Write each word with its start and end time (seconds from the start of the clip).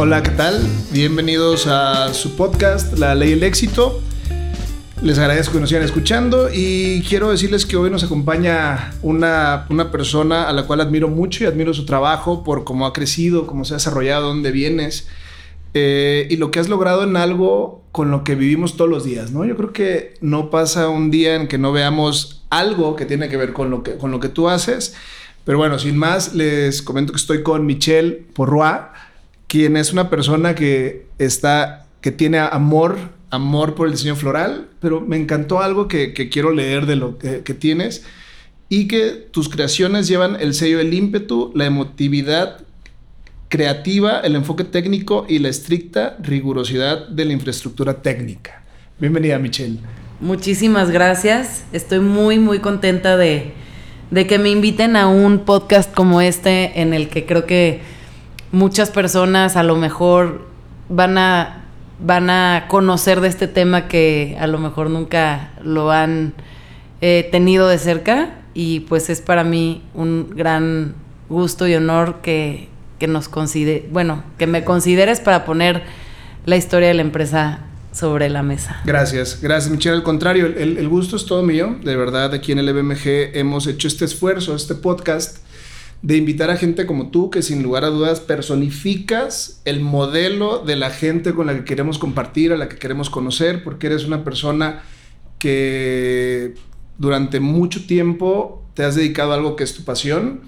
Hola, 0.00 0.22
¿qué 0.22 0.30
tal? 0.30 0.64
Bienvenidos 0.92 1.66
a 1.66 2.14
su 2.14 2.36
podcast, 2.36 2.96
La 2.96 3.16
Ley 3.16 3.30
del 3.30 3.42
Éxito. 3.42 4.00
Les 5.02 5.18
agradezco 5.18 5.54
que 5.54 5.58
nos 5.58 5.70
sigan 5.70 5.84
escuchando 5.84 6.50
y 6.54 7.02
quiero 7.02 7.30
decirles 7.30 7.66
que 7.66 7.76
hoy 7.76 7.90
nos 7.90 8.04
acompaña 8.04 8.94
una, 9.02 9.66
una 9.70 9.90
persona 9.90 10.48
a 10.48 10.52
la 10.52 10.68
cual 10.68 10.82
admiro 10.82 11.08
mucho 11.08 11.42
y 11.42 11.48
admiro 11.48 11.74
su 11.74 11.84
trabajo 11.84 12.44
por 12.44 12.62
cómo 12.62 12.86
ha 12.86 12.92
crecido, 12.92 13.48
cómo 13.48 13.64
se 13.64 13.74
ha 13.74 13.78
desarrollado, 13.78 14.28
dónde 14.28 14.52
vienes 14.52 15.08
eh, 15.74 16.28
y 16.30 16.36
lo 16.36 16.52
que 16.52 16.60
has 16.60 16.68
logrado 16.68 17.02
en 17.02 17.16
algo 17.16 17.82
con 17.90 18.12
lo 18.12 18.22
que 18.22 18.36
vivimos 18.36 18.76
todos 18.76 18.88
los 18.88 19.02
días, 19.02 19.32
¿no? 19.32 19.44
Yo 19.44 19.56
creo 19.56 19.72
que 19.72 20.14
no 20.20 20.48
pasa 20.48 20.88
un 20.88 21.10
día 21.10 21.34
en 21.34 21.48
que 21.48 21.58
no 21.58 21.72
veamos 21.72 22.44
algo 22.50 22.94
que 22.94 23.04
tiene 23.04 23.28
que 23.28 23.36
ver 23.36 23.52
con 23.52 23.68
lo 23.70 23.82
que, 23.82 23.96
con 23.96 24.12
lo 24.12 24.20
que 24.20 24.28
tú 24.28 24.48
haces. 24.48 24.94
Pero 25.44 25.58
bueno, 25.58 25.76
sin 25.80 25.96
más, 25.96 26.34
les 26.34 26.82
comento 26.82 27.12
que 27.12 27.16
estoy 27.16 27.42
con 27.42 27.66
Michelle 27.66 28.26
Porroa 28.34 28.92
quien 29.48 29.76
es 29.76 29.92
una 29.92 30.10
persona 30.10 30.54
que 30.54 31.06
está, 31.18 31.86
que 32.00 32.12
tiene 32.12 32.38
amor, 32.38 32.98
amor 33.30 33.74
por 33.74 33.88
el 33.88 33.94
diseño 33.94 34.14
floral, 34.14 34.68
pero 34.80 35.00
me 35.00 35.16
encantó 35.16 35.60
algo 35.60 35.88
que, 35.88 36.12
quiero 36.30 36.52
leer 36.52 36.86
de 36.86 36.96
lo 36.96 37.18
que, 37.18 37.54
tienes 37.54 38.04
y 38.68 38.86
que 38.86 39.26
tus 39.30 39.48
creaciones 39.48 40.06
llevan 40.06 40.36
el 40.38 40.54
sello 40.54 40.78
del 40.78 40.92
ímpetu, 40.92 41.50
la 41.54 41.64
emotividad 41.64 42.60
creativa, 43.48 44.20
el 44.20 44.36
enfoque 44.36 44.64
técnico 44.64 45.24
y 45.26 45.38
la 45.38 45.48
estricta 45.48 46.18
rigurosidad 46.22 47.08
de 47.08 47.24
la 47.24 47.32
infraestructura 47.32 48.02
técnica. 48.02 48.62
Bienvenida, 49.00 49.38
Michelle. 49.38 49.78
Muchísimas 50.20 50.90
gracias. 50.90 51.64
Estoy 51.72 52.00
muy, 52.00 52.38
muy 52.38 52.58
contenta 52.58 53.16
de, 53.16 53.52
de 54.10 54.26
que 54.26 54.38
me 54.38 54.50
inviten 54.50 54.96
a 54.96 55.08
un 55.08 55.38
podcast 55.46 55.94
como 55.94 56.20
este 56.20 56.82
en 56.82 56.92
el 56.92 57.08
que 57.08 57.24
creo 57.24 57.46
que 57.46 57.80
muchas 58.52 58.90
personas 58.90 59.56
a 59.56 59.62
lo 59.62 59.76
mejor 59.76 60.46
van 60.88 61.18
a, 61.18 61.64
van 62.00 62.30
a 62.30 62.66
conocer 62.68 63.20
de 63.20 63.28
este 63.28 63.48
tema 63.48 63.88
que 63.88 64.36
a 64.40 64.46
lo 64.46 64.58
mejor 64.58 64.90
nunca 64.90 65.52
lo 65.62 65.90
han 65.90 66.34
eh, 67.00 67.28
tenido 67.30 67.68
de 67.68 67.78
cerca 67.78 68.38
y 68.54 68.80
pues 68.80 69.10
es 69.10 69.20
para 69.20 69.44
mí 69.44 69.82
un 69.94 70.30
gran 70.30 70.94
gusto 71.28 71.68
y 71.68 71.74
honor 71.74 72.20
que, 72.22 72.68
nos 73.06 73.28
considere, 73.28 73.86
bueno, 73.92 74.24
que 74.38 74.48
me 74.48 74.64
consideres 74.64 75.20
para 75.20 75.44
poner 75.44 75.84
la 76.46 76.56
historia 76.56 76.88
de 76.88 76.94
la 76.94 77.02
empresa 77.02 77.60
sobre 77.92 78.28
la 78.28 78.42
mesa. 78.42 78.80
Gracias, 78.84 79.40
gracias 79.40 79.70
Michelle. 79.70 79.96
Al 79.96 80.02
contrario, 80.02 80.46
el, 80.46 80.78
el 80.78 80.88
gusto 80.88 81.16
es 81.16 81.26
todo 81.26 81.42
mío. 81.42 81.76
De 81.84 81.94
verdad, 81.94 82.34
aquí 82.34 82.50
en 82.52 82.58
el 82.58 82.68
EBMG 82.68 83.36
hemos 83.36 83.68
hecho 83.68 83.86
este 83.86 84.04
esfuerzo, 84.04 84.56
este 84.56 84.74
podcast 84.74 85.38
de 86.02 86.16
invitar 86.16 86.50
a 86.50 86.56
gente 86.56 86.86
como 86.86 87.10
tú 87.10 87.30
que 87.30 87.42
sin 87.42 87.62
lugar 87.62 87.84
a 87.84 87.88
dudas 87.88 88.20
personificas 88.20 89.60
el 89.64 89.80
modelo 89.80 90.58
de 90.58 90.76
la 90.76 90.90
gente 90.90 91.34
con 91.34 91.46
la 91.46 91.54
que 91.54 91.64
queremos 91.64 91.98
compartir, 91.98 92.52
a 92.52 92.56
la 92.56 92.68
que 92.68 92.78
queremos 92.78 93.10
conocer, 93.10 93.64
porque 93.64 93.88
eres 93.88 94.04
una 94.04 94.22
persona 94.22 94.82
que 95.38 96.54
durante 96.98 97.40
mucho 97.40 97.86
tiempo 97.86 98.62
te 98.74 98.84
has 98.84 98.94
dedicado 98.94 99.32
a 99.32 99.36
algo 99.36 99.56
que 99.56 99.64
es 99.64 99.74
tu 99.74 99.84
pasión 99.84 100.42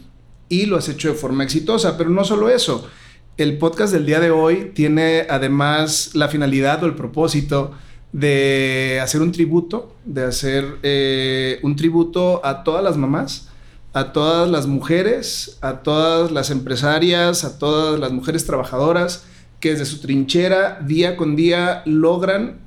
y 0.49 0.67
lo 0.67 0.77
has 0.77 0.89
hecho 0.89 1.09
de 1.09 1.15
forma 1.15 1.45
exitosa, 1.45 1.99
pero 1.99 2.11
no 2.11 2.25
solo 2.25 2.49
eso. 2.49 2.89
El 3.37 3.59
podcast 3.59 3.93
del 3.93 4.07
día 4.07 4.21
de 4.21 4.31
hoy 4.31 4.73
tiene 4.75 5.27
además 5.29 6.11
la 6.15 6.29
finalidad 6.29 6.83
o 6.85 6.87
el 6.87 6.95
propósito 6.95 7.73
de 8.13 9.01
hacer 9.03 9.21
un 9.23 9.33
tributo, 9.33 9.97
de 10.05 10.25
hacer 10.25 10.79
eh, 10.83 11.59
un 11.63 11.75
tributo 11.77 12.45
a 12.45 12.63
todas 12.63 12.85
las 12.85 12.97
mamás 12.97 13.50
a 13.93 14.13
todas 14.13 14.51
las 14.51 14.67
mujeres, 14.67 15.59
a 15.61 15.83
todas 15.83 16.31
las 16.31 16.51
empresarias, 16.51 17.45
a 17.45 17.59
todas 17.59 17.99
las 17.99 18.13
mujeres 18.13 18.47
trabajadoras 18.47 19.25
que 19.59 19.73
desde 19.73 19.85
su 19.85 20.01
trinchera 20.01 20.81
día 20.81 21.17
con 21.17 21.37
día 21.37 21.83
logran 21.85 22.61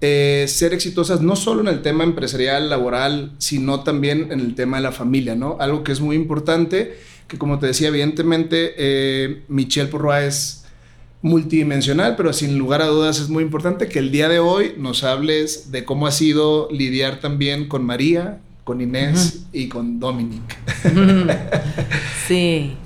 eh, 0.00 0.44
ser 0.48 0.74
exitosas 0.74 1.20
no 1.22 1.36
solo 1.36 1.62
en 1.62 1.68
el 1.68 1.82
tema 1.82 2.04
empresarial, 2.04 2.68
laboral, 2.68 3.32
sino 3.38 3.82
también 3.82 4.30
en 4.30 4.40
el 4.40 4.54
tema 4.54 4.76
de 4.78 4.82
la 4.82 4.92
familia, 4.92 5.34
¿no? 5.34 5.56
Algo 5.60 5.84
que 5.84 5.92
es 5.92 6.00
muy 6.00 6.16
importante, 6.16 6.98
que 7.28 7.38
como 7.38 7.58
te 7.58 7.66
decía, 7.66 7.88
evidentemente 7.88 8.74
eh, 8.76 9.42
Michelle 9.48 9.88
Porroa 9.88 10.24
es 10.24 10.64
multidimensional, 11.22 12.14
pero 12.16 12.32
sin 12.32 12.58
lugar 12.58 12.82
a 12.82 12.86
dudas 12.86 13.20
es 13.20 13.28
muy 13.28 13.42
importante 13.42 13.88
que 13.88 13.98
el 13.98 14.10
día 14.10 14.28
de 14.28 14.38
hoy 14.38 14.74
nos 14.76 15.02
hables 15.02 15.72
de 15.72 15.84
cómo 15.84 16.06
ha 16.06 16.12
sido 16.12 16.68
lidiar 16.70 17.20
también 17.20 17.66
con 17.66 17.84
María, 17.84 18.40
con 18.66 18.80
Inés 18.80 19.46
y 19.52 19.68
con 19.68 20.00
Dominic. 20.00 20.42
sí. 22.26 22.76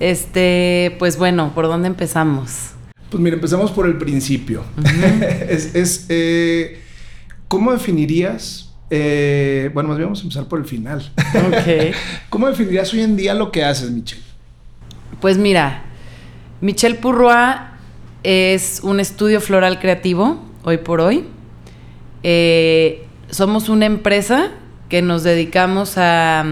Este, 0.00 0.96
pues 0.98 1.18
bueno, 1.18 1.52
¿por 1.54 1.66
dónde 1.66 1.86
empezamos? 1.86 2.70
Pues 3.10 3.22
mira, 3.22 3.34
empezamos 3.34 3.70
por 3.70 3.86
el 3.86 3.98
principio. 3.98 4.64
es, 5.50 6.06
eh, 6.08 6.80
¿Cómo 7.46 7.72
definirías? 7.72 8.72
Eh, 8.88 9.70
bueno, 9.74 9.90
más 9.90 9.98
bien 9.98 10.06
vamos 10.06 10.20
a 10.20 10.22
empezar 10.22 10.46
por 10.46 10.60
el 10.60 10.64
final. 10.64 11.12
¿Cómo 12.30 12.48
definirías 12.48 12.90
hoy 12.94 13.02
en 13.02 13.14
día 13.14 13.34
lo 13.34 13.52
que 13.52 13.64
haces, 13.64 13.90
Michelle? 13.90 14.22
Pues 15.20 15.36
mira, 15.36 15.82
Michelle 16.62 16.94
Purroa 16.94 17.76
es 18.22 18.80
un 18.82 18.98
estudio 18.98 19.42
floral 19.42 19.78
creativo, 19.78 20.42
hoy 20.64 20.78
por 20.78 21.02
hoy. 21.02 21.26
Eh, 22.22 23.04
somos 23.28 23.68
una 23.68 23.84
empresa 23.84 24.52
que 24.88 25.02
nos 25.02 25.22
dedicamos 25.22 25.98
a, 25.98 26.44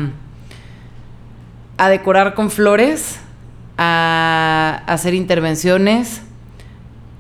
a 1.79 1.89
decorar 1.89 2.35
con 2.35 2.51
flores, 2.51 3.19
a, 3.79 4.83
hacer 4.87 5.15
intervenciones. 5.15 6.23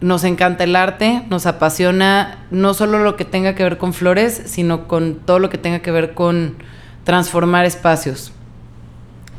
Nos 0.00 0.24
encanta 0.24 0.64
el 0.64 0.76
arte, 0.76 1.22
nos 1.30 1.46
apasiona 1.46 2.44
no 2.50 2.74
solo 2.74 2.98
lo 2.98 3.16
que 3.16 3.24
tenga 3.24 3.54
que 3.54 3.62
ver 3.62 3.78
con 3.78 3.94
flores, 3.94 4.42
sino 4.44 4.88
con 4.88 5.16
todo 5.16 5.38
lo 5.38 5.48
que 5.48 5.58
tenga 5.58 5.78
que 5.80 5.90
ver 5.90 6.12
con 6.14 6.56
transformar 7.04 7.64
espacios 7.64 8.32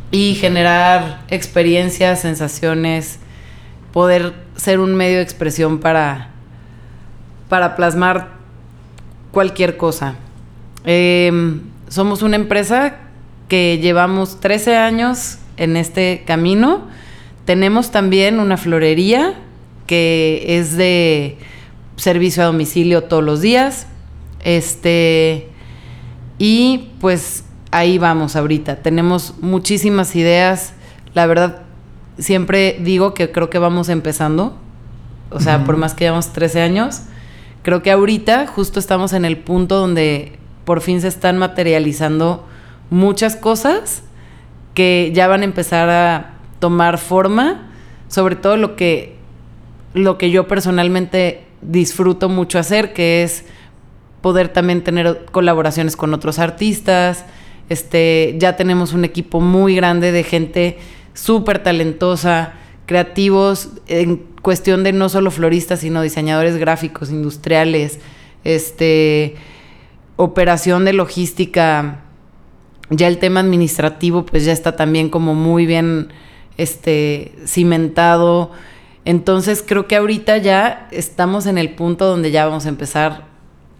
y 0.09 0.35
generar 0.35 1.21
experiencias, 1.29 2.21
sensaciones, 2.21 3.19
poder 3.94 4.33
ser 4.55 4.79
un 4.79 4.95
medio 4.95 5.17
de 5.17 5.23
expresión 5.23 5.79
para, 5.79 6.29
para 7.49 7.75
plasmar 7.75 8.29
cualquier 9.31 9.77
cosa. 9.77 10.15
Em, 10.89 11.63
somos 11.89 12.21
una 12.21 12.37
empresa 12.37 12.95
que 13.49 13.77
llevamos 13.81 14.39
13 14.39 14.77
años 14.77 15.37
en 15.57 15.75
este 15.75 16.23
camino. 16.25 16.87
Tenemos 17.43 17.91
también 17.91 18.39
una 18.39 18.55
florería 18.55 19.33
que 19.85 20.45
es 20.47 20.77
de 20.77 21.37
servicio 21.97 22.41
a 22.41 22.45
domicilio 22.45 23.03
todos 23.03 23.21
los 23.21 23.41
días. 23.41 23.87
Este 24.45 25.49
y 26.37 26.91
pues 27.01 27.43
ahí 27.71 27.97
vamos 27.97 28.37
ahorita. 28.37 28.77
Tenemos 28.77 29.33
muchísimas 29.41 30.15
ideas. 30.15 30.71
La 31.13 31.25
verdad 31.25 31.63
siempre 32.17 32.77
digo 32.81 33.13
que 33.13 33.33
creo 33.33 33.49
que 33.49 33.59
vamos 33.59 33.89
empezando. 33.89 34.57
O 35.31 35.41
sea, 35.41 35.65
por 35.65 35.75
más 35.75 35.93
que 35.93 36.05
llevamos 36.05 36.31
13 36.31 36.61
años, 36.61 37.01
creo 37.61 37.83
que 37.83 37.91
ahorita 37.91 38.47
justo 38.47 38.79
estamos 38.79 39.11
en 39.11 39.25
el 39.25 39.35
punto 39.35 39.75
donde 39.75 40.37
por 40.67 40.81
fin 40.81 41.00
se 41.00 41.07
están 41.07 41.38
materializando 41.38 42.45
muchas 42.89 43.38
cosas 43.38 44.03
que 44.73 45.13
ya 45.16 45.29
van 45.29 45.44
a 45.44 45.45
empezar 45.45 45.89
a 45.89 46.33
tomar 46.59 46.97
forma, 46.97 47.72
sobre 48.09 48.35
todo 48.35 48.57
lo 48.57 48.75
que, 48.75 49.16
lo 49.94 50.17
que 50.17 50.29
yo 50.29 50.50
personalmente 50.50 51.45
disfruto 51.61 52.27
mucho 52.27 52.59
hacer, 52.59 52.91
que 52.91 53.23
es 53.23 53.45
poder 54.19 54.50
también 54.50 54.83
tener 54.83 55.24
colaboraciones 55.31 55.95
con 55.95 56.13
otros 56.13 56.38
artistas. 56.38 57.24
Este, 57.69 58.36
ya 58.38 58.57
tenemos 58.57 58.91
un 58.91 59.06
equipo 59.06 59.39
muy 59.39 59.74
grande 59.74 60.12
de 60.12 60.24
gente 60.24 60.80
súper 61.13 61.63
talentosa, 61.63 62.56
creativos, 62.88 63.69
en 63.88 64.18
cuestión 64.41 64.83
de 64.83 64.91
no 64.91 65.07
solo 65.07 65.31
floristas, 65.31 65.80
sino 65.80 66.01
diseñadores 66.01 66.57
gráficos, 66.57 67.09
industriales, 67.09 68.00
este, 68.44 69.36
operación 70.17 70.83
de 70.83 70.93
logística, 70.93 72.01
ya 72.89 73.07
el 73.07 73.17
tema 73.17 73.39
administrativo 73.39 74.25
pues 74.25 74.43
ya 74.43 74.51
está 74.51 74.75
también 74.75 75.09
como 75.09 75.33
muy 75.33 75.65
bien 75.65 76.09
este, 76.57 77.33
cimentado. 77.45 78.51
Entonces 79.05 79.63
creo 79.65 79.87
que 79.87 79.95
ahorita 79.95 80.37
ya 80.37 80.89
estamos 80.91 81.45
en 81.45 81.57
el 81.57 81.75
punto 81.75 82.05
donde 82.05 82.31
ya 82.31 82.45
vamos 82.45 82.65
a 82.65 82.69
empezar 82.69 83.25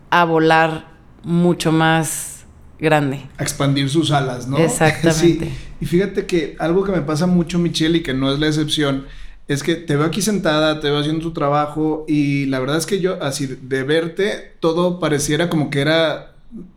a 0.09 0.23
volar 0.23 0.87
mucho 1.23 1.71
más 1.71 2.45
grande. 2.79 3.21
A 3.37 3.43
expandir 3.43 3.89
sus 3.89 4.11
alas, 4.11 4.47
¿no? 4.47 4.57
Exactamente. 4.59 5.51
Y 5.81 5.85
fíjate 5.85 6.25
que 6.25 6.55
algo 6.59 6.83
que 6.83 6.91
me 6.91 7.01
pasa 7.01 7.27
mucho, 7.27 7.59
Michelle, 7.59 7.97
y 7.97 8.03
que 8.03 8.13
no 8.13 8.31
es 8.31 8.39
la 8.39 8.47
excepción, 8.47 9.05
es 9.47 9.63
que 9.63 9.75
te 9.75 9.95
veo 9.95 10.05
aquí 10.05 10.21
sentada, 10.21 10.79
te 10.79 10.89
veo 10.89 10.99
haciendo 10.99 11.21
tu 11.21 11.31
trabajo 11.31 12.05
y 12.07 12.45
la 12.47 12.59
verdad 12.59 12.77
es 12.77 12.85
que 12.85 12.99
yo, 12.99 13.21
así 13.23 13.47
de 13.47 13.83
verte, 13.83 14.55
todo 14.59 14.99
pareciera 14.99 15.49
como 15.49 15.69
que 15.69 15.79
era 15.81 16.33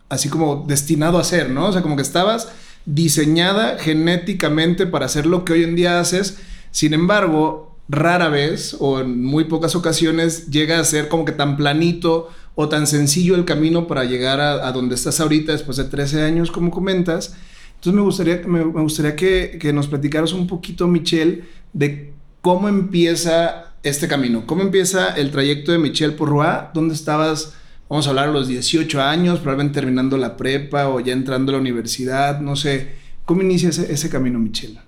así 0.08 0.28
como 0.28 0.64
destinado 0.66 1.18
a 1.18 1.24
ser, 1.24 1.50
¿no? 1.50 1.66
O 1.66 1.72
sea, 1.72 1.82
como 1.82 1.96
que 1.96 2.02
estabas 2.02 2.48
diseñada 2.86 3.78
genéticamente 3.78 4.86
para 4.86 5.06
hacer 5.06 5.26
lo 5.26 5.44
que 5.44 5.52
hoy 5.54 5.64
en 5.64 5.76
día 5.76 6.00
haces. 6.00 6.38
Sin 6.70 6.94
embargo, 6.94 7.76
rara 7.88 8.28
vez 8.28 8.76
o 8.78 9.00
en 9.00 9.22
muy 9.22 9.44
pocas 9.44 9.74
ocasiones 9.74 10.48
llega 10.48 10.78
a 10.78 10.84
ser 10.84 11.08
como 11.08 11.24
que 11.24 11.32
tan 11.32 11.56
planito 11.56 12.28
o 12.54 12.68
tan 12.68 12.86
sencillo 12.86 13.34
el 13.34 13.44
camino 13.44 13.86
para 13.86 14.04
llegar 14.04 14.40
a, 14.40 14.70
donde 14.72 14.94
estás 14.94 15.20
ahorita 15.20 15.52
después 15.52 15.76
de 15.76 15.84
13 15.84 16.22
años, 16.22 16.50
como 16.50 16.70
comentas. 16.70 17.34
Entonces 17.76 17.94
me 17.94 18.02
gustaría, 18.02 18.42
me, 18.46 18.62
gustaría 18.62 19.16
que, 19.16 19.58
que, 19.60 19.72
nos 19.72 19.88
platicaras 19.88 20.32
un 20.32 20.46
poquito, 20.46 20.86
Michelle, 20.86 21.44
de 21.72 22.12
cómo 22.40 22.68
empieza 22.68 23.74
este 23.82 24.08
camino, 24.08 24.44
cómo 24.46 24.62
empieza 24.62 25.14
el 25.16 25.30
trayecto 25.30 25.72
de 25.72 25.78
Michelle 25.78 26.12
Porroa, 26.12 26.70
dónde 26.74 26.94
estabas, 26.94 27.54
vamos 27.88 28.06
a 28.06 28.10
hablar 28.10 28.28
a 28.28 28.32
los 28.32 28.48
18 28.48 29.02
años, 29.02 29.40
probablemente 29.40 29.80
terminando 29.80 30.16
la 30.16 30.36
prepa 30.36 30.88
o 30.88 31.00
ya 31.00 31.12
entrando 31.12 31.52
a 31.52 31.54
la 31.54 31.60
universidad, 31.60 32.40
no 32.40 32.56
sé, 32.56 32.94
¿cómo 33.24 33.42
inicia 33.42 33.70
ese, 33.70 33.92
ese 33.92 34.10
camino, 34.10 34.38
Michelle? 34.38 34.78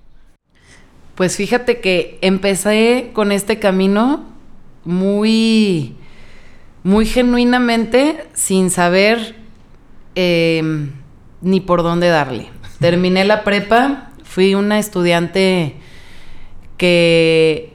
Pues 1.15 1.37
fíjate 1.37 1.81
que 1.81 2.19
empecé 2.23 3.11
con 3.13 3.33
este 3.33 3.59
camino 3.59 4.25
muy 4.85 5.95
muy 6.83 7.07
genuinamente 7.07 8.25
sin 8.35 8.71
saber 8.71 9.37
em, 10.15 10.91
ni 11.41 11.61
por 11.61 11.83
dónde 11.83 12.09
darle. 12.09 12.49
Terminé 12.81 13.25
la 13.25 13.45
prepa, 13.45 14.11
fui 14.25 14.55
una 14.55 14.79
estudiante 14.79 15.77
que, 16.83 17.75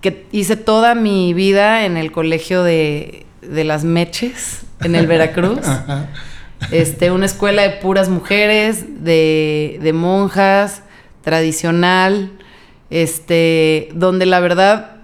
que 0.00 0.26
hice 0.32 0.56
toda 0.56 0.96
mi 0.96 1.32
vida 1.32 1.84
en 1.84 1.96
el 1.96 2.10
colegio 2.10 2.64
de, 2.64 3.24
de 3.40 3.62
las 3.62 3.84
Meches, 3.84 4.62
en 4.82 4.96
el 4.96 5.06
Veracruz. 5.06 5.60
este, 6.72 7.12
una 7.12 7.26
escuela 7.26 7.62
de 7.62 7.70
puras 7.76 8.08
mujeres, 8.08 9.04
de, 9.04 9.78
de 9.80 9.92
monjas, 9.92 10.82
tradicional, 11.22 12.32
este, 12.90 13.90
donde 13.94 14.26
la 14.26 14.40
verdad 14.40 14.96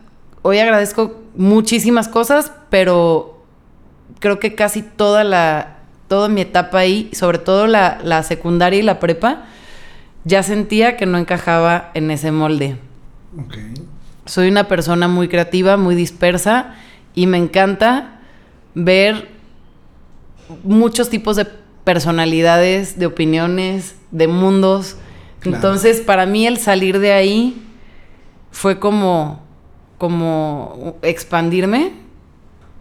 hoy 0.42 0.58
agradezco 0.58 1.20
muchísimas 1.36 2.08
cosas, 2.08 2.50
pero 2.70 3.44
creo 4.18 4.40
que 4.40 4.56
casi 4.56 4.82
toda 4.82 5.22
la, 5.22 5.76
toda 6.08 6.28
mi 6.28 6.40
etapa 6.40 6.80
ahí, 6.80 7.08
sobre 7.12 7.38
todo 7.38 7.68
la, 7.68 8.22
secundaria 8.24 8.80
y 8.80 8.82
la 8.82 8.98
prepa, 8.98 9.44
ya 10.24 10.42
sentía 10.42 10.96
que 10.96 11.06
no 11.06 11.18
encajaba 11.18 11.92
en 11.94 12.10
ese 12.10 12.32
molde. 12.32 12.78
Soy 14.24 14.48
una 14.48 14.68
persona 14.68 15.08
muy 15.08 15.28
creativa, 15.28 15.76
muy 15.76 15.94
dispersa 15.94 16.74
y 17.14 17.26
me 17.26 17.38
encanta 17.38 18.20
ver 18.74 19.28
muchos 20.62 21.10
tipos 21.10 21.36
de 21.36 21.46
personalidades, 21.84 22.98
de 22.98 23.06
opiniones, 23.06 23.96
de 24.10 24.28
mundos. 24.28 24.96
Entonces, 25.44 26.00
para 26.00 26.26
mí 26.26 26.46
el 26.46 26.58
salir 26.58 26.98
de 26.98 27.12
ahí 27.12 27.62
fue 28.50 28.78
como 28.78 29.46
como 29.98 30.98
expandirme 31.02 31.92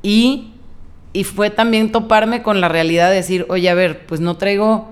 y, 0.02 0.54
y 1.14 1.24
fue 1.24 1.50
también 1.50 1.92
toparme 1.92 2.44
con 2.44 2.62
la 2.62 2.68
realidad 2.68 3.10
de 3.10 3.16
decir, 3.16 3.46
oye, 3.50 3.70
a 3.70 3.74
ver, 3.74 4.06
pues 4.06 4.22
no 4.22 4.36
traigo 4.36 4.90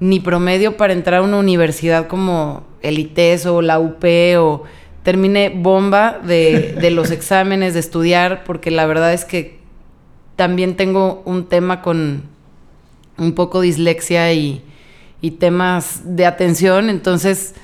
ni 0.00 0.20
promedio 0.20 0.76
para 0.76 0.92
entrar 0.92 1.20
a 1.20 1.24
una 1.24 1.38
universidad 1.38 2.06
como 2.06 2.64
el 2.82 2.98
ITES 2.98 3.46
o 3.46 3.62
la 3.62 3.78
UP 3.78 4.04
o. 4.38 4.64
Terminé 5.02 5.48
bomba 5.48 6.18
de, 6.22 6.76
de 6.80 6.90
los 6.90 7.10
exámenes, 7.10 7.74
de 7.74 7.80
estudiar, 7.80 8.44
porque 8.44 8.70
la 8.70 8.84
verdad 8.86 9.12
es 9.12 9.24
que 9.24 9.58
también 10.36 10.76
tengo 10.76 11.22
un 11.24 11.46
tema 11.46 11.82
con 11.82 12.22
un 13.16 13.32
poco 13.32 13.60
dislexia 13.60 14.32
y, 14.32 14.62
y 15.20 15.32
temas 15.32 16.02
de 16.04 16.26
atención, 16.26 16.88
entonces 16.88 17.54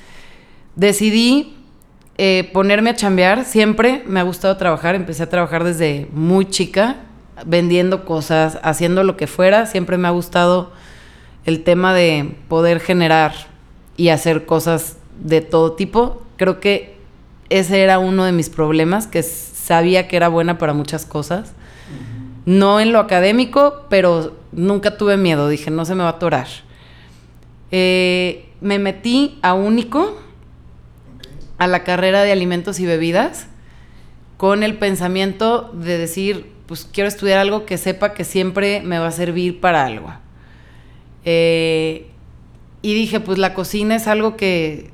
decidí 0.75 1.55
eh, 2.17 2.49
ponerme 2.53 2.91
a 2.91 2.95
chambear, 2.95 3.45
siempre 3.45 4.03
me 4.07 4.19
ha 4.19 4.23
gustado 4.23 4.57
trabajar, 4.57 4.95
empecé 4.95 5.23
a 5.23 5.29
trabajar 5.29 5.63
desde 5.63 6.07
muy 6.13 6.45
chica, 6.45 6.97
vendiendo 7.45 8.05
cosas, 8.05 8.59
haciendo 8.63 9.03
lo 9.03 9.17
que 9.17 9.27
fuera, 9.27 9.65
siempre 9.65 9.97
me 9.97 10.07
ha 10.07 10.11
gustado 10.11 10.71
el 11.45 11.63
tema 11.63 11.93
de 11.93 12.35
poder 12.47 12.79
generar 12.79 13.33
y 13.97 14.09
hacer 14.09 14.45
cosas 14.45 14.97
de 15.19 15.41
todo 15.41 15.73
tipo. 15.73 16.23
Creo 16.37 16.59
que 16.59 16.95
ese 17.49 17.81
era 17.81 17.99
uno 17.99 18.25
de 18.25 18.31
mis 18.31 18.49
problemas, 18.49 19.07
que 19.07 19.23
sabía 19.23 20.07
que 20.07 20.15
era 20.17 20.27
buena 20.27 20.57
para 20.57 20.73
muchas 20.73 21.05
cosas. 21.05 21.53
No 22.45 22.79
en 22.79 22.91
lo 22.91 22.99
académico, 22.99 23.85
pero 23.89 24.35
nunca 24.51 24.97
tuve 24.97 25.17
miedo, 25.17 25.47
dije, 25.47 25.71
no 25.71 25.85
se 25.85 25.95
me 25.95 26.03
va 26.03 26.09
a 26.09 26.13
atorar. 26.13 26.47
Eh, 27.71 28.49
me 28.61 28.79
metí 28.79 29.39
a 29.41 29.53
único, 29.53 30.19
a 31.57 31.67
la 31.67 31.83
carrera 31.83 32.23
de 32.23 32.31
alimentos 32.31 32.79
y 32.79 32.85
bebidas 32.85 33.47
con 34.37 34.63
el 34.63 34.77
pensamiento 34.77 35.71
de 35.73 35.97
decir, 35.97 36.51
pues 36.67 36.87
quiero 36.91 37.07
estudiar 37.07 37.39
algo 37.39 37.65
que 37.65 37.77
sepa 37.77 38.13
que 38.13 38.23
siempre 38.23 38.81
me 38.81 38.99
va 38.99 39.07
a 39.07 39.11
servir 39.11 39.59
para 39.59 39.85
algo. 39.85 40.13
Eh, 41.25 42.07
y 42.81 42.93
dije, 42.93 43.19
pues 43.19 43.37
la 43.37 43.53
cocina 43.53 43.95
es 43.95 44.07
algo 44.07 44.37
que, 44.37 44.91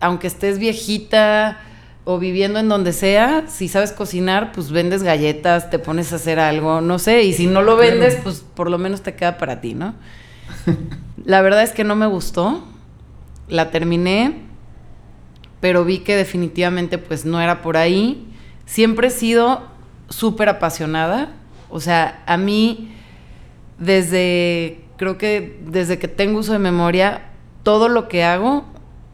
aunque 0.00 0.26
estés 0.26 0.58
viejita 0.58 1.58
o 2.04 2.18
viviendo 2.18 2.58
en 2.58 2.68
donde 2.68 2.92
sea, 2.92 3.44
si 3.48 3.66
sabes 3.68 3.92
cocinar, 3.92 4.52
pues 4.52 4.70
vendes 4.70 5.02
galletas, 5.02 5.70
te 5.70 5.78
pones 5.78 6.12
a 6.12 6.16
hacer 6.16 6.38
algo, 6.38 6.82
no 6.82 6.98
sé, 6.98 7.22
y 7.22 7.32
si 7.32 7.46
no 7.46 7.62
lo 7.62 7.76
vendes, 7.76 8.18
pues 8.22 8.44
por 8.54 8.70
lo 8.70 8.76
menos 8.76 9.02
te 9.02 9.14
queda 9.14 9.38
para 9.38 9.62
ti, 9.62 9.74
¿no? 9.74 9.94
la 11.24 11.40
verdad 11.40 11.62
es 11.62 11.72
que 11.72 11.82
no 11.82 11.96
me 11.96 12.06
gustó, 12.06 12.62
la 13.48 13.70
terminé 13.70 14.44
pero 15.64 15.82
vi 15.82 16.00
que 16.00 16.14
definitivamente 16.14 16.98
pues 16.98 17.24
no 17.24 17.40
era 17.40 17.62
por 17.62 17.78
ahí. 17.78 18.22
Siempre 18.66 19.06
he 19.06 19.10
sido 19.10 19.62
súper 20.10 20.50
apasionada, 20.50 21.32
o 21.70 21.80
sea, 21.80 22.22
a 22.26 22.36
mí 22.36 22.92
desde, 23.78 24.83
creo 24.96 25.18
que 25.18 25.60
desde 25.66 25.98
que 25.98 26.08
tengo 26.08 26.38
uso 26.38 26.52
de 26.52 26.58
memoria, 26.58 27.30
todo 27.62 27.88
lo 27.88 28.08
que 28.08 28.24
hago, 28.24 28.64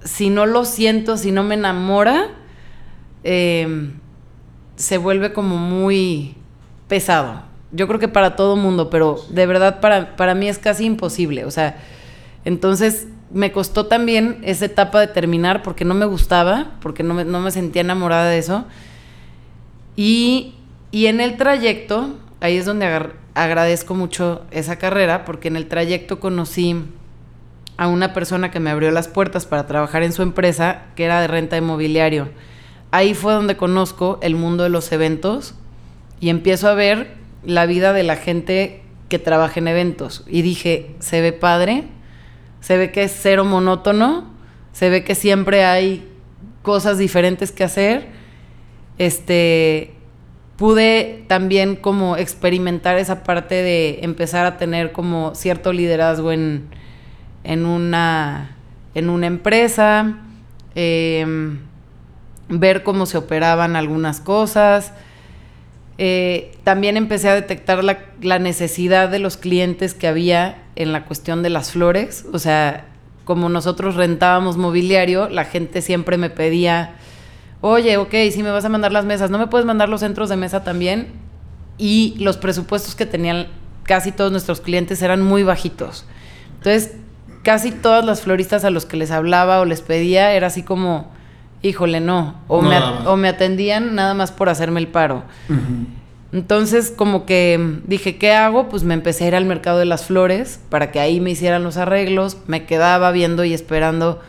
si 0.04 0.30
no 0.30 0.46
lo 0.46 0.64
siento, 0.64 1.16
si 1.16 1.32
no 1.32 1.42
me 1.42 1.54
enamora, 1.54 2.28
em, 3.22 3.92
se 4.76 4.98
vuelve 4.98 5.32
como 5.32 5.56
muy 5.56 6.36
pesado. 6.88 7.42
Yo 7.72 7.86
creo 7.86 8.00
que 8.00 8.08
para 8.08 8.36
todo 8.36 8.56
mundo, 8.56 8.90
pero 8.90 9.20
de 9.28 9.46
verdad 9.46 9.80
para, 9.80 10.16
para 10.16 10.34
mí 10.34 10.48
es 10.48 10.58
casi 10.58 10.84
imposible. 10.84 11.44
O 11.44 11.50
sea, 11.50 11.76
entonces 12.44 13.06
me 13.32 13.52
costó 13.52 13.86
también 13.86 14.38
esa 14.42 14.64
etapa 14.64 15.00
de 15.00 15.06
terminar 15.06 15.62
porque 15.62 15.84
no 15.84 15.94
me 15.94 16.04
gustaba, 16.04 16.72
porque 16.80 17.02
no 17.02 17.14
me, 17.14 17.50
sentía 17.50 17.82
enamorada 17.82 18.28
de 18.28 18.38
eso. 18.38 18.64
Y, 19.96 20.54
en 20.92 21.20
el 21.20 21.36
trayecto, 21.36 22.16
ahí 22.40 22.56
es 22.56 22.66
donde 22.66 22.86
agradezco 23.34 23.94
mucho 23.94 24.44
esa 24.50 24.76
carrera, 24.76 25.24
porque 25.24 25.48
en 25.48 25.56
el 25.56 25.66
trayecto 25.66 26.20
conocí 26.20 26.84
a 27.76 27.88
una 27.88 28.12
persona 28.12 28.50
que 28.50 28.60
me 28.60 28.70
abrió 28.70 28.90
las 28.90 29.08
puertas 29.08 29.46
para 29.46 29.66
trabajar 29.66 30.02
en 30.02 30.12
su 30.12 30.22
empresa, 30.22 30.82
que 30.96 31.04
era 31.04 31.20
de 31.20 31.28
renta 31.28 31.56
de 31.56 31.62
mobiliario. 31.62 32.28
Ahí 32.90 33.14
fue 33.14 33.32
donde 33.32 33.56
conozco 33.56 34.18
el 34.22 34.34
mundo 34.34 34.64
de 34.64 34.68
los 34.68 34.92
eventos 34.92 35.54
y 36.20 36.28
empiezo 36.28 36.68
a 36.68 36.74
ver 36.74 37.14
la 37.44 37.66
vida 37.66 37.92
de 37.92 38.02
la 38.02 38.16
gente 38.16 38.82
que 39.08 39.18
trabaja 39.18 39.60
en 39.60 39.68
eventos. 39.68 40.24
Y 40.26 40.42
dije, 40.42 40.94
se 40.98 41.20
ve 41.20 41.32
padre, 41.32 41.84
se 42.60 42.76
ve 42.76 42.92
que 42.92 43.04
es 43.04 43.16
cero 43.18 43.44
monótono, 43.44 44.30
se 44.72 44.90
ve 44.90 45.04
que 45.04 45.14
siempre 45.14 45.64
hay 45.64 46.06
cosas 46.62 46.98
diferentes 46.98 47.52
que 47.52 47.64
hacer. 47.64 48.08
Este, 48.98 49.94
pude 50.60 51.24
también 51.26 51.74
como 51.74 52.18
experimentar 52.18 52.98
esa 52.98 53.24
parte 53.24 53.54
de 53.54 54.00
empezar 54.02 54.44
a 54.44 54.58
tener 54.58 54.92
como 54.92 55.34
cierto 55.34 55.72
liderazgo 55.72 56.32
en, 56.32 56.68
en, 57.44 57.64
una, 57.64 58.58
en 58.94 59.08
una 59.08 59.26
empresa, 59.26 60.18
em, 60.74 61.60
ver 62.50 62.82
cómo 62.82 63.06
se 63.06 63.16
operaban 63.16 63.74
algunas 63.74 64.20
cosas. 64.20 64.92
Eh, 65.96 66.52
también 66.62 66.98
empecé 66.98 67.30
a 67.30 67.34
detectar 67.34 67.82
la, 67.82 68.38
necesidad 68.38 69.08
de 69.08 69.18
los 69.18 69.38
clientes 69.38 69.94
que 69.94 70.08
había 70.08 70.62
en 70.76 70.92
la 70.92 71.06
cuestión 71.06 71.42
de 71.42 71.48
las 71.48 71.70
flores. 71.70 72.26
O 72.34 72.38
sea, 72.38 72.84
como 73.24 73.48
nosotros 73.48 73.94
rentábamos 73.94 74.58
mobiliario, 74.58 75.30
la 75.30 75.46
gente 75.46 75.80
siempre 75.80 76.18
me 76.18 76.28
pedía, 76.28 76.96
oye, 77.60 77.96
ok, 77.96 78.14
si 78.32 78.42
me 78.42 78.50
vas 78.50 78.64
a 78.64 78.68
mandar 78.68 78.92
las 78.92 79.04
mesas, 79.04 79.30
¿no 79.30 79.38
me 79.38 79.46
puedes 79.46 79.66
mandar 79.66 79.88
los 79.88 80.00
centros 80.00 80.28
de 80.28 80.36
mesa 80.36 80.64
también? 80.64 81.08
Y 81.78 82.16
los 82.18 82.36
presupuestos 82.36 82.94
que 82.94 83.06
tenían 83.06 83.48
casi 83.84 84.12
todos 84.12 84.30
nuestros 84.30 84.60
clientes 84.60 85.02
eran 85.02 85.22
muy 85.22 85.42
bajitos. 85.42 86.04
Entonces, 86.58 86.96
casi 87.42 87.72
todas 87.72 88.04
las 88.04 88.22
floristas 88.22 88.64
a 88.64 88.70
los 88.70 88.86
que 88.86 88.96
les 88.96 89.10
hablaba 89.10 89.60
o 89.60 89.64
les 89.64 89.80
pedía 89.80 90.32
era 90.32 90.48
así 90.48 90.62
como 90.62 91.10
híjole, 91.62 92.00
no. 92.00 92.34
O, 92.48 92.62
me, 92.62 92.78
o 93.06 93.16
me 93.16 93.28
atendían 93.28 93.94
nada 93.94 94.14
más 94.14 94.32
por 94.32 94.48
hacerme 94.48 94.80
el 94.80 94.88
paro. 94.88 95.24
Entonces, 96.32 96.92
como 96.94 97.26
que 97.26 97.80
dije, 97.86 98.16
¿qué 98.16 98.32
hago? 98.32 98.68
Pues 98.68 98.82
me 98.82 98.94
empecé 98.94 99.24
a 99.24 99.28
ir 99.28 99.36
al 99.36 99.44
mercado 99.44 99.78
de 99.78 99.84
las 99.84 100.04
flores 100.04 100.60
para 100.68 100.90
que 100.92 101.00
ahí 101.00 101.20
me 101.20 101.30
hicieran 101.30 101.62
los 101.62 101.76
arreglos. 101.76 102.38
Me 102.46 102.64
quedaba 102.64 103.10
viendo 103.10 103.44
y 103.44 103.52
esperando 103.52 104.20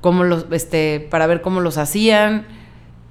cómo 0.00 0.24
los, 0.24 0.46
este, 0.52 1.06
para 1.10 1.26
ver 1.26 1.40
cómo 1.40 1.60
los 1.60 1.78
hacían. 1.78 2.46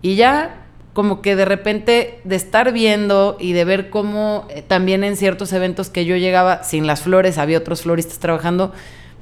Y 0.02 0.16
ya 0.16 0.64
como 0.94 1.22
que 1.22 1.36
de 1.36 1.46
repente 1.46 2.22
de 2.24 2.36
estar 2.36 2.72
viendo 2.72 3.38
y 3.40 3.54
de 3.54 3.66
ver 3.66 3.92
cómo 3.92 4.48
eh, 4.50 4.64
también 4.64 5.04
en 5.04 5.16
ciertos 5.16 5.54
eventos 5.54 5.90
que 5.90 6.06
yo 6.06 6.16
llegaba 6.16 6.64
sin 6.64 6.88
las 6.88 7.02
flores, 7.02 7.38
había 7.38 7.60
otros 7.60 7.84
floristas 7.84 8.18
trabajando, 8.18 8.74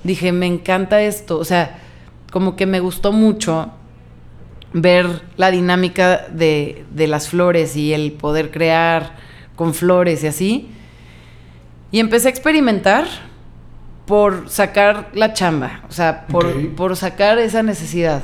dije, 0.03 0.31
me 0.31 0.45
encanta 0.45 1.01
esto, 1.01 1.37
o 1.37 1.43
sea, 1.43 1.79
como 2.31 2.55
que 2.55 2.65
me 2.65 2.79
gustó 2.79 3.11
mucho 3.11 3.71
ver 4.71 5.21
la 5.35 5.51
dinámica 5.51 6.27
de, 6.29 6.85
de 6.91 7.07
las 7.07 7.27
flores 7.27 7.75
y 7.75 7.93
el 7.93 8.13
poder 8.13 8.51
crear 8.51 9.15
con 9.55 9.73
flores 9.73 10.23
y 10.23 10.27
así. 10.27 10.69
Y 11.91 11.99
empecé 11.99 12.27
a 12.27 12.31
experimentar 12.31 13.05
por 14.05 14.49
sacar 14.49 15.09
la 15.13 15.33
chamba, 15.33 15.81
o 15.89 15.91
sea, 15.91 16.27
por, 16.27 16.69
por 16.75 16.95
sacar 16.95 17.37
esa 17.39 17.63
necesidad. 17.63 18.23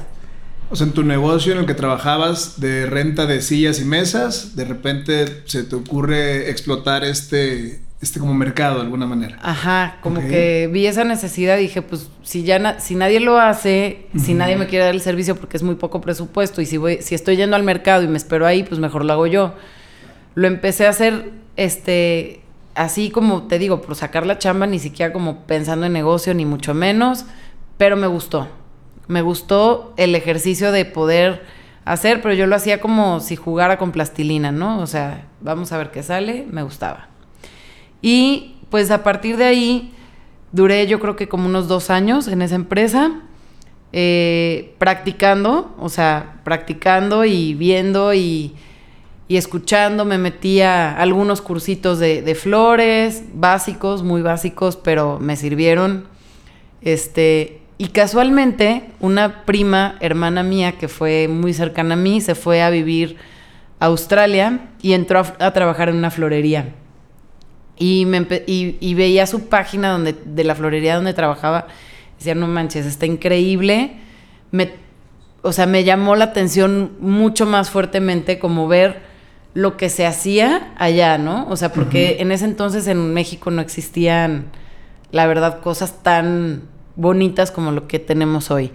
O 0.72 0.76
sea, 0.76 0.88
en 0.88 0.94
tu 0.94 1.04
negocio 1.04 1.52
en 1.54 1.60
el 1.60 1.66
que 1.66 1.74
trabajabas 1.74 2.60
de 2.62 2.86
renta 2.86 3.26
de 3.26 3.42
sillas 3.42 3.80
y 3.82 3.86
mesas, 3.86 4.56
de 4.56 4.64
repente 4.66 5.42
se 5.46 5.64
te 5.64 5.76
ocurre 5.76 6.50
explotar 6.50 7.04
este, 7.04 7.82
este 8.02 8.20
como 8.22 8.34
mercado 8.34 8.76
de 8.76 8.82
alguna 8.84 9.06
manera. 9.06 9.38
Ajá, 9.42 9.98
como 10.02 10.22
que 10.22 10.70
vi 10.72 10.88
esa 10.88 11.04
necesidad 11.04 11.58
y 11.58 11.64
dije, 11.64 11.82
pues 11.82 12.10
si 12.24 12.44
ya 12.44 12.58
na- 12.58 12.80
si 12.80 12.96
nadie 12.96 13.20
lo 13.20 13.38
hace, 13.38 14.08
si 14.18 14.34
nadie 14.34 14.56
me 14.56 14.68
quiere 14.68 14.86
dar 14.86 14.94
el 14.96 15.02
servicio 15.02 15.36
porque 15.36 15.58
es 15.58 15.64
muy 15.64 15.76
poco 15.76 16.00
presupuesto 16.00 16.62
y 16.62 16.66
si 16.66 16.78
voy 16.78 17.00
si 17.02 17.16
estoy 17.16 17.36
yendo 17.36 17.58
al 17.58 17.64
mercado 17.64 18.04
y 18.04 18.08
me 18.08 18.18
espero 18.18 18.48
ahí, 18.48 18.64
pues 18.64 18.80
mejor 18.80 19.04
lo 19.04 19.12
hago 19.12 19.28
yo. 19.28 19.54
Lo 20.36 20.48
empecé 20.48 20.86
a 20.88 20.92
hacer 20.92 21.32
este 21.58 22.40
así 22.76 23.10
como 23.12 23.44
te 23.44 23.60
digo, 23.60 23.82
por 23.82 23.96
sacar 23.96 24.26
la 24.26 24.38
chamba, 24.40 24.68
ni 24.68 24.80
siquiera 24.80 25.12
como 25.12 25.42
pensando 25.46 25.86
en 25.86 25.92
negocio 25.92 26.34
ni 26.34 26.46
mucho 26.46 26.74
menos, 26.74 27.26
pero 27.78 27.98
me 27.98 28.08
gustó. 28.08 28.48
Me 29.12 29.22
gustó 29.22 29.94
el 29.98 30.16
ejercicio 30.16 30.72
de 30.72 30.86
poder 30.86 31.44
hacer, 31.84 32.22
pero 32.22 32.34
yo 32.34 32.48
lo 32.48 32.56
hacía 32.56 32.80
como 32.80 33.20
si 33.20 33.36
jugara 33.36 33.78
con 33.78 33.92
plastilina, 33.92 34.54
¿no? 34.54 34.80
O 34.80 34.88
sea, 34.88 35.28
vamos 35.42 35.74
a 35.74 35.78
ver 35.78 35.92
qué 35.92 36.02
sale, 36.02 36.46
me 36.50 36.64
gustaba. 36.64 37.10
Y 38.02 38.56
pues 38.70 38.90
a 38.90 39.04
partir 39.04 39.36
de 39.36 39.44
ahí 39.44 39.94
duré 40.54 40.88
yo 40.88 41.02
creo 41.02 41.18
que 41.18 41.28
como 41.28 41.48
unos 41.48 41.68
dos 41.68 41.90
años 41.90 42.30
en 42.30 42.42
esa 42.42 42.56
empresa, 42.56 43.20
eh, 43.92 44.76
practicando, 44.78 45.76
o 45.78 45.90
sea, 45.90 46.40
practicando 46.46 47.26
y 47.26 47.54
viendo 47.54 48.14
y, 48.14 48.56
y 49.28 49.36
escuchando. 49.36 50.06
Me 50.06 50.18
metí 50.18 50.62
a 50.62 50.96
algunos 50.96 51.42
cursitos 51.42 52.00
de, 52.00 52.22
de 52.22 52.36
flores, 52.36 53.24
básicos, 53.34 54.04
muy 54.04 54.22
básicos, 54.22 54.78
pero 54.78 55.20
me 55.20 55.36
sirvieron. 55.36 56.08
Este, 56.82 57.61
y 57.82 57.88
casualmente, 57.88 58.92
una 59.00 59.44
prima, 59.44 59.96
hermana 60.02 60.44
mía, 60.44 60.74
que 60.74 60.88
fue 60.88 61.28
muy 61.28 61.52
cercana 61.52 61.96
a 61.96 61.98
mí, 61.98 62.22
se 62.22 62.36
fue 62.36 62.62
a 62.62 62.70
vivir 62.70 63.18
a 63.80 63.88
Australia 63.88 64.70
y 64.84 64.94
entró 64.94 65.22
a, 65.22 65.48
a 65.48 65.52
trabajar 65.52 65.90
en 65.90 65.96
una 65.96 66.12
florería. 66.12 66.76
Y, 67.80 68.06
me 68.06 68.20
y, 68.46 68.78
y 68.80 68.94
veía 68.94 69.26
su 69.26 69.50
página 69.50 69.90
donde, 69.90 70.14
de 70.14 70.44
la 70.44 70.54
florería 70.54 70.94
donde 70.94 71.16
trabajaba. 71.16 71.70
Decía, 72.20 72.36
no 72.36 72.46
manches, 72.46 72.86
está 72.86 73.08
increíble. 73.08 73.94
Me, 74.52 74.74
o 75.42 75.52
sea, 75.52 75.66
me 75.66 75.84
llamó 75.84 76.16
la 76.16 76.26
atención 76.26 76.92
mucho 77.00 77.48
más 77.48 77.72
fuertemente 77.72 78.38
como 78.38 78.68
ver 78.68 79.02
lo 79.56 79.76
que 79.76 79.90
se 79.90 80.06
hacía 80.06 80.72
allá, 80.78 81.18
¿no? 81.18 81.48
O 81.50 81.58
sea, 81.58 81.74
porque 81.74 82.18
en 82.20 82.32
ese 82.32 82.46
entonces 82.46 82.86
en 82.86 83.12
México 83.12 83.50
no 83.50 83.60
existían, 83.60 84.52
la 85.10 85.26
verdad, 85.26 85.62
cosas 85.62 86.04
tan 86.04 86.70
bonitas 86.96 87.52
como 87.52 87.72
lo 87.72 87.88
que 87.88 88.00
tenemos 88.00 88.52
hoy. 88.52 88.72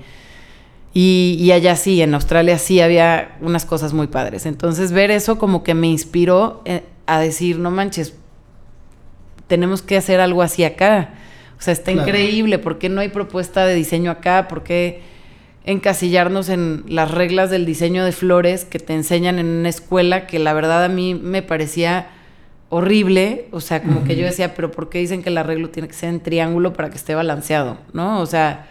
Y, 0.94 1.36
y 1.38 1.52
allá 1.52 1.76
sí, 1.76 2.00
en 2.00 2.14
Australia 2.14 2.58
sí 2.58 2.80
había 2.80 3.36
unas 3.42 3.66
cosas 3.66 3.92
muy 3.92 4.06
padres. 4.06 4.46
Entonces 4.46 4.92
ver 4.92 5.10
eso 5.10 5.38
como 5.38 5.62
que 5.62 5.74
me 5.74 5.88
inspiró 5.88 6.62
eh, 6.64 6.82
a 7.06 7.20
decir, 7.20 7.58
no 7.58 7.70
manches, 7.70 8.14
tenemos 9.46 9.82
que 9.82 9.96
hacer 9.96 10.20
algo 10.20 10.42
así 10.42 10.64
acá. 10.64 11.10
O 11.58 11.62
sea, 11.62 11.72
está 11.72 11.92
Claro. 11.92 12.08
increíble. 12.08 12.58
¿Por 12.58 12.78
qué 12.78 12.88
no 12.88 13.00
hay 13.00 13.08
propuesta 13.08 13.66
de 13.66 13.74
diseño 13.74 14.10
acá? 14.10 14.48
¿Por 14.48 14.62
qué 14.62 15.02
encasillarnos 15.64 16.48
en 16.48 16.84
las 16.88 17.10
reglas 17.10 17.50
del 17.50 17.66
diseño 17.66 18.04
de 18.04 18.12
flores 18.12 18.64
que 18.64 18.78
te 18.78 18.94
enseñan 18.94 19.38
en 19.38 19.46
una 19.46 19.68
escuela 19.68 20.26
que 20.26 20.38
la 20.38 20.52
verdad 20.52 20.84
a 20.84 20.88
mí 20.88 21.14
me 21.14 21.42
parecía 21.42 22.08
horrible? 22.68 23.48
O 23.52 23.60
sea, 23.60 23.82
como 23.82 24.04
que 24.04 24.16
yo 24.16 24.24
decía, 24.24 24.54
pero 24.54 24.70
¿por 24.70 24.88
qué 24.88 24.98
dicen 24.98 25.22
que 25.22 25.28
el 25.28 25.38
arreglo 25.38 25.70
tiene 25.70 25.88
que 25.88 25.94
ser 25.94 26.08
en 26.08 26.20
triángulo 26.20 26.72
para 26.72 26.90
que 26.90 26.96
esté 26.96 27.14
balanceado? 27.14 27.78
¿No? 27.92 28.20
O 28.20 28.26
sea, 28.26 28.68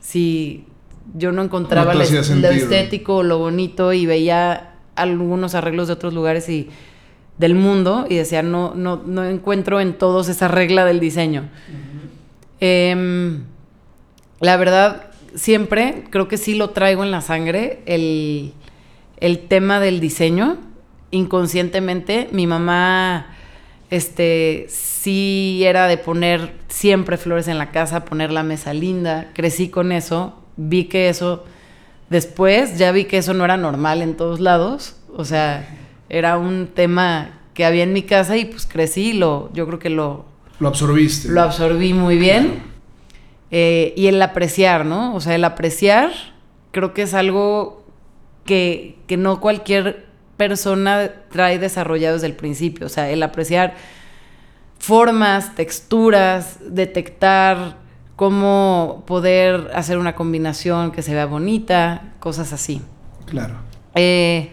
si 0.00 0.66
yo 1.14 1.32
no 1.32 1.42
encontraba 1.42 1.92
No 1.92 2.00
lo 2.00 2.06
sentido. 2.06 2.40
lo 2.40 2.56
estético, 2.56 3.22
lo 3.22 3.38
bonito 3.38 3.92
y 3.92 4.06
veía 4.06 4.74
algunos 4.96 5.54
arreglos 5.54 5.88
de 5.88 5.94
otros 5.94 6.14
lugares 6.14 6.48
y 6.48 6.68
del 7.38 7.54
mundo 7.54 8.06
y 8.08 8.14
decía, 8.14 8.42
no, 8.42 8.74
no, 8.74 9.02
no 9.04 9.24
encuentro 9.24 9.80
en 9.80 9.94
todos 9.94 10.28
esa 10.28 10.48
regla 10.48 10.84
del 10.84 11.00
diseño. 11.00 11.48
Em, 12.60 13.42
la 14.40 14.56
verdad, 14.56 15.10
siempre 15.34 16.04
creo 16.10 16.28
que 16.28 16.38
sí 16.38 16.54
lo 16.54 16.70
traigo 16.70 17.02
en 17.02 17.10
la 17.10 17.20
sangre, 17.20 17.82
el, 17.86 18.52
el 19.18 19.40
tema 19.40 19.80
del 19.80 20.00
diseño. 20.00 20.58
Inconscientemente, 21.14 22.28
mi 22.32 22.46
mamá 22.48 23.26
este, 23.90 24.66
sí 24.68 25.62
era 25.64 25.86
de 25.86 25.96
poner 25.96 26.52
siempre 26.68 27.16
flores 27.16 27.46
en 27.46 27.56
la 27.56 27.70
casa, 27.70 28.04
poner 28.04 28.32
la 28.32 28.42
mesa 28.42 28.74
linda. 28.74 29.30
Crecí 29.32 29.68
con 29.68 29.92
eso, 29.92 30.34
vi 30.56 30.86
que 30.86 31.08
eso, 31.08 31.44
después 32.10 32.78
ya 32.78 32.90
vi 32.90 33.04
que 33.04 33.18
eso 33.18 33.32
no 33.32 33.44
era 33.44 33.56
normal 33.56 34.02
en 34.02 34.16
todos 34.16 34.40
lados. 34.40 34.96
O 35.16 35.24
sea, 35.24 35.68
era 36.08 36.36
un 36.36 36.66
tema 36.66 37.38
que 37.54 37.64
había 37.64 37.84
en 37.84 37.92
mi 37.92 38.02
casa 38.02 38.36
y 38.36 38.46
pues 38.46 38.66
crecí, 38.66 39.10
y 39.10 39.12
lo, 39.12 39.52
yo 39.52 39.66
creo 39.68 39.78
que 39.78 39.90
lo, 39.90 40.24
Lo 40.58 40.66
absorbiste. 40.66 41.28
lo 41.28 41.42
absorbí 41.42 41.94
muy 41.94 42.18
bien. 42.18 42.60
Eh, 43.52 43.94
y 43.96 44.08
el 44.08 44.20
apreciar, 44.20 44.84
¿no? 44.84 45.14
O 45.14 45.20
sea, 45.20 45.36
el 45.36 45.44
apreciar 45.44 46.10
creo 46.72 46.92
que 46.92 47.02
es 47.02 47.14
algo 47.14 47.84
que, 48.44 48.96
que 49.06 49.16
no 49.16 49.40
cualquier 49.40 50.06
persona 50.36 51.10
trae 51.30 51.58
desarrollado 51.58 52.14
desde 52.14 52.26
el 52.26 52.34
principio. 52.34 52.86
O 52.86 52.88
sea, 52.90 53.10
el 53.10 53.22
apreciar 53.22 53.74
formas, 54.78 55.54
texturas, 55.54 56.58
detectar 56.68 57.76
cómo 58.16 59.02
poder 59.06 59.70
hacer 59.74 59.98
una 59.98 60.14
combinación 60.14 60.92
que 60.92 61.02
se 61.02 61.14
vea 61.14 61.26
bonita, 61.26 62.12
cosas 62.20 62.52
así. 62.52 62.80
Claro. 63.26 63.54
Eh, 63.94 64.52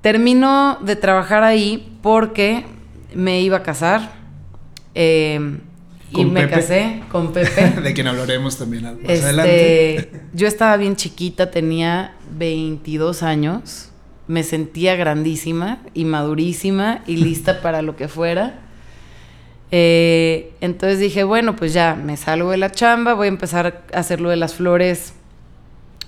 termino 0.00 0.78
de 0.82 0.96
trabajar 0.96 1.42
ahí 1.42 1.96
porque 2.02 2.64
me 3.14 3.40
iba 3.40 3.58
a 3.58 3.62
casar. 3.62 4.12
eh, 4.94 5.58
y 6.12 6.14
¿Con 6.14 6.32
me 6.32 6.40
Pepe? 6.40 6.54
casé 6.56 7.02
con 7.12 7.32
Pepe. 7.32 7.70
de 7.82 7.92
quien 7.94 8.08
hablaremos 8.08 8.58
también 8.58 8.82
más 8.82 9.20
adelante. 9.22 9.96
este, 9.96 10.20
yo 10.32 10.48
estaba 10.48 10.76
bien 10.76 10.96
chiquita, 10.96 11.52
tenía 11.52 12.14
22 12.36 13.22
años. 13.22 13.89
Me 14.30 14.44
sentía 14.44 14.94
grandísima 14.94 15.80
y 15.92 16.04
madurísima 16.04 17.02
y 17.04 17.16
lista 17.24 17.60
para 17.62 17.82
lo 17.82 17.96
que 17.96 18.06
fuera. 18.06 18.60
Eh, 19.72 20.52
entonces 20.60 21.00
dije, 21.00 21.24
bueno, 21.24 21.56
pues 21.56 21.72
ya 21.72 21.96
me 21.96 22.16
salgo 22.16 22.52
de 22.52 22.56
la 22.56 22.70
chamba, 22.70 23.14
voy 23.14 23.26
a 23.26 23.28
empezar 23.28 23.82
a 23.92 23.98
hacer 23.98 24.20
lo 24.20 24.30
de 24.30 24.36
las 24.36 24.54
flores 24.54 25.14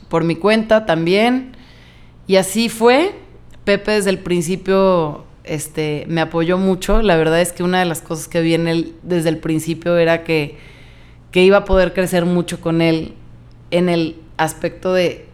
por 0.08 0.22
mi 0.22 0.36
cuenta 0.36 0.86
también. 0.86 1.56
Y 2.28 2.36
así 2.36 2.68
fue. 2.68 3.12
Pepe 3.64 3.90
desde 3.90 4.10
el 4.10 4.20
principio 4.20 5.24
este, 5.42 6.04
me 6.06 6.20
apoyó 6.20 6.58
mucho. 6.58 7.02
La 7.02 7.16
verdad 7.16 7.40
es 7.40 7.52
que 7.52 7.64
una 7.64 7.80
de 7.80 7.86
las 7.86 8.02
cosas 8.02 8.28
que 8.28 8.40
vi 8.40 8.54
en 8.54 8.68
él 8.68 8.94
desde 9.02 9.30
el 9.30 9.38
principio 9.38 9.96
era 9.96 10.22
que, 10.22 10.58
que 11.32 11.42
iba 11.42 11.56
a 11.56 11.64
poder 11.64 11.92
crecer 11.92 12.24
mucho 12.24 12.60
con 12.60 12.82
él 12.82 13.14
en 13.72 13.88
el 13.88 14.14
aspecto 14.36 14.92
de, 14.92 15.26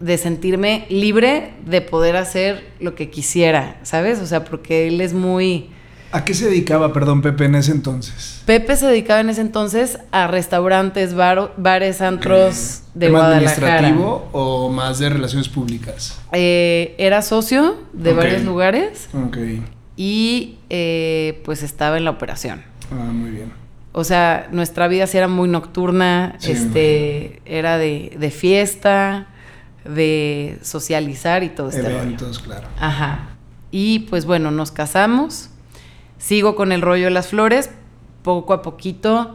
de 0.00 0.18
sentirme 0.18 0.86
libre 0.90 1.52
de 1.64 1.80
poder 1.80 2.16
hacer 2.16 2.64
lo 2.80 2.94
que 2.94 3.10
quisiera, 3.10 3.78
¿sabes? 3.82 4.18
O 4.20 4.26
sea, 4.26 4.44
porque 4.44 4.88
él 4.88 5.00
es 5.00 5.14
muy... 5.14 5.70
¿A 6.12 6.24
qué 6.24 6.34
se 6.34 6.46
dedicaba, 6.48 6.92
perdón, 6.92 7.20
Pepe, 7.20 7.46
en 7.46 7.56
ese 7.56 7.72
entonces? 7.72 8.42
Pepe 8.46 8.76
se 8.76 8.86
dedicaba 8.86 9.20
en 9.20 9.28
ese 9.30 9.40
entonces 9.40 9.98
a 10.12 10.26
restaurantes, 10.28 11.14
bar- 11.14 11.52
bares, 11.56 12.00
antros 12.00 12.82
de 12.94 13.06
¿Tema 13.06 13.18
Guadalajara. 13.20 13.78
administrativo 13.78 14.28
o 14.32 14.70
más 14.70 14.98
de 14.98 15.08
relaciones 15.10 15.48
públicas? 15.48 16.18
Eh, 16.32 16.94
era 16.98 17.22
socio 17.22 17.76
de 17.92 18.12
varios 18.14 18.42
lugares 18.44 19.08
Ok. 19.14 19.36
y 19.96 20.58
eh, 20.70 21.40
pues 21.44 21.62
estaba 21.62 21.96
en 21.98 22.04
la 22.04 22.10
operación. 22.10 22.62
Ah, 22.92 23.10
muy 23.12 23.30
bien. 23.30 23.52
O 23.92 24.04
sea, 24.04 24.48
nuestra 24.52 24.88
vida 24.88 25.06
sí 25.06 25.16
era 25.18 25.26
muy 25.28 25.48
nocturna, 25.48 26.36
Sí, 26.38 26.52
este, 26.52 27.40
era 27.46 27.78
de, 27.78 28.14
de 28.18 28.30
fiesta, 28.30 29.26
de 29.88 30.58
socializar 30.62 31.42
y 31.42 31.48
todo 31.50 31.68
este 31.68 31.82
rollo. 31.82 31.96
Eventos, 32.02 32.38
claro. 32.40 32.68
Ajá. 32.78 33.28
Y 33.70 34.00
pues 34.00 34.24
bueno, 34.26 34.50
nos 34.50 34.70
casamos. 34.70 35.50
Sigo 36.18 36.56
con 36.56 36.72
el 36.72 36.82
rollo 36.82 37.04
de 37.04 37.10
las 37.10 37.28
flores, 37.28 37.70
poco 38.22 38.52
a 38.54 38.62
poquito. 38.62 39.34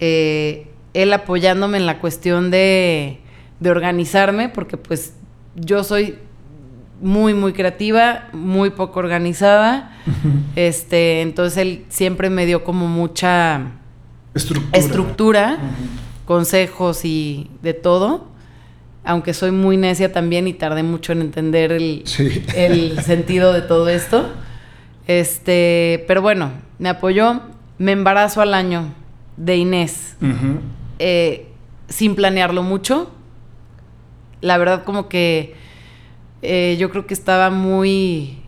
eh, 0.00 0.70
él 0.94 1.12
apoyándome 1.12 1.76
en 1.78 1.86
la 1.86 1.98
cuestión 1.98 2.50
de, 2.52 3.20
de 3.58 3.70
organizarme, 3.70 4.48
porque 4.48 4.76
pues 4.76 5.14
yo 5.56 5.82
soy 5.82 6.16
muy, 7.00 7.34
muy 7.34 7.52
creativa, 7.52 8.28
muy 8.32 8.70
poco 8.70 9.00
organizada. 9.00 9.96
este, 10.54 11.20
entonces 11.22 11.58
él 11.58 11.84
siempre 11.88 12.30
me 12.30 12.46
dio 12.46 12.62
como 12.62 12.86
mucha 12.86 13.72
Estructura. 14.34 14.78
estructura, 14.78 15.58
consejos 16.26 17.04
y 17.04 17.50
de 17.62 17.74
todo. 17.74 18.28
Aunque 19.04 19.34
soy 19.34 19.50
muy 19.50 19.76
necia 19.76 20.12
también 20.12 20.48
y 20.48 20.54
tardé 20.54 20.82
mucho 20.82 21.12
en 21.12 21.20
entender 21.20 21.72
el, 21.72 22.02
Sí. 22.06 22.42
el 22.56 22.98
sentido 23.04 23.52
de 23.52 23.60
todo 23.62 23.88
esto. 23.88 24.30
Este, 25.06 26.04
pero 26.08 26.22
bueno, 26.22 26.50
me 26.78 26.88
apoyó. 26.88 27.40
Me 27.78 27.92
embarazo 27.92 28.40
al 28.40 28.54
año 28.54 28.94
de 29.36 29.56
Inés, 29.56 30.16
eh, 31.00 31.48
sin 31.88 32.14
planearlo 32.14 32.62
mucho. 32.62 33.10
La 34.40 34.58
verdad, 34.58 34.84
como 34.84 35.08
que 35.08 35.54
eh, 36.42 36.76
yo 36.78 36.90
creo 36.90 37.06
que 37.06 37.14
estaba 37.14 37.50
muy 37.50 38.38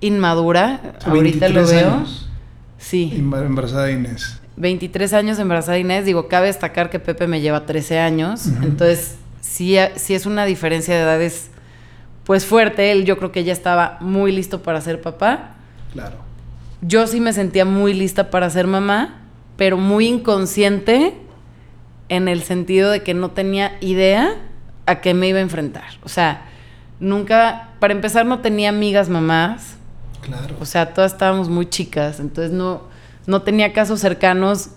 inmadura. 0.00 0.80
Ahorita 1.06 1.48
lo 1.48 1.60
23 1.60 1.70
veo. 1.72 1.94
años. 1.94 2.28
Sí. 2.78 3.12
Embar- 3.16 3.46
Embarazada 3.46 3.84
de 3.84 3.92
Inés. 3.92 4.40
23 4.56 5.12
años 5.14 5.38
embarazada 5.38 5.74
de 5.74 5.80
Inés. 5.80 6.04
Digo, 6.04 6.26
cabe 6.28 6.48
destacar 6.48 6.90
que 6.90 6.98
Pepe 6.98 7.26
me 7.28 7.40
lleva 7.40 7.64
13 7.64 7.98
años. 8.00 8.48
Entonces, 8.62 9.16
sí, 9.42 9.76
sí 9.96 10.14
es 10.14 10.24
una 10.24 10.46
diferencia 10.46 10.94
de 10.94 11.02
edades, 11.02 11.50
pues 12.24 12.46
fuerte. 12.46 12.90
Él, 12.92 13.04
yo 13.04 13.18
creo 13.18 13.32
que 13.32 13.44
ya 13.44 13.52
estaba 13.52 13.98
muy 14.00 14.32
listo 14.32 14.62
para 14.62 14.80
ser 14.80 15.02
papá. 15.02 15.56
Claro. 15.92 16.16
Yo 16.80 17.06
sí 17.06 17.20
me 17.20 17.34
sentía 17.34 17.66
muy 17.66 17.92
lista 17.92 18.30
para 18.30 18.48
ser 18.48 18.66
mamá, 18.66 19.20
pero 19.58 19.76
muy 19.76 20.06
inconsciente 20.08 21.14
en 22.08 22.28
el 22.28 22.42
sentido 22.42 22.90
de 22.90 23.02
que 23.02 23.14
no 23.14 23.32
tenía 23.32 23.76
idea 23.80 24.36
a 24.86 25.00
qué 25.00 25.12
me 25.12 25.28
iba 25.28 25.38
a 25.38 25.42
enfrentar. 25.42 25.84
O 26.02 26.08
sea, 26.08 26.46
nunca, 26.98 27.70
para 27.78 27.92
empezar, 27.92 28.24
no 28.24 28.40
tenía 28.40 28.70
amigas 28.70 29.08
mamás. 29.08 29.76
Claro. 30.22 30.56
O 30.60 30.64
sea, 30.64 30.94
todas 30.94 31.12
estábamos 31.12 31.48
muy 31.48 31.66
chicas, 31.66 32.20
entonces 32.20 32.52
no, 32.52 32.82
no 33.26 33.42
tenía 33.42 33.72
casos 33.72 34.00
cercanos 34.00 34.70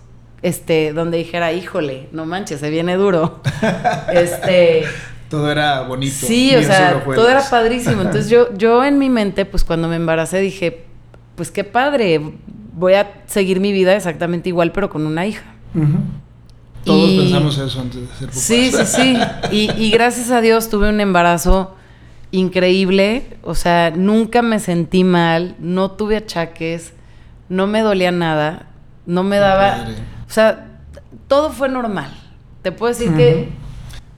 este, 0.46 0.94
donde 0.94 1.18
dijera, 1.18 1.54
híjole, 1.54 2.08
no 2.12 2.28
manches, 2.28 2.60
se 2.60 2.70
viene 2.70 2.98
duro. 2.98 3.42
este, 4.14 4.84
todo 5.28 5.52
era 5.52 5.82
bonito. 5.82 6.14
sí, 6.16 6.56
o 6.56 6.62
sea, 6.62 7.04
todo 7.04 7.28
era 7.28 7.42
padrísimo. 7.50 8.04
Entonces 8.04 8.30
yo, 8.30 8.56
yo 8.56 8.86
en 8.86 9.00
mi 9.00 9.10
mente, 9.10 9.46
pues 9.46 9.64
cuando 9.64 9.88
me 9.88 9.96
embaracé 9.96 10.40
dije, 10.40 10.86
pues 11.34 11.50
qué 11.50 11.64
padre, 11.64 12.22
voy 12.74 12.94
a 12.94 13.24
seguir 13.26 13.60
mi 13.60 13.72
vida 13.72 13.96
exactamente 13.96 14.50
igual, 14.50 14.72
pero 14.72 14.88
con 14.88 15.08
una 15.08 15.26
hija. 15.26 15.46
Todos 16.84 17.10
Y- 17.10 17.18
pensamos 17.22 17.58
eso 17.58 17.82
antes 17.82 18.02
de 18.02 18.08
ser 18.16 18.28
papás. 18.28 18.40
Sí, 18.40 18.72
sí, 18.72 18.86
sí. 18.86 19.18
Y, 19.52 19.72
y 19.84 19.90
gracias 19.90 20.30
a 20.30 20.42
Dios 20.42 20.70
tuve 20.70 20.90
un 20.90 21.02
embarazo 21.02 21.74
increíble. 22.30 23.24
O 23.42 23.56
sea, 23.56 23.90
nunca 23.90 24.44
me 24.44 24.60
sentí 24.60 25.04
mal, 25.04 25.56
no 25.58 25.90
tuve 25.90 26.18
achaques, 26.18 26.94
no 27.50 27.66
me 27.66 27.80
dolía 27.82 28.12
nada, 28.12 28.68
no 29.08 29.24
me 29.24 29.38
daba... 29.38 29.78
padre. 29.78 30.15
O 30.28 30.32
sea, 30.32 30.68
todo 31.28 31.52
fue 31.52 31.70
normal. 31.70 32.12
Te 32.62 32.72
puedo 32.72 32.92
decir 32.94 33.14
que 33.16 33.50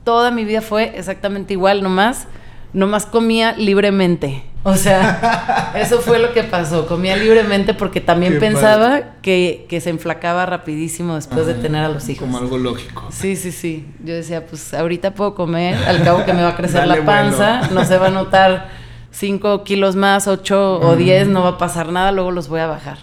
toda 0.03 0.31
mi 0.31 0.45
vida 0.45 0.61
fue 0.61 0.97
exactamente 0.97 1.53
igual, 1.53 1.83
nomás, 1.83 2.27
nomás 2.73 3.05
comía 3.05 3.53
libremente. 3.53 4.43
O 4.63 4.75
sea, 4.75 5.71
eso 5.75 5.99
fue 5.99 6.19
lo 6.19 6.33
que 6.33 6.43
pasó. 6.43 6.87
Comía 6.87 7.15
libremente 7.15 7.73
porque 7.73 8.01
también 8.01 8.33
Qué 8.33 8.39
pensaba 8.39 9.01
que, 9.21 9.65
que 9.69 9.79
se 9.79 9.89
enflacaba 9.89 10.45
rapidísimo 10.45 11.15
después 11.15 11.45
de 11.45 11.53
Ajá, 11.53 11.61
tener 11.61 11.83
a 11.85 11.89
los 11.89 12.09
hijos. 12.09 12.25
Como 12.25 12.37
algo 12.37 12.57
lógico. 12.57 13.05
Sí, 13.09 13.35
sí, 13.35 13.51
sí. 13.51 13.85
Yo 14.03 14.13
decía, 14.13 14.46
pues 14.46 14.74
ahorita 14.74 15.13
puedo 15.13 15.35
comer, 15.35 15.75
al 15.87 16.03
cabo 16.03 16.25
que 16.25 16.33
me 16.33 16.41
va 16.41 16.50
a 16.50 16.55
crecer 16.55 16.81
Dale 16.81 17.00
la 17.00 17.05
panza, 17.05 17.59
vuelo. 17.59 17.75
no 17.75 17.85
se 17.85 17.98
va 17.98 18.07
a 18.07 18.11
notar 18.11 18.70
5 19.11 19.63
kilos 19.63 19.96
más, 19.96 20.27
8 20.27 20.79
o 20.79 20.96
10, 20.96 21.29
no 21.29 21.43
va 21.43 21.50
a 21.50 21.57
pasar 21.57 21.91
nada, 21.91 22.11
luego 22.11 22.31
los 22.31 22.50
voy 22.50 22.59
a 22.59 22.67
bajar. 22.67 22.98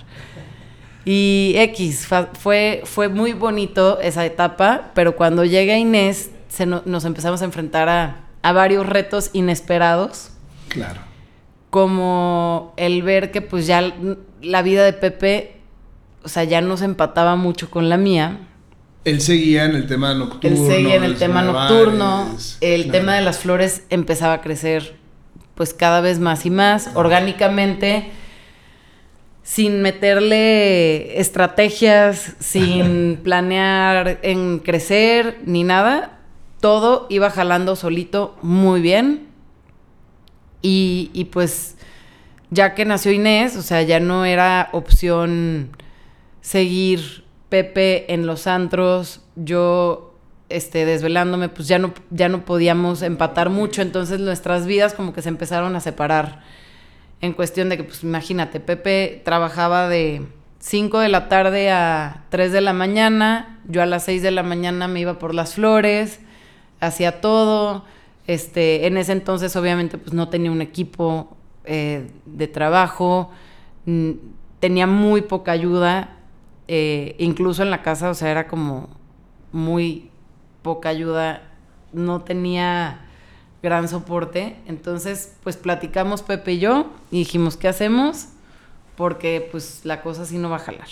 Y 1.05 1.55
X, 1.57 2.09
fue, 2.41 2.81
fue 2.85 3.09
muy 3.09 3.33
bonito 3.35 4.01
esa 4.01 4.25
etapa, 4.25 4.91
pero 4.95 5.17
cuando 5.17 5.45
llega 5.45 5.77
Inés, 5.77 6.31
se 6.49 6.65
no- 6.67 6.83
nos 6.87 7.05
empezamos 7.05 7.43
a 7.43 7.45
enfrentar 7.45 7.89
a, 7.89 8.25
a 8.43 8.53
varios 8.53 8.87
retos 8.87 9.31
inesperados, 9.35 10.31
Claro. 10.69 11.01
como 11.71 12.73
el 12.77 13.03
ver 13.03 13.31
que 13.33 13.43
pues 13.43 13.67
ya 13.67 13.93
la 14.43 14.63
vida 14.63 14.85
de 14.85 14.93
Pepe, 14.93 15.57
o 16.23 16.29
sea, 16.29 16.45
ya 16.45 16.61
no 16.61 16.77
se 16.77 16.85
empataba 16.85 17.37
mucho 17.37 17.69
con 17.71 17.89
la 17.89 17.97
mía. 17.97 18.39
Él 19.05 19.21
seguía 19.21 19.65
en 19.67 19.75
el 19.75 19.87
tema 19.87 20.15
nocturno. 20.15 20.49
Él 20.57 20.67
seguía 20.67 20.95
en 20.95 21.05
el 21.05 21.17
tema 21.17 21.43
nocturno, 21.43 22.29
el 22.63 22.85
claro. 22.85 22.99
tema 22.99 23.15
de 23.17 23.21
las 23.21 23.39
flores 23.39 23.83
empezaba 23.91 24.35
a 24.35 24.41
crecer 24.41 24.95
pues 25.55 25.75
cada 25.75 26.01
vez 26.01 26.19
más 26.19 26.47
y 26.47 26.51
más, 26.51 26.91
orgánicamente, 26.95 28.11
sin 29.45 29.83
meterle 29.83 31.21
estrategias, 31.21 32.35
sin 32.41 33.17
planear 33.23 34.19
en 34.23 34.59
crecer 34.59 35.39
ni 35.45 35.63
nada, 35.63 36.19
todo 36.61 37.07
iba 37.11 37.31
jalando 37.31 37.77
solito 37.77 38.37
muy 38.43 38.81
bien. 38.81 39.29
Y, 40.63 41.11
y 41.13 41.27
pues 41.27 41.77
ya 42.51 42.75
que 42.75 42.87
nació 42.87 43.13
Inés, 43.13 43.57
o 43.57 43.63
sea, 43.63 43.83
ya 43.83 44.01
no 44.01 44.25
era 44.25 44.71
opción 44.73 45.77
seguir 46.41 47.25
Pepe 47.51 48.13
en 48.13 48.27
los 48.27 48.47
antros, 48.47 49.21
yo 49.37 50.15
este, 50.49 50.87
desvelándome, 50.87 51.49
pues 51.51 51.69
ya 51.69 51.79
no, 51.79 51.93
ya 52.11 52.29
no 52.29 52.45
podíamos 52.45 53.03
empatar 53.03 53.51
mucho, 53.51 53.83
entonces 53.83 54.21
nuestras 54.21 54.67
vidas 54.67 54.95
como 54.95 55.13
que 55.13 55.23
se 55.23 55.29
empezaron 55.29 55.77
a 55.77 55.81
separar 55.81 56.43
en 57.25 57.33
cuestión 57.33 57.69
de 57.71 57.79
que, 57.79 57.85
pues 57.85 58.03
imagínate, 58.03 58.61
Pepe 58.61 59.23
trabajaba 59.25 59.89
de 59.89 60.27
5 60.59 60.99
de 60.99 61.09
la 61.09 61.29
tarde 61.29 61.71
a 61.71 62.25
3 62.29 62.53
de 62.53 62.61
la 62.61 62.73
mañana, 62.73 63.61
yo 63.67 63.83
a 63.83 63.87
las 63.87 64.05
6 64.05 64.23
de 64.23 64.31
la 64.31 64.43
mañana 64.43 64.89
me 64.89 65.01
iba 65.01 65.19
por 65.19 65.35
las 65.35 65.55
flores, 65.55 66.21
hacía 66.81 67.23
todo, 67.23 67.85
este, 68.27 68.87
en 68.87 68.97
ese 68.99 69.13
entonces 69.13 69.57
obviamente 69.57 69.99
pues 69.99 70.13
no 70.13 70.29
tenía 70.29 70.51
un 70.51 70.61
equipo 70.61 71.35
eh, 71.65 72.11
de 72.27 72.47
trabajo, 72.47 73.31
tenía 74.61 74.87
muy 74.87 75.23
poca 75.23 75.53
ayuda, 75.53 76.17
eh, 76.69 77.17
incluso 77.19 77.63
en 77.63 77.71
la 77.71 77.83
casa, 77.83 78.11
o 78.11 78.15
sea, 78.15 78.31
era 78.31 78.49
como 78.49 78.89
muy 79.51 80.11
poca 80.63 80.91
ayuda, 80.91 81.43
no 81.93 82.21
tenía 82.21 83.04
gran 83.65 83.89
soporte. 83.89 84.57
Entonces, 84.67 85.33
pues 85.43 85.57
platicamos 85.57 86.23
Pepe 86.23 86.53
y 86.53 86.59
yo 86.61 86.93
y 87.11 87.19
dijimos, 87.21 87.57
¿qué 87.57 87.67
hacemos? 87.67 88.27
Porque 88.95 89.49
pues 89.51 89.81
la 89.83 90.03
cosa 90.03 90.23
así 90.23 90.39
no 90.39 90.51
va 90.51 90.57
a 90.57 90.61
jalar. 90.61 90.87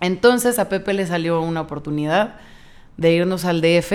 Entonces 0.00 0.60
a 0.60 0.68
Pepe 0.68 0.92
le 0.92 1.06
salió 1.06 1.40
una 1.40 1.62
oportunidad 1.62 2.36
de 2.98 3.12
irnos 3.12 3.44
al 3.46 3.60
DF 3.60 3.92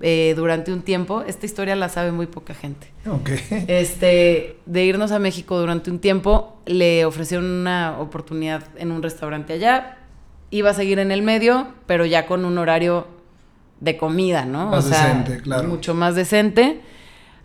eh, 0.00 0.34
durante 0.36 0.72
un 0.72 0.82
tiempo. 0.82 1.22
Esta 1.26 1.44
historia 1.44 1.74
la 1.74 1.88
sabe 1.88 2.12
muy 2.12 2.26
poca 2.26 2.54
gente. 2.54 2.90
Ok. 3.06 3.30
Este, 3.66 4.56
de 4.64 4.84
irnos 4.84 5.10
a 5.10 5.18
México 5.18 5.58
durante 5.58 5.90
un 5.90 5.98
tiempo, 5.98 6.56
le 6.64 7.04
ofrecieron 7.04 7.44
una 7.44 7.98
oportunidad 7.98 8.64
en 8.76 8.92
un 8.92 9.02
restaurante 9.02 9.52
allá. 9.52 9.98
Iba 10.50 10.70
a 10.70 10.74
seguir 10.74 11.00
en 11.00 11.10
el 11.10 11.22
medio, 11.22 11.68
pero 11.86 12.06
ya 12.06 12.26
con 12.26 12.44
un 12.44 12.56
horario 12.56 13.17
de 13.80 13.96
comida, 13.96 14.44
¿no? 14.44 14.66
Más 14.70 14.88
decente, 14.88 15.38
claro. 15.38 15.68
Mucho 15.68 15.94
más 15.94 16.14
decente. 16.14 16.80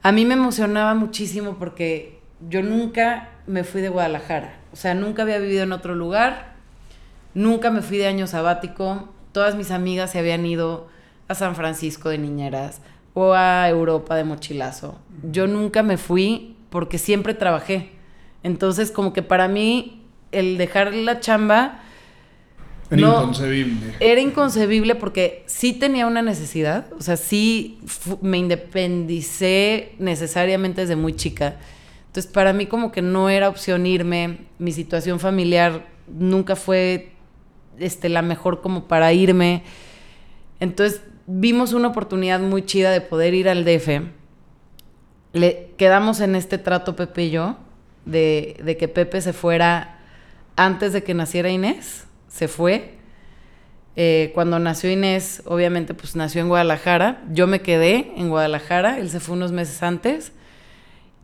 A 0.02 0.12
mí 0.12 0.26
me 0.26 0.34
emocionaba 0.34 0.94
muchísimo 0.96 1.56
porque 1.58 2.20
yo 2.50 2.62
nunca 2.62 3.30
me 3.48 3.64
fui 3.64 3.82
de 3.82 3.90
Guadalajara. 3.90 4.56
O 4.72 4.76
sea, 4.76 4.94
nunca 4.96 5.22
había 5.22 5.38
vivido 5.38 5.64
en 5.64 5.72
otro 5.72 5.96
lugar. 5.96 6.54
Nunca 7.34 7.72
me 7.72 7.82
fui 7.82 7.98
de 7.98 8.08
año 8.08 8.28
sabático. 8.28 9.10
Todas 9.32 9.56
mis 9.56 9.72
amigas 9.72 10.12
se 10.12 10.20
habían 10.20 10.46
ido 10.46 10.88
a 11.28 11.36
San 11.36 11.56
Francisco 11.56 12.10
de 12.10 12.18
niñeras 12.18 12.82
o 13.14 13.34
a 13.34 13.70
Europa 13.70 14.16
de 14.16 14.24
mochilazo. 14.24 15.00
Yo 15.32 15.48
nunca 15.48 15.84
me 15.84 15.98
fui 15.98 16.56
porque 16.70 16.98
siempre 16.98 17.34
trabajé. 17.34 17.92
Entonces, 18.42 18.92
como 18.92 19.14
que 19.14 19.22
para 19.22 19.48
mí, 19.48 20.04
el 20.32 20.58
dejar 20.58 20.94
la 20.94 21.20
chamba 21.20 21.83
Era 22.94 23.08
No. 23.08 23.22
inconcebible. 23.24 23.94
era 24.00 24.22
inconcebible 24.22 24.96
porque 24.96 25.44
sí 25.48 25.74
tenía 25.74 26.08
una 26.08 26.22
necesidad. 26.22 26.86
O 26.98 27.02
sea, 27.02 27.18
sí 27.18 27.80
me 28.22 28.38
independicé 28.38 29.94
necesariamente 30.00 30.82
desde 30.82 30.96
muy 30.96 31.14
chica. 31.16 31.58
Entonces, 32.08 32.32
para 32.32 32.54
mí 32.54 32.66
como 32.68 32.92
que 32.92 33.02
no 33.02 33.30
era 33.30 33.50
opción 33.50 33.86
irme. 33.86 34.40
Mi 34.60 34.72
situación 34.72 35.20
familiar 35.20 35.88
nunca 36.08 36.56
fue 36.56 37.12
este, 37.80 38.10
la 38.10 38.22
mejor 38.22 38.62
como 38.62 38.88
para 38.88 39.12
irme. 39.14 39.64
Entonces, 40.60 41.02
vimos 41.26 41.74
una 41.74 41.88
oportunidad 41.88 42.40
muy 42.40 42.64
chida 42.66 42.92
de 42.92 43.02
poder 43.02 43.34
ir 43.34 43.50
al 43.50 43.66
DF. 43.66 44.02
Le 45.34 45.72
quedamos 45.78 46.20
en 46.20 46.36
este 46.36 46.58
trato 46.60 46.96
Pepe 46.96 47.24
y 47.24 47.30
yo, 47.32 47.58
de, 48.06 48.58
de 48.64 48.78
que 48.78 48.88
Pepe 48.88 49.20
se 49.22 49.34
fuera 49.34 49.98
antes 50.56 50.94
de 50.94 51.04
que 51.04 51.16
naciera 51.16 51.50
Inés. 51.50 52.06
Se 52.34 52.48
fue. 52.48 52.96
Eh, 53.96 54.32
cuando 54.34 54.58
nació 54.58 54.92
Inés, 54.92 55.44
obviamente, 55.46 55.94
pues 55.94 56.16
nació 56.16 56.42
en 56.42 56.48
Guadalajara. 56.48 57.24
Yo 57.32 57.46
me 57.46 57.62
quedé 57.62 58.12
en 58.18 58.30
Guadalajara. 58.30 58.98
Él 58.98 59.10
se 59.12 59.20
fue 59.20 59.36
unos 59.36 59.52
meses 59.52 59.84
antes. 59.84 60.32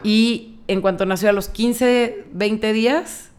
Y 0.03 0.59
en 0.67 0.81
cuanto 0.81 1.07
nació 1.07 1.29
a 1.29 1.31
los 1.31 1.49
15, 1.49 2.25
20 2.31 2.73
días, 2.73 3.31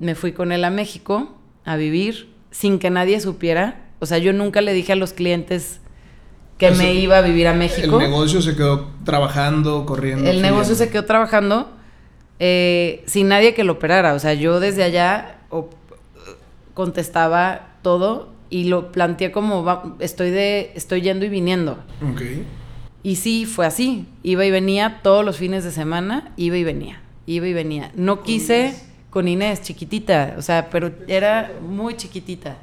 me 0.00 0.16
fui 0.16 0.32
con 0.32 0.50
él 0.50 0.64
a 0.64 0.70
México 0.70 1.36
a 1.64 1.76
vivir 1.76 2.34
sin 2.50 2.80
que 2.80 2.90
nadie 2.90 3.20
supiera. 3.20 3.84
O 4.00 4.06
sea, 4.06 4.18
yo 4.18 4.32
nunca 4.32 4.60
le 4.60 4.72
dije 4.72 4.92
a 4.92 4.96
los 4.96 5.12
clientes 5.12 5.80
que 6.58 6.72
me 6.72 6.94
iba 6.94 7.18
a 7.18 7.20
vivir 7.20 7.46
a 7.46 7.54
México. 7.54 8.00
El 8.00 8.10
negocio 8.10 8.42
se 8.42 8.56
quedó 8.56 8.88
trabajando, 9.04 9.86
corriendo. 9.86 10.28
El 10.28 10.42
negocio 10.42 10.74
se 10.74 10.90
quedó 10.90 11.04
trabajando 11.04 11.70
eh, 12.40 13.04
sin 13.06 13.28
nadie 13.28 13.54
que 13.54 13.62
lo 13.62 13.74
operara. 13.74 14.14
O 14.14 14.18
sea, 14.18 14.34
yo 14.34 14.58
desde 14.58 14.82
allá 14.82 15.38
contestaba 16.74 17.68
todo 17.82 18.28
y 18.50 18.64
lo 18.64 18.92
planteé 18.92 19.32
como 19.32 19.64
va- 19.64 19.94
estoy 20.00 20.30
de 20.30 20.72
estoy 20.74 21.00
yendo 21.02 21.24
y 21.24 21.28
viniendo. 21.28 21.78
Ok. 22.12 22.22
Y 23.02 23.16
sí, 23.16 23.46
fue 23.46 23.66
así. 23.66 24.06
Iba 24.22 24.44
y 24.44 24.50
venía 24.50 25.00
todos 25.02 25.24
los 25.24 25.36
fines 25.36 25.64
de 25.64 25.70
semana, 25.72 26.32
iba 26.36 26.56
y 26.56 26.64
venía, 26.64 27.00
iba 27.26 27.46
y 27.46 27.52
venía. 27.52 27.90
No 27.94 28.22
quise 28.22 28.74
con 29.10 29.28
Inés, 29.28 29.62
chiquitita, 29.62 30.34
o 30.38 30.42
sea, 30.42 30.68
pero 30.70 30.90
era 31.06 31.52
muy 31.66 31.94
chiquitita. 31.96 32.56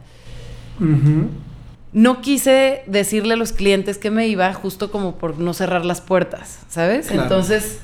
No 1.94 2.22
quise 2.22 2.84
decirle 2.88 3.34
a 3.34 3.38
los 3.38 3.52
clientes 3.52 3.98
que 3.98 4.12
me 4.12 4.28
iba 4.28 4.54
justo 4.54 4.92
como 4.92 5.16
por 5.16 5.38
no 5.40 5.54
cerrar 5.54 5.86
las 5.86 6.00
puertas, 6.02 6.60
¿sabes? 6.70 7.08
Claro. 7.08 7.24
Entonces, 7.24 7.80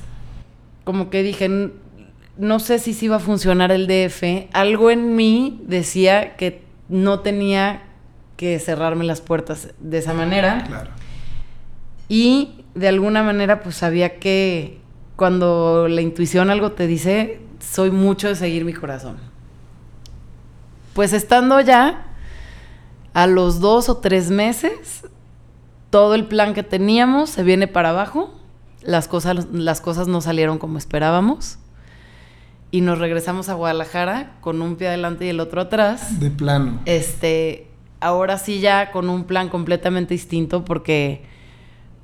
como 0.84 1.10
que 1.10 1.22
dije, 1.22 1.44
"N- 1.44 1.70
no 2.38 2.60
sé 2.60 2.78
si 2.78 2.94
sí 2.94 3.06
iba 3.06 3.16
a 3.16 3.20
funcionar 3.20 3.72
el 3.72 3.86
DF. 3.86 4.48
Algo 4.52 4.90
en 4.90 5.16
mí 5.16 5.60
decía 5.66 6.36
que 6.36 6.62
no 6.88 7.20
tenía 7.20 7.82
que 8.36 8.58
cerrarme 8.60 9.04
las 9.04 9.20
puertas 9.20 9.74
de 9.80 9.98
esa 9.98 10.14
manera. 10.14 10.64
Claro. 10.66 10.90
Y 12.08 12.64
de 12.74 12.88
alguna 12.88 13.22
manera, 13.24 13.60
pues 13.60 13.74
sabía 13.74 14.18
que 14.20 14.80
cuando 15.16 15.88
la 15.88 16.00
intuición 16.00 16.48
algo 16.48 16.72
te 16.72 16.86
dice, 16.86 17.40
soy 17.58 17.90
mucho 17.90 18.28
de 18.28 18.36
seguir 18.36 18.64
mi 18.64 18.72
corazón. 18.72 19.16
Pues 20.94 21.12
estando 21.12 21.56
allá, 21.56 22.04
a 23.14 23.26
los 23.26 23.58
dos 23.58 23.88
o 23.88 23.96
tres 23.98 24.30
meses, 24.30 25.04
todo 25.90 26.14
el 26.14 26.26
plan 26.26 26.54
que 26.54 26.62
teníamos 26.62 27.30
se 27.30 27.42
viene 27.42 27.66
para 27.66 27.90
abajo. 27.90 28.32
Las 28.82 29.08
cosas, 29.08 29.48
las 29.52 29.80
cosas 29.80 30.06
no 30.06 30.20
salieron 30.20 30.58
como 30.58 30.78
esperábamos. 30.78 31.58
Y 32.70 32.80
nos 32.82 32.98
regresamos 32.98 33.48
a 33.48 33.54
Guadalajara 33.54 34.32
con 34.40 34.60
un 34.60 34.76
pie 34.76 34.88
adelante 34.88 35.24
y 35.24 35.30
el 35.30 35.40
otro 35.40 35.60
atrás 35.62 36.20
De 36.20 36.30
plano. 36.30 36.80
este, 36.84 37.68
ahora 38.00 38.38
sí 38.38 38.60
ya 38.60 38.90
con 38.90 39.08
un 39.08 39.24
plan 39.24 39.48
completamente 39.48 40.14
distinto 40.14 40.64
porque 40.64 41.22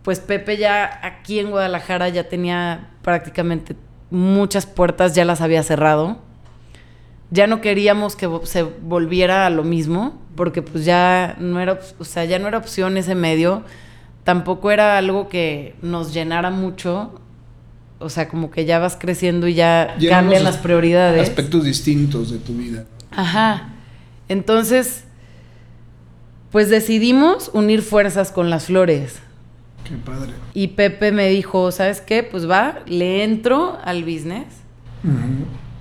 pues 0.02 0.20
Pepe 0.20 0.56
ya 0.56 1.00
aquí 1.02 1.38
en 1.38 1.50
Guadalajara 1.50 2.08
ya 2.08 2.28
tenía 2.28 2.90
prácticamente 3.02 3.76
muchas 4.10 4.66
puertas, 4.66 5.14
ya 5.14 5.24
las 5.24 5.40
había 5.40 5.62
cerrado. 5.62 6.18
Ya 7.30 7.46
no 7.46 7.60
queríamos 7.60 8.14
que 8.16 8.28
se 8.44 8.62
volviera 8.62 9.46
a 9.46 9.50
lo 9.50 9.64
mismo 9.64 10.20
porque 10.36 10.62
pues 10.62 10.84
ya 10.84 11.36
no 11.38 11.58
era, 11.60 11.80
o 11.98 12.04
sea, 12.04 12.24
ya 12.26 12.38
no 12.38 12.48
era 12.48 12.58
opción 12.58 12.96
ese 12.96 13.14
medio. 13.14 13.62
Tampoco 14.24 14.70
era 14.70 14.98
algo 14.98 15.28
que 15.28 15.74
nos 15.82 16.12
llenara 16.14 16.50
mucho. 16.50 17.20
O 17.98 18.10
sea, 18.10 18.28
como 18.28 18.50
que 18.50 18.64
ya 18.64 18.78
vas 18.78 18.96
creciendo 18.96 19.46
y 19.46 19.54
ya 19.54 19.96
cambian 20.08 20.44
las 20.44 20.58
prioridades. 20.58 21.28
Aspectos 21.28 21.64
distintos 21.64 22.30
de 22.30 22.38
tu 22.38 22.54
vida. 22.54 22.86
Ajá. 23.10 23.74
Entonces, 24.28 25.04
pues 26.50 26.70
decidimos 26.70 27.50
unir 27.52 27.82
fuerzas 27.82 28.32
con 28.32 28.50
las 28.50 28.66
flores. 28.66 29.20
Qué 29.84 29.96
padre. 29.96 30.32
Y 30.54 30.68
Pepe 30.68 31.12
me 31.12 31.28
dijo, 31.28 31.70
¿sabes 31.72 32.00
qué? 32.00 32.22
Pues 32.22 32.48
va, 32.48 32.80
le 32.86 33.22
entro 33.24 33.78
al 33.84 34.02
business. 34.02 34.46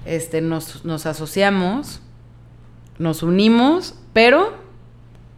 Este, 0.06 0.42
nos, 0.42 0.84
nos 0.84 1.06
asociamos, 1.06 2.02
nos 3.00 3.24
unimos, 3.24 3.96
pero 4.12 4.54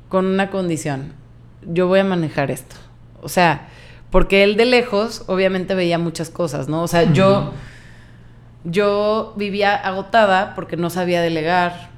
con 0.10 0.26
una 0.26 0.50
condición. 0.50 1.14
Yo 1.68 1.88
voy 1.88 2.00
a 2.00 2.04
manejar 2.04 2.50
esto. 2.50 2.76
O 3.22 3.30
sea, 3.30 3.70
porque 4.16 4.46
él 4.46 4.56
de 4.56 4.64
lejos 4.64 5.26
obviamente 5.28 5.76
veía 5.76 6.00
muchas 6.00 6.30
cosas, 6.30 6.70
¿no? 6.70 6.84
O 6.84 6.88
sea, 6.88 7.12
yo, 7.12 7.52
yo 8.64 9.34
vivía 9.36 9.76
agotada 9.76 10.56
porque 10.56 10.78
no 10.78 10.90
sabía 10.90 11.22
delegar, 11.22 11.90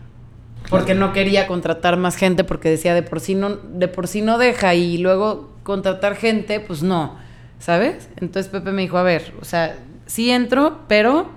porque 0.71 0.95
no 0.95 1.13
quería 1.13 1.45
contratar 1.45 1.95
más 1.95 2.15
gente, 2.15 2.43
porque 2.43 2.71
decía 2.71 2.95
de 2.95 3.03
por 3.03 3.19
sí 3.19 3.35
no, 3.35 3.57
de 3.57 3.87
por 3.87 4.07
sí 4.07 4.23
no 4.23 4.39
deja 4.39 4.73
y 4.73 4.97
luego 4.97 5.51
contratar 5.61 6.15
gente, 6.15 6.59
pues 6.59 6.81
no, 6.81 7.19
¿sabes? 7.59 8.09
Entonces 8.15 8.51
Pepe 8.51 8.71
me 8.71 8.81
dijo, 8.81 8.97
a 8.97 9.03
ver, 9.03 9.35
o 9.39 9.45
sea, 9.45 9.77
sí 10.07 10.31
entro, 10.31 10.79
pero 10.87 11.29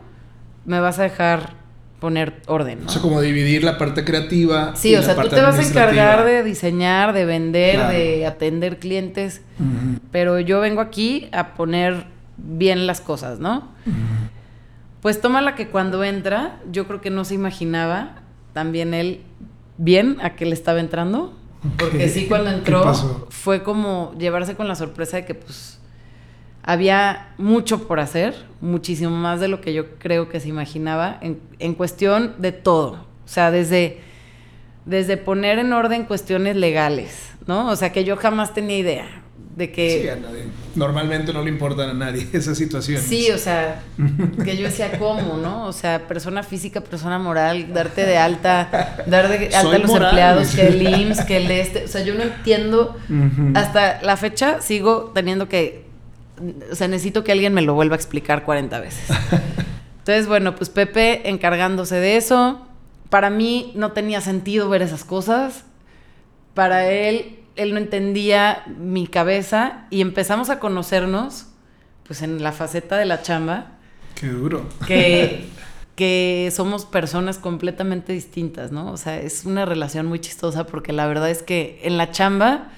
me 0.65 0.81
vas 0.81 0.99
a 0.99 1.03
dejar 1.03 1.60
poner 2.01 2.41
orden, 2.47 2.81
¿no? 2.81 2.87
O 2.87 2.89
sea, 2.89 3.03
como 3.03 3.21
dividir 3.21 3.63
la 3.63 3.79
parte 3.79 4.05
creativa. 4.05 4.75
Sí, 4.75 4.91
y 4.91 4.95
o 4.97 5.01
la 5.01 5.05
sea, 5.05 5.23
tú 5.23 5.29
te 5.29 5.41
vas 5.41 5.59
a 5.59 5.63
encargar 5.63 6.25
de 6.25 6.43
diseñar, 6.43 7.13
de 7.13 7.25
vender, 7.27 7.75
Claro. 7.77 7.93
de 7.93 8.27
atender 8.27 8.79
clientes, 8.79 9.43
pero 10.11 10.41
yo 10.41 10.61
vengo 10.61 10.81
aquí 10.81 11.29
a 11.33 11.55
poner 11.55 12.07
bien 12.37 12.87
las 12.87 13.01
cosas, 13.01 13.39
¿no? 13.39 13.69
Pues 15.03 15.21
tómala 15.21 15.55
que 15.55 15.69
cuando 15.69 16.05
entra, 16.05 16.59
yo 16.71 16.87
creo 16.87 17.01
que 17.01 17.11
no 17.11 17.25
se 17.25 17.35
imaginaba 17.35 18.17
también 18.53 18.93
él 18.95 19.21
bien 19.79 20.19
a 20.23 20.35
qué 20.37 20.45
le 20.47 20.53
estaba 20.55 20.81
entrando. 20.81 21.35
Porque 21.79 22.09
sí, 22.09 22.27
cuando 22.27 22.51
¿Qué 22.51 22.57
entró 22.57 23.27
fue 23.31 23.63
como 23.63 24.15
llevarse 24.19 24.57
con 24.57 24.69
la 24.69 24.75
sorpresa 24.75 25.19
de 25.19 25.25
que 25.27 25.35
pues 25.35 25.80
había 26.71 27.35
mucho 27.37 27.89
por 27.89 27.99
hacer, 27.99 28.35
muchísimo 28.61 29.11
más 29.11 29.41
de 29.41 29.49
lo 29.49 29.61
que 29.61 29.73
yo 29.73 29.97
creo 29.99 30.29
que 30.29 30.39
se 30.39 30.49
imaginaba 30.49 31.19
en, 31.21 31.41
en 31.59 31.75
cuestión 31.75 32.35
de 32.39 32.53
todo. 32.53 32.93
O 33.25 33.29
sea, 33.29 33.51
desde, 33.51 33.99
desde 34.85 35.17
poner 35.17 35.59
en 35.59 35.73
orden 35.73 36.05
cuestiones 36.05 36.55
legales, 36.55 37.31
¿no? 37.49 37.69
O 37.69 37.75
sea, 37.75 37.91
que 37.91 38.05
yo 38.05 38.17
jamás 38.17 38.55
tenía 38.55 38.79
idea 38.79 39.23
de 39.57 39.73
que... 39.73 40.03
Sí, 40.03 40.09
a 40.09 40.15
nadie. 40.15 40.45
Normalmente 40.77 41.33
no 41.33 41.43
le 41.43 41.51
importan 41.51 41.91
a 41.91 41.95
nadie 41.95 42.29
esas 42.33 42.57
situaciones. 42.57 43.05
Sí, 43.05 43.33
o 43.33 43.39
sea, 43.39 43.83
que 44.45 44.57
yo 44.57 44.67
decía, 44.67 44.97
¿cómo, 44.97 45.39
no? 45.39 45.67
O 45.67 45.73
sea, 45.73 46.07
persona 46.07 46.45
física, 46.45 46.81
persona 46.83 47.19
moral, 47.19 47.73
darte 47.75 48.07
de 48.07 48.17
alta, 48.17 49.03
dar 49.07 49.29
de 49.29 49.47
alta 49.47 49.63
Soy 49.63 49.75
a 49.75 49.79
los 49.81 49.91
moral, 49.91 50.11
empleados, 50.11 50.55
que 50.55 50.69
el 50.69 50.83
IMSS, 50.83 51.25
que 51.25 51.37
el 51.39 51.51
este. 51.51 51.85
O 51.87 51.89
sea, 51.89 52.03
yo 52.05 52.15
no 52.15 52.23
entiendo. 52.23 52.97
Hasta 53.55 54.01
la 54.03 54.17
fecha 54.17 54.61
sigo 54.61 55.11
teniendo 55.13 55.49
que. 55.49 55.90
O 56.71 56.75
sea, 56.75 56.89
necesito 56.89 57.25
que 57.25 57.33
alguien 57.33 57.53
me 57.55 57.63
lo 57.63 57.75
vuelva 57.75 57.95
a 57.95 57.99
explicar 57.99 58.45
40 58.45 58.81
veces. 58.81 59.09
Entonces, 59.99 60.27
bueno, 60.27 60.55
pues 60.57 60.71
Pepe 60.71 61.29
encargándose 61.29 61.97
de 61.97 62.17
eso. 62.17 62.67
Para 63.11 63.29
mí 63.31 63.73
no 63.75 63.93
tenía 63.93 64.21
sentido 64.21 64.69
ver 64.69 64.83
esas 64.83 65.05
cosas. 65.05 65.65
Para 66.55 66.91
él, 66.91 67.39
él 67.57 67.73
no 67.73 67.79
entendía 67.79 68.65
mi 68.79 69.07
cabeza 69.07 69.87
y 69.91 70.01
empezamos 70.01 70.51
a 70.51 70.59
conocernos, 70.59 71.47
pues 72.07 72.23
en 72.23 72.43
la 72.43 72.53
faceta 72.53 72.97
de 72.97 73.05
la 73.05 73.23
chamba, 73.23 73.73
Qué 74.15 74.29
duro. 74.29 74.67
que, 74.87 75.47
que 75.97 76.51
somos 76.53 76.87
personas 76.87 77.39
completamente 77.39 78.13
distintas, 78.13 78.73
¿no? 78.73 78.91
O 78.91 78.97
sea, 78.97 79.21
es 79.21 79.45
una 79.45 79.65
relación 79.67 80.07
muy 80.07 80.19
chistosa 80.21 80.65
porque 80.67 80.93
la 80.93 81.07
verdad 81.07 81.31
es 81.31 81.43
que 81.43 81.81
en 81.85 81.99
la 81.99 82.11
chamba 82.11 82.69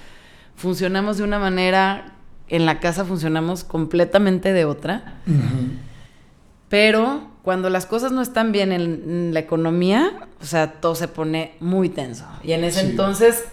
funcionamos 0.56 1.18
de 1.18 1.24
una 1.24 1.38
manera, 1.38 2.14
en 2.48 2.66
la 2.66 2.80
casa 2.80 3.04
funcionamos 3.04 3.64
completamente 3.64 4.52
de 4.52 4.64
otra. 4.64 5.14
Pero 6.68 7.30
cuando 7.42 7.70
las 7.70 7.86
cosas 7.86 8.12
no 8.12 8.22
están 8.22 8.52
bien 8.52 8.72
en, 8.72 8.82
en 8.82 9.34
la 9.34 9.40
economía, 9.40 10.12
o 10.40 10.44
sea, 10.46 10.74
todo 10.80 10.94
se 10.94 11.08
pone 11.08 11.54
muy 11.60 11.88
tenso. 11.88 12.24
Y 12.44 12.52
en 12.52 12.64
ese 12.64 12.80
Sí. 12.80 12.86
entonces 12.90 13.44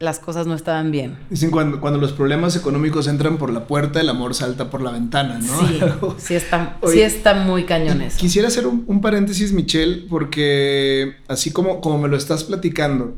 las 0.00 0.18
cosas 0.18 0.46
no 0.46 0.54
estaban 0.54 0.90
bien. 0.90 1.16
Dicen 1.30 1.50
cuando, 1.52 1.80
cuando 1.80 2.00
los 2.00 2.12
problemas 2.12 2.56
económicos 2.56 3.06
entran 3.06 3.38
por 3.38 3.52
la 3.52 3.66
puerta, 3.66 4.00
el 4.00 4.08
amor 4.08 4.34
salta 4.34 4.68
por 4.68 4.82
la 4.82 4.90
ventana, 4.90 5.38
¿no? 5.38 5.68
Sí, 5.68 5.80
sí 6.18 6.34
está, 6.34 6.76
Oye, 6.80 6.94
sí 6.94 7.00
está 7.02 7.34
muy 7.34 7.64
cañón 7.64 8.02
eso. 8.02 8.18
Quisiera 8.18 8.48
hacer 8.48 8.66
un, 8.66 8.84
un 8.88 9.00
paréntesis, 9.00 9.52
Michelle, 9.52 10.06
porque 10.10 11.14
así 11.28 11.52
como, 11.52 11.80
como 11.80 11.98
me 11.98 12.08
lo 12.08 12.16
estás 12.16 12.42
platicando, 12.44 13.14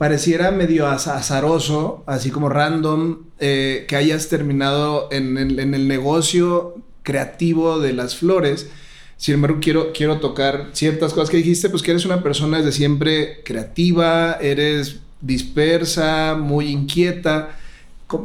pareciera 0.00 0.50
medio 0.50 0.86
az- 0.86 1.08
azaroso, 1.08 2.02
así 2.06 2.30
como 2.30 2.48
random, 2.48 3.18
eh, 3.38 3.84
que 3.86 3.96
hayas 3.96 4.28
terminado 4.30 5.08
en, 5.12 5.36
el- 5.36 5.58
en 5.60 5.74
el 5.74 5.86
negocio 5.88 6.74
creativo 7.02 7.80
de 7.80 7.92
las 7.92 8.16
flores. 8.16 8.70
Sin 9.18 9.34
embargo, 9.34 9.58
quiero, 9.60 9.92
quiero 9.92 10.18
tocar 10.18 10.70
ciertas 10.72 11.12
cosas 11.12 11.28
que 11.28 11.36
dijiste, 11.36 11.68
pues 11.68 11.82
que 11.82 11.90
eres 11.90 12.06
una 12.06 12.22
persona 12.22 12.56
desde 12.56 12.72
siempre 12.72 13.42
creativa, 13.44 14.38
eres 14.40 15.00
dispersa, 15.20 16.34
muy 16.34 16.68
inquieta, 16.68 17.50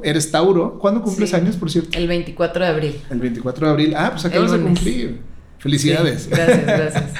eres 0.03 0.31
Tauro. 0.31 0.79
¿Cuándo 0.79 1.01
cumples 1.01 1.31
Sí. 1.31 1.35
años, 1.35 1.57
por 1.57 1.69
cierto? 1.69 1.97
El 1.97 2.07
24 2.07 2.63
de 2.63 2.71
abril. 2.71 2.95
El 3.09 3.19
24 3.19 3.67
de 3.67 3.71
abril. 3.73 3.93
Ah, 3.97 4.11
pues 4.13 4.23
acabas 4.23 4.53
de 4.53 4.61
cumplir. 4.61 5.19
Felicidades. 5.59 6.21
Sí, 6.23 6.29
gracias, 6.31 6.65
gracias. 6.65 7.03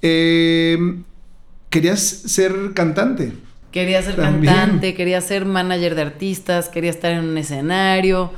Eh, 0.00 0.78
querías 1.70 2.00
ser 2.00 2.54
cantante. 2.72 3.32
Quería 3.78 4.02
ser 4.02 4.16
También. 4.16 4.52
cantante, 4.52 4.94
quería 4.94 5.20
ser 5.20 5.44
manager 5.44 5.94
de 5.94 6.02
artistas, 6.02 6.68
quería 6.68 6.90
estar 6.90 7.12
en 7.12 7.24
un 7.24 7.38
escenario, 7.38 8.32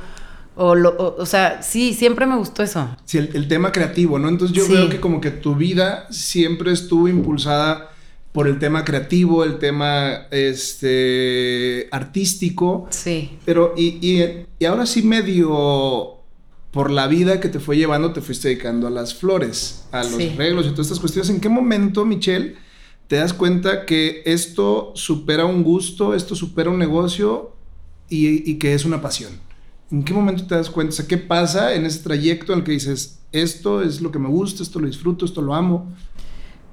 O, 0.55 0.75
lo, 0.75 1.15
o, 1.17 1.25
sea, 1.25 1.63
sí, 1.63 1.95
siempre 1.95 2.27
me 2.27 2.35
gustó 2.35 2.61
eso. 2.61 2.95
Sí, 3.05 3.17
el, 3.17 3.47
tema 3.47 3.71
creativo, 3.71 4.19
¿no? 4.19 4.29
Entonces 4.29 4.55
yo 4.55 4.67
veo 4.67 4.87
que 4.89 4.99
como 4.99 5.19
que 5.19 5.31
tu 5.31 5.55
vida 5.55 6.05
siempre 6.11 6.71
estuvo 6.71 7.07
impulsada 7.07 7.89
por 8.31 8.47
el 8.47 8.59
tema 8.59 8.85
creativo, 8.85 9.43
el 9.43 9.57
tema 9.57 10.27
este, 10.29 11.87
artístico. 11.89 12.85
Sí. 12.91 13.39
Pero, 13.43 13.73
y, 13.75 13.97
y, 13.99 14.45
y 14.59 14.65
ahora 14.65 14.85
sí 14.85 15.01
medio 15.01 16.19
por 16.69 16.91
la 16.91 17.07
vida 17.07 17.39
que 17.39 17.49
te 17.49 17.59
fue 17.59 17.77
llevando, 17.77 18.13
te 18.13 18.21
fuiste 18.21 18.49
dedicando 18.49 18.85
a 18.85 18.91
las 18.91 19.15
flores, 19.15 19.85
a 19.91 20.03
los 20.03 20.13
arreglos 20.13 20.67
y 20.67 20.69
todas 20.69 20.87
estas 20.87 20.99
cuestiones. 20.99 21.31
¿En 21.31 21.41
qué 21.41 21.49
momento, 21.49 22.05
Michelle, 22.05 22.55
te 23.11 23.17
das 23.17 23.33
cuenta 23.33 23.85
que 23.85 24.21
esto 24.23 24.93
supera 24.95 25.43
un 25.43 25.63
gusto, 25.63 26.13
esto 26.13 26.33
supera 26.33 26.69
un 26.69 26.79
negocio 26.79 27.51
y, 28.07 28.55
que 28.55 28.73
es 28.73 28.85
una 28.85 29.01
pasión? 29.01 29.33
¿En 29.91 30.05
qué 30.05 30.13
momento 30.13 30.47
te 30.47 30.55
das 30.55 30.69
cuenta? 30.69 31.05
¿qué 31.05 31.17
pasa 31.17 31.73
en 31.73 31.85
ese 31.85 31.99
trayecto 32.03 32.53
en 32.53 32.59
el 32.59 32.63
que 32.63 32.71
dices, 32.71 33.19
esto 33.33 33.81
es 33.81 33.99
lo 33.99 34.13
que 34.13 34.19
me 34.19 34.29
gusta, 34.29 34.63
esto 34.63 34.79
lo 34.79 34.87
disfruto, 34.87 35.25
esto 35.25 35.41
lo 35.41 35.53
amo? 35.53 35.91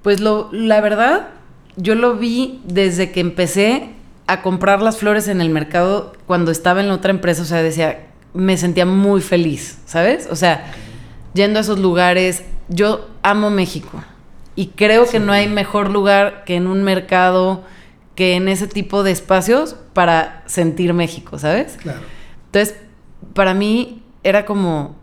Pues 0.04 0.20
la 0.20 0.80
verdad, 0.80 1.30
yo 1.76 1.96
lo 1.96 2.14
vi 2.14 2.60
desde 2.64 3.10
que 3.10 3.18
empecé 3.18 3.90
a 4.28 4.40
comprar 4.40 4.80
las 4.80 4.98
flores 4.98 5.26
en 5.26 5.40
el 5.40 5.50
mercado 5.50 6.12
cuando 6.28 6.52
estaba 6.52 6.80
en 6.80 6.86
la 6.86 6.94
otra 6.94 7.10
empresa. 7.10 7.42
O 7.42 7.46
sea, 7.46 7.64
decía, 7.64 8.12
me 8.32 8.56
sentía 8.56 8.86
muy 8.86 9.22
feliz, 9.22 9.78
¿sabes? 9.86 10.28
O 10.30 10.36
sea, 10.36 10.72
yendo 11.34 11.58
a 11.58 11.62
esos 11.62 11.80
lugares, 11.80 12.44
yo 12.68 13.08
amo 13.24 13.50
México 13.50 14.04
y 14.58 14.72
creo 14.74 15.08
que 15.08 15.20
no 15.20 15.32
hay 15.32 15.46
mejor 15.46 15.88
lugar 15.88 16.42
que 16.44 16.56
en 16.56 16.66
un 16.66 16.82
mercado, 16.82 17.62
que 18.16 18.34
en 18.34 18.48
ese 18.48 18.66
tipo 18.66 19.04
de 19.04 19.12
espacios 19.12 19.76
para 19.92 20.42
sentir 20.46 20.94
México, 20.94 21.38
¿sabes? 21.38 21.76
Claro. 21.80 22.00
Entonces, 22.46 22.74
para 23.34 23.54
mí 23.54 24.02
era 24.24 24.44
como, 24.44 24.96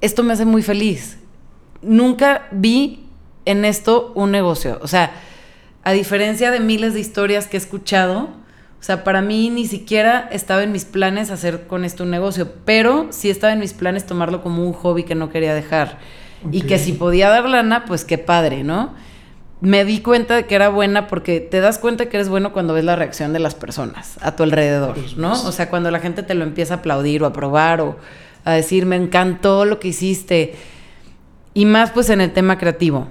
esto 0.00 0.22
me 0.22 0.32
hace 0.32 0.44
muy 0.44 0.62
feliz. 0.62 1.18
Nunca 1.82 2.46
vi 2.52 3.08
en 3.46 3.64
esto 3.64 4.12
un 4.14 4.30
negocio. 4.30 4.78
O 4.80 4.86
sea, 4.86 5.10
a 5.82 5.90
diferencia 5.90 6.52
de 6.52 6.60
miles 6.60 6.94
de 6.94 7.00
historias 7.00 7.48
que 7.48 7.56
he 7.56 7.58
escuchado, 7.58 8.28
o 8.78 8.82
sea, 8.82 9.02
para 9.02 9.22
mí 9.22 9.50
ni 9.50 9.66
siquiera 9.66 10.28
estaba 10.30 10.62
en 10.62 10.70
mis 10.70 10.84
planes 10.84 11.32
hacer 11.32 11.66
con 11.66 11.84
esto 11.84 12.04
un 12.04 12.10
negocio, 12.10 12.52
pero 12.64 13.08
sí 13.10 13.28
estaba 13.28 13.52
en 13.52 13.58
mis 13.58 13.72
planes 13.72 14.06
tomarlo 14.06 14.40
como 14.40 14.64
un 14.64 14.72
hobby 14.72 15.02
que 15.02 15.16
no 15.16 15.30
quería 15.30 15.52
dejar. 15.52 15.98
Y 16.50 16.62
que 16.62 16.78
si 16.78 16.92
podía 16.92 17.28
dar 17.28 17.48
lana, 17.48 17.84
pues 17.84 18.04
qué 18.04 18.18
padre, 18.18 18.64
¿no? 18.64 18.94
Me 19.60 19.84
di 19.84 20.00
cuenta 20.00 20.36
de 20.36 20.46
que 20.46 20.54
era 20.54 20.68
buena 20.68 21.06
porque 21.06 21.40
te 21.40 21.60
das 21.60 21.78
cuenta 21.78 22.08
que 22.08 22.16
eres 22.16 22.28
bueno 22.28 22.52
cuando 22.52 22.74
ves 22.74 22.84
la 22.84 22.96
reacción 22.96 23.32
de 23.32 23.38
las 23.38 23.54
personas 23.54 24.18
a 24.20 24.36
tu 24.36 24.42
alrededor, 24.42 24.96
¿no? 25.16 25.32
O 25.32 25.52
sea, 25.52 25.70
cuando 25.70 25.90
la 25.90 26.00
gente 26.00 26.22
te 26.22 26.34
lo 26.34 26.44
empieza 26.44 26.74
a 26.74 26.76
aplaudir 26.78 27.22
o 27.22 27.26
a 27.26 27.32
probar 27.32 27.80
o 27.80 27.96
a 28.44 28.52
decir, 28.52 28.84
me 28.84 28.96
encantó 28.96 29.64
lo 29.64 29.80
que 29.80 29.88
hiciste. 29.88 30.54
Y 31.54 31.64
más 31.64 31.92
pues 31.92 32.10
en 32.10 32.20
el 32.20 32.32
tema 32.32 32.58
creativo. 32.58 33.08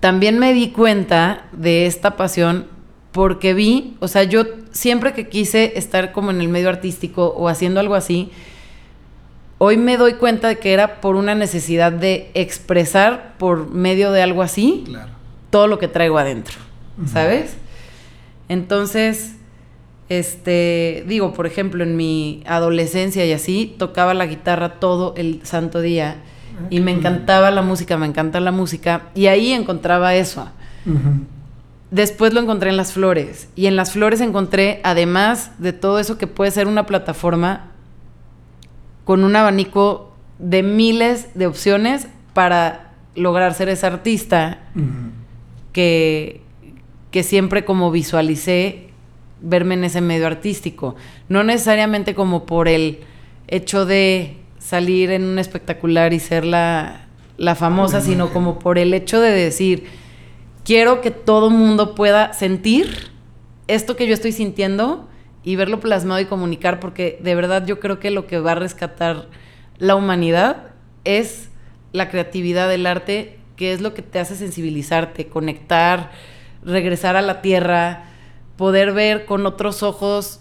También 0.00 0.38
me 0.38 0.52
di 0.52 0.70
cuenta 0.70 1.46
de 1.52 1.86
esta 1.86 2.16
pasión 2.16 2.66
porque 3.12 3.54
vi, 3.54 3.96
o 4.00 4.08
sea, 4.08 4.24
yo 4.24 4.44
siempre 4.72 5.14
que 5.14 5.28
quise 5.28 5.78
estar 5.78 6.12
como 6.12 6.30
en 6.30 6.42
el 6.42 6.48
medio 6.48 6.68
artístico 6.68 7.28
o 7.28 7.48
haciendo 7.48 7.80
algo 7.80 7.94
así, 7.94 8.30
hoy 9.58 9.76
me 9.76 9.96
doy 9.96 10.14
cuenta 10.14 10.48
de 10.48 10.58
que 10.58 10.72
era 10.72 11.00
por 11.00 11.16
una 11.16 11.34
necesidad 11.34 11.92
de 11.92 12.30
expresar 12.34 13.34
por 13.38 13.70
medio 13.70 14.12
de 14.12 14.22
algo 14.22 14.42
así 14.42 14.84
todo 15.50 15.66
lo 15.66 15.78
que 15.78 15.88
traigo 15.88 16.18
adentro, 16.18 16.56
¿sabes? 17.06 17.56
Entonces, 18.48 19.36
este, 20.08 21.04
digo, 21.06 21.32
por 21.32 21.46
ejemplo, 21.46 21.82
en 21.82 21.96
mi 21.96 22.42
adolescencia 22.46 23.24
y 23.24 23.32
así, 23.32 23.74
tocaba 23.78 24.14
la 24.14 24.26
guitarra 24.26 24.74
todo 24.74 25.14
el 25.16 25.40
santo 25.44 25.80
día 25.80 26.16
ah, 26.58 26.66
y 26.70 26.80
me 26.80 26.92
encantaba 26.92 27.50
la 27.50 27.62
música, 27.62 27.96
me 27.96 28.06
encanta 28.06 28.40
la 28.40 28.52
música 28.52 29.08
y 29.14 29.26
ahí 29.26 29.52
encontraba 29.52 30.14
eso. 30.14 30.48
Después 31.90 32.32
lo 32.32 32.40
encontré 32.40 32.70
en 32.70 32.76
las 32.76 32.92
flores. 32.92 33.48
Y 33.56 33.66
en 33.66 33.76
las 33.76 33.92
flores 33.92 34.20
encontré, 34.20 34.80
además 34.84 35.52
de 35.58 35.72
todo 35.72 35.98
eso 35.98 36.18
que 36.18 36.26
puede 36.26 36.50
ser 36.50 36.66
una 36.66 36.86
plataforma 36.86 37.70
con 39.06 39.22
un 39.22 39.36
abanico 39.36 40.12
de 40.40 40.64
miles 40.64 41.28
de 41.34 41.46
opciones 41.46 42.08
para 42.34 42.90
lograr 43.14 43.54
ser 43.54 43.68
ese 43.70 43.86
artista 43.86 44.58
que, 45.72 46.42
que 47.12 47.22
siempre 47.22 47.64
como 47.64 47.92
visualicé 47.92 48.88
verme 49.40 49.74
en 49.74 49.84
ese 49.84 50.00
medio 50.00 50.26
artístico. 50.26 50.96
No 51.28 51.44
necesariamente 51.44 52.16
como 52.16 52.46
por 52.46 52.66
el 52.66 52.98
hecho 53.46 53.86
de 53.86 54.38
salir 54.58 55.12
en 55.12 55.22
un 55.22 55.38
espectacular 55.38 56.12
y 56.12 56.18
ser 56.18 56.44
la, 56.44 57.06
la 57.38 57.54
famosa, 57.54 58.00
sino 58.00 58.32
como 58.32 58.58
por 58.58 58.76
el 58.76 58.92
hecho 58.92 59.20
de 59.20 59.30
decir, 59.30 59.84
quiero 60.64 61.00
que 61.00 61.12
todo 61.12 61.48
mundo 61.48 61.94
pueda 61.94 62.32
sentir 62.32 63.12
esto 63.68 63.94
que 63.94 64.08
yo 64.08 64.14
estoy 64.14 64.32
sintiendo 64.32 65.08
y 65.46 65.54
verlo 65.54 65.78
plasmado 65.78 66.20
y 66.20 66.24
comunicar, 66.24 66.80
porque 66.80 67.20
de 67.22 67.36
verdad 67.36 67.64
yo 67.64 67.78
creo 67.78 68.00
que 68.00 68.10
lo 68.10 68.26
que 68.26 68.40
va 68.40 68.52
a 68.52 68.54
rescatar 68.56 69.28
la 69.78 69.94
humanidad 69.94 70.72
es 71.04 71.50
la 71.92 72.10
creatividad 72.10 72.68
del 72.68 72.84
arte, 72.84 73.38
que 73.54 73.72
es 73.72 73.80
lo 73.80 73.94
que 73.94 74.02
te 74.02 74.18
hace 74.18 74.34
sensibilizarte, 74.34 75.28
conectar, 75.28 76.10
regresar 76.64 77.14
a 77.14 77.22
la 77.22 77.42
tierra, 77.42 78.06
poder 78.56 78.92
ver 78.92 79.24
con 79.24 79.46
otros 79.46 79.84
ojos 79.84 80.40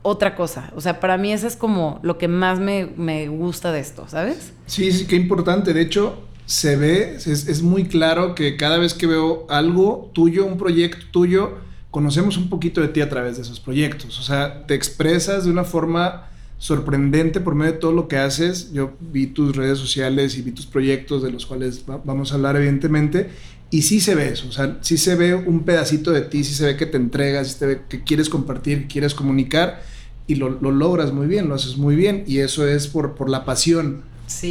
otra 0.00 0.34
cosa. 0.34 0.72
O 0.74 0.80
sea, 0.80 0.98
para 0.98 1.18
mí 1.18 1.30
eso 1.30 1.46
es 1.46 1.54
como 1.54 2.00
lo 2.02 2.16
que 2.16 2.26
más 2.26 2.58
me, 2.58 2.88
me 2.96 3.28
gusta 3.28 3.70
de 3.70 3.80
esto, 3.80 4.08
¿sabes? 4.08 4.54
Sí, 4.64 4.90
sí, 4.92 5.06
qué 5.06 5.16
importante. 5.16 5.74
De 5.74 5.82
hecho, 5.82 6.22
se 6.46 6.76
ve, 6.76 7.16
es, 7.16 7.62
muy 7.62 7.84
claro 7.84 8.34
que 8.34 8.56
cada 8.56 8.78
vez 8.78 8.94
que 8.94 9.06
veo 9.06 9.46
algo 9.50 10.10
tuyo, 10.14 10.46
un 10.46 10.56
proyecto 10.56 11.04
tuyo, 11.12 11.58
conocemos 11.90 12.36
un 12.36 12.48
poquito 12.48 12.80
de 12.80 12.88
ti 12.88 13.00
a 13.00 13.08
través 13.08 13.36
de 13.36 13.42
esos 13.42 13.60
proyectos. 13.60 14.18
O 14.18 14.22
sea, 14.22 14.66
te 14.66 14.74
expresas 14.74 15.44
de 15.44 15.50
una 15.50 15.64
forma 15.64 16.28
sorprendente 16.58 17.40
por 17.40 17.54
medio 17.54 17.72
de 17.72 17.78
todo 17.78 17.92
lo 17.92 18.08
que 18.08 18.16
haces. 18.16 18.72
Yo 18.72 18.92
vi 19.00 19.28
tus 19.28 19.56
redes 19.56 19.78
sociales 19.78 20.36
y 20.36 20.42
vi 20.42 20.52
tus 20.52 20.66
proyectos 20.66 21.22
de 21.22 21.30
los 21.30 21.46
cuales 21.46 21.84
vamos 22.04 22.32
a 22.32 22.34
hablar 22.34 22.56
evidentemente. 22.56 23.30
Y 23.70 23.82
sí 23.82 24.00
se 24.00 24.14
ve 24.14 24.28
eso, 24.28 24.48
o 24.48 24.52
sea, 24.52 24.78
sí 24.80 24.96
se 24.96 25.14
ve 25.14 25.34
un 25.34 25.64
pedacito 25.64 26.10
de 26.10 26.22
ti, 26.22 26.42
sí 26.42 26.54
se 26.54 26.64
ve 26.64 26.76
que 26.78 26.86
te 26.86 26.96
entregas, 26.96 27.48
sí 27.48 27.58
se 27.58 27.66
ve 27.66 27.80
que 27.86 28.02
quieres 28.02 28.30
compartir, 28.30 28.82
que 28.82 28.86
quieres 28.86 29.12
comunicar 29.12 29.82
y 30.26 30.36
lo, 30.36 30.48
lo 30.48 30.70
logras 30.70 31.12
muy 31.12 31.26
bien, 31.26 31.48
lo 31.48 31.54
haces 31.54 31.76
muy 31.76 31.94
bien. 31.94 32.24
Y 32.26 32.38
eso 32.38 32.66
es 32.66 32.86
por, 32.86 33.14
por 33.14 33.28
la 33.28 33.44
pasión 33.44 34.02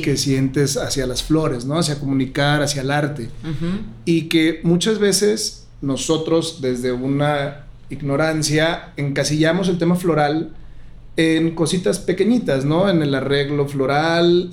que 0.03 0.17
sientes 0.17 0.75
hacia 0.75 1.05
las 1.05 1.23
flores, 1.23 1.65
¿no? 1.65 1.77
Hacia 1.77 1.99
comunicar, 1.99 2.61
hacia 2.63 2.81
el 2.81 2.91
arte. 2.91 3.29
Y 4.05 4.23
que 4.23 4.59
muchas 4.63 4.99
veces 4.99 5.66
nosotros, 5.81 6.59
desde 6.61 6.91
una 6.91 7.65
ignorancia, 7.89 8.93
encasillamos 8.97 9.69
el 9.69 9.77
tema 9.77 9.95
floral 9.95 10.51
en 11.15 11.55
cositas 11.55 11.99
pequeñitas, 11.99 12.65
¿no? 12.65 12.89
En 12.89 13.01
el 13.01 13.15
arreglo 13.15 13.67
floral, 13.67 14.51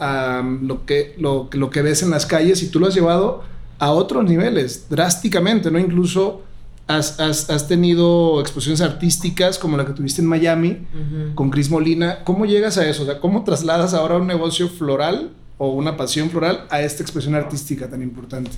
lo, 0.62 0.86
que, 0.86 1.14
lo, 1.18 1.48
lo 1.52 1.70
que 1.70 1.82
ves 1.82 2.02
en 2.02 2.10
las 2.10 2.26
calles 2.26 2.62
y 2.62 2.68
tú 2.68 2.80
lo 2.80 2.86
has 2.86 2.94
llevado 2.94 3.42
a 3.78 3.90
otros 3.92 4.24
niveles, 4.24 4.86
drásticamente, 4.88 5.70
¿no? 5.70 5.78
Incluso 5.78 6.42
Has, 6.86 7.66
tenido 7.66 8.42
exposiciones 8.42 8.82
artísticas 8.82 9.58
como 9.58 9.78
la 9.78 9.86
que 9.86 9.94
tuviste 9.94 10.20
en 10.20 10.28
Miami 10.28 10.86
con 11.34 11.48
Cris 11.48 11.70
Molina. 11.70 12.22
¿Cómo 12.24 12.44
llegas 12.44 12.76
a 12.76 12.86
eso? 12.86 13.04
O 13.04 13.06
sea, 13.06 13.20
¿cómo 13.20 13.42
trasladas 13.42 13.94
ahora 13.94 14.18
un 14.18 14.26
negocio 14.26 14.68
floral 14.68 15.30
o 15.56 15.70
una 15.70 15.96
pasión 15.96 16.28
floral 16.28 16.66
a 16.68 16.82
esta 16.82 17.02
expresión 17.02 17.34
artística 17.36 17.88
tan 17.88 18.02
importante? 18.02 18.50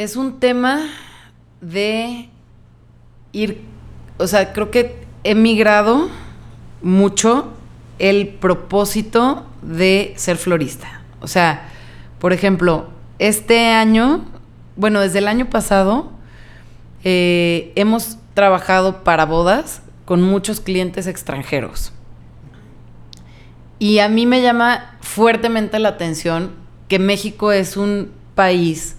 Es 0.00 0.16
un 0.16 0.40
tema 0.40 0.80
de 1.60 2.30
ir, 3.32 3.60
o 4.16 4.26
sea, 4.26 4.54
creo 4.54 4.70
que 4.70 4.96
he 5.24 5.34
migrado 5.34 6.08
mucho 6.80 7.52
el 7.98 8.28
propósito 8.28 9.44
de 9.60 10.14
ser 10.16 10.38
florista. 10.38 11.02
O 11.20 11.28
sea, 11.28 11.68
por 12.18 12.32
ejemplo, 12.32 12.88
este 13.18 13.74
año, 13.74 14.24
bueno, 14.74 15.00
desde 15.00 15.18
el 15.18 15.28
año 15.28 15.50
pasado, 15.50 16.10
eh, 17.04 17.70
hemos 17.74 18.16
trabajado 18.32 19.04
para 19.04 19.26
bodas 19.26 19.82
con 20.06 20.22
muchos 20.22 20.60
clientes 20.60 21.08
extranjeros. 21.08 21.92
Y 23.78 23.98
a 23.98 24.08
mí 24.08 24.24
me 24.24 24.40
llama 24.40 24.96
fuertemente 25.02 25.78
la 25.78 25.90
atención 25.90 26.52
que 26.88 26.98
México 26.98 27.52
es 27.52 27.76
un 27.76 28.12
país 28.34 28.96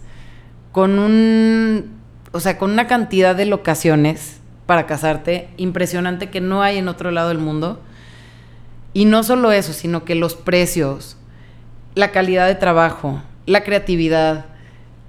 con 0.71 0.99
un, 0.99 1.99
o 2.31 2.39
sea, 2.39 2.57
con 2.57 2.71
una 2.71 2.87
cantidad 2.87 3.35
de 3.35 3.45
locaciones 3.45 4.39
para 4.65 4.85
casarte 4.85 5.49
impresionante 5.57 6.29
que 6.29 6.41
no 6.41 6.63
hay 6.63 6.77
en 6.77 6.87
otro 6.87 7.11
lado 7.11 7.29
del 7.29 7.39
mundo. 7.39 7.81
Y 8.93 9.05
no 9.05 9.23
solo 9.23 9.51
eso, 9.51 9.73
sino 9.73 10.03
que 10.03 10.15
los 10.15 10.35
precios, 10.35 11.17
la 11.95 12.11
calidad 12.11 12.47
de 12.47 12.55
trabajo, 12.55 13.21
la 13.45 13.63
creatividad, 13.63 14.45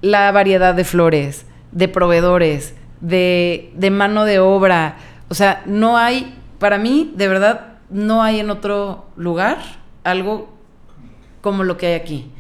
la 0.01 0.31
variedad 0.33 0.75
de 0.75 0.85
flores, 0.85 1.47
de 1.71 1.89
proveedores, 1.89 2.75
de, 3.01 3.73
mano 3.93 4.25
de 4.25 4.39
obra. 4.39 4.97
O 5.29 5.35
sea, 5.35 5.63
no 5.67 5.97
hay, 5.97 6.35
para 6.59 6.79
mí, 6.79 7.13
de 7.17 7.29
verdad, 7.29 7.75
no 7.91 8.23
hay 8.23 8.41
en 8.41 8.51
otro 8.51 9.07
lugar 9.17 9.59
algo 10.05 10.53
como 11.41 11.65
lo 11.65 11.77
que 11.77 11.87
hay 11.87 11.95
aquí. 11.95 12.31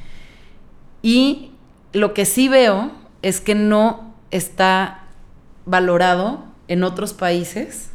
Y 1.02 1.52
lo 1.92 2.14
que 2.14 2.24
sí 2.24 2.48
veo 2.48 2.90
es 3.22 3.40
que 3.40 3.54
no 3.54 4.14
está 4.30 5.04
valorado 5.64 6.44
en 6.68 6.85
otros 6.85 7.12
países, 7.12 7.90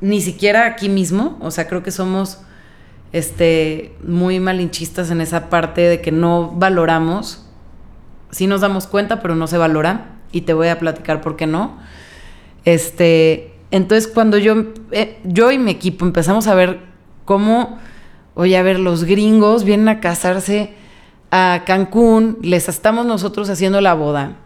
ni 0.00 0.20
siquiera 0.20 0.66
aquí 0.66 0.88
mismo, 0.88 1.38
o 1.40 1.50
sea, 1.50 1.66
creo 1.66 1.82
que 1.82 1.90
somos 1.90 2.40
este, 3.12 3.94
muy 4.06 4.38
malinchistas 4.38 5.10
en 5.10 5.20
esa 5.20 5.48
parte 5.48 5.80
de 5.82 6.00
que 6.00 6.12
no 6.12 6.52
valoramos, 6.52 7.46
sí 8.30 8.46
nos 8.46 8.60
damos 8.60 8.86
cuenta, 8.86 9.20
pero 9.20 9.34
no 9.34 9.46
se 9.46 9.58
valora, 9.58 10.18
y 10.30 10.42
te 10.42 10.52
voy 10.52 10.68
a 10.68 10.78
platicar 10.78 11.20
por 11.20 11.36
qué 11.36 11.46
no. 11.46 11.78
Este, 12.64 13.54
entonces 13.70 14.08
cuando 14.08 14.38
yo, 14.38 14.56
eh, 14.92 15.18
yo 15.24 15.50
y 15.50 15.58
mi 15.58 15.70
equipo 15.70 16.04
empezamos 16.04 16.46
a 16.46 16.54
ver 16.54 16.80
cómo, 17.24 17.78
oye, 18.34 18.56
a 18.56 18.62
ver, 18.62 18.78
los 18.78 19.04
gringos 19.04 19.64
vienen 19.64 19.88
a 19.88 20.00
casarse 20.00 20.74
a 21.30 21.62
Cancún, 21.66 22.38
les 22.42 22.68
estamos 22.68 23.06
nosotros 23.06 23.50
haciendo 23.50 23.80
la 23.80 23.94
boda, 23.94 24.36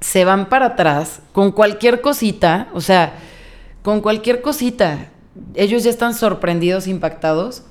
se 0.00 0.24
van 0.24 0.48
para 0.48 0.66
atrás 0.66 1.20
con 1.32 1.52
cualquier 1.52 2.00
cosita, 2.00 2.68
o 2.72 2.80
sea, 2.80 3.14
con 3.82 4.00
cualquier 4.00 4.40
cosita, 4.42 5.10
ellos 5.54 5.84
ya 5.84 5.90
están 5.90 6.14
sorprendidos, 6.14 6.86
impactados, 6.86 7.64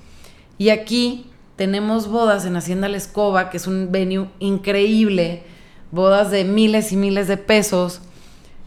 y 0.57 0.69
aquí 0.69 1.31
tenemos 1.55 2.07
bodas 2.07 2.45
en 2.45 2.55
Hacienda 2.55 2.87
La 2.87 2.97
Escoba, 2.97 3.49
que 3.49 3.57
es 3.57 3.67
un 3.67 3.91
venue 3.91 4.29
increíble, 4.39 5.43
bodas 5.91 6.31
de 6.31 6.43
miles 6.43 6.91
y 6.91 6.97
miles 6.97 7.27
de 7.27 7.37
pesos, 7.37 8.01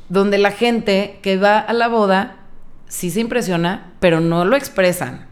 donde 0.08 0.38
la 0.38 0.50
gente 0.50 1.18
que 1.22 1.36
va 1.36 1.58
a 1.58 1.72
la 1.72 1.88
boda 1.88 2.36
sí 2.86 3.10
se 3.10 3.20
impresiona, 3.20 3.92
pero 3.98 4.20
no 4.20 4.44
lo 4.44 4.56
expresan. 4.56 5.26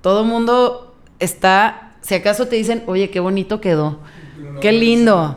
Todo 0.00 0.24
mundo 0.24 0.96
está, 1.18 1.85
si 2.06 2.14
acaso 2.14 2.46
te 2.46 2.54
dicen, 2.54 2.84
oye, 2.86 3.10
qué 3.10 3.18
bonito 3.18 3.60
quedó, 3.60 3.98
qué 4.60 4.70
lindo. 4.70 5.36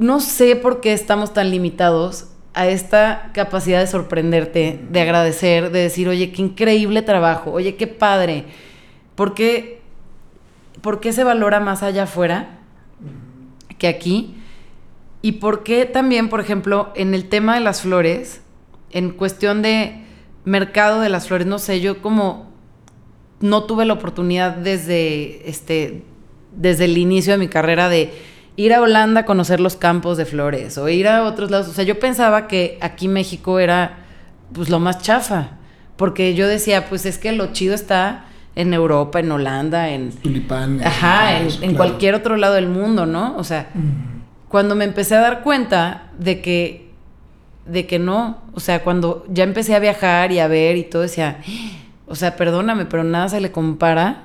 No 0.00 0.18
sé 0.18 0.56
por 0.56 0.80
qué 0.80 0.92
estamos 0.92 1.32
tan 1.32 1.48
limitados 1.52 2.26
a 2.54 2.66
esta 2.66 3.30
capacidad 3.34 3.78
de 3.78 3.86
sorprenderte, 3.86 4.80
de 4.90 5.00
agradecer, 5.00 5.70
de 5.70 5.78
decir, 5.78 6.08
oye, 6.08 6.32
qué 6.32 6.42
increíble 6.42 7.02
trabajo, 7.02 7.52
oye, 7.52 7.76
qué 7.76 7.86
padre. 7.86 8.46
¿Por 9.14 9.32
qué, 9.32 9.80
por 10.80 10.98
qué 10.98 11.12
se 11.12 11.22
valora 11.22 11.60
más 11.60 11.84
allá 11.84 12.02
afuera 12.02 12.58
que 13.78 13.86
aquí? 13.86 14.34
¿Y 15.22 15.32
por 15.32 15.62
qué 15.62 15.86
también, 15.86 16.28
por 16.30 16.40
ejemplo, 16.40 16.90
en 16.96 17.14
el 17.14 17.28
tema 17.28 17.54
de 17.54 17.60
las 17.60 17.82
flores, 17.82 18.42
en 18.90 19.10
cuestión 19.10 19.62
de 19.62 20.02
mercado 20.44 21.00
de 21.00 21.10
las 21.10 21.28
flores, 21.28 21.46
no 21.46 21.60
sé, 21.60 21.80
yo 21.80 22.02
como 22.02 22.49
no 23.40 23.64
tuve 23.64 23.84
la 23.84 23.94
oportunidad 23.94 24.56
desde, 24.56 25.48
este, 25.48 26.02
desde 26.54 26.84
el 26.86 26.98
inicio 26.98 27.32
de 27.32 27.38
mi 27.38 27.48
carrera 27.48 27.88
de 27.88 28.12
ir 28.56 28.74
a 28.74 28.80
Holanda 28.80 29.22
a 29.22 29.24
conocer 29.24 29.60
los 29.60 29.76
campos 29.76 30.16
de 30.16 30.26
flores 30.26 30.76
o 30.78 30.88
ir 30.88 31.08
a 31.08 31.24
otros 31.24 31.50
lados. 31.50 31.68
O 31.68 31.72
sea, 31.72 31.84
yo 31.84 31.98
pensaba 31.98 32.48
que 32.48 32.78
aquí 32.80 33.08
México 33.08 33.58
era 33.58 33.98
pues 34.52 34.68
lo 34.68 34.80
más 34.80 34.98
chafa, 34.98 35.52
porque 35.96 36.34
yo 36.34 36.46
decía, 36.46 36.88
pues 36.88 37.06
es 37.06 37.18
que 37.18 37.32
lo 37.32 37.52
chido 37.52 37.74
está 37.74 38.26
en 38.56 38.74
Europa, 38.74 39.20
en 39.20 39.30
Holanda, 39.30 39.90
en... 39.90 40.10
Tulipán. 40.10 40.80
Ajá, 40.84 41.40
en, 41.40 41.74
cualquier 41.74 42.14
otro 42.14 42.36
lado 42.36 42.54
del 42.54 42.68
mundo, 42.68 43.06
¿no? 43.06 43.36
O 43.36 43.44
sea 43.44 43.70
cuando 44.50 44.74
me 44.74 44.84
empecé 44.84 45.14
a 45.14 45.20
dar 45.20 45.42
cuenta 45.42 46.10
de 46.18 46.40
que, 46.42 46.90
de 47.66 47.86
que 47.86 48.00
no, 48.00 48.42
o 48.52 48.58
sea, 48.58 48.82
cuando 48.82 49.24
ya 49.28 49.44
empecé 49.44 49.76
a 49.76 49.78
viajar 49.78 50.32
y 50.32 50.40
a 50.40 50.48
ver 50.48 50.76
y 50.76 50.82
todo, 50.82 51.02
decía, 51.02 51.38
o 52.10 52.16
sea, 52.16 52.34
perdóname, 52.34 52.86
pero 52.86 53.04
nada 53.04 53.28
se 53.28 53.40
le 53.40 53.52
compara 53.52 54.24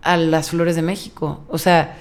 a 0.00 0.16
las 0.16 0.48
flores 0.48 0.76
de 0.76 0.82
México. 0.82 1.44
O 1.48 1.58
sea, 1.58 1.96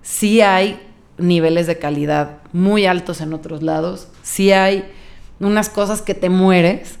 sí 0.00 0.40
hay 0.40 0.80
niveles 1.18 1.66
de 1.66 1.78
calidad 1.78 2.38
muy 2.54 2.86
altos 2.86 3.20
en 3.20 3.34
otros 3.34 3.62
lados, 3.62 4.08
sí 4.22 4.52
hay 4.52 4.90
unas 5.38 5.68
cosas 5.68 6.00
que 6.00 6.14
te 6.14 6.30
mueres, 6.30 6.98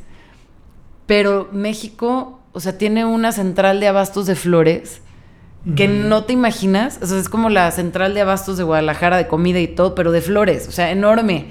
pero 1.06 1.48
México, 1.50 2.40
o 2.52 2.60
sea, 2.60 2.76
tiene 2.76 3.06
una 3.06 3.32
central 3.32 3.80
de 3.80 3.88
abastos 3.88 4.26
de 4.26 4.34
flores 4.34 5.00
que 5.74 5.88
no 5.88 6.24
te 6.24 6.32
imaginas. 6.34 6.98
O 7.02 7.06
sea, 7.06 7.18
es 7.18 7.28
como 7.28 7.50
la 7.50 7.70
central 7.70 8.14
de 8.14 8.20
abastos 8.20 8.58
de 8.58 8.64
Guadalajara 8.64 9.16
de 9.16 9.26
comida 9.26 9.58
y 9.58 9.68
todo, 9.68 9.94
pero 9.94 10.12
de 10.12 10.20
flores, 10.20 10.68
o 10.68 10.72
sea, 10.72 10.90
enorme. 10.90 11.46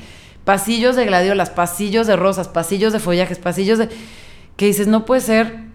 Pasillos 0.45 0.95
de 0.95 1.05
gladiolas, 1.05 1.49
pasillos 1.49 2.07
de 2.07 2.15
rosas, 2.15 2.47
pasillos 2.47 2.93
de 2.93 2.99
follajes, 2.99 3.39
pasillos 3.39 3.79
de... 3.79 3.89
Que 4.55 4.67
dices, 4.67 4.87
no 4.87 5.05
puede 5.05 5.21
ser 5.21 5.66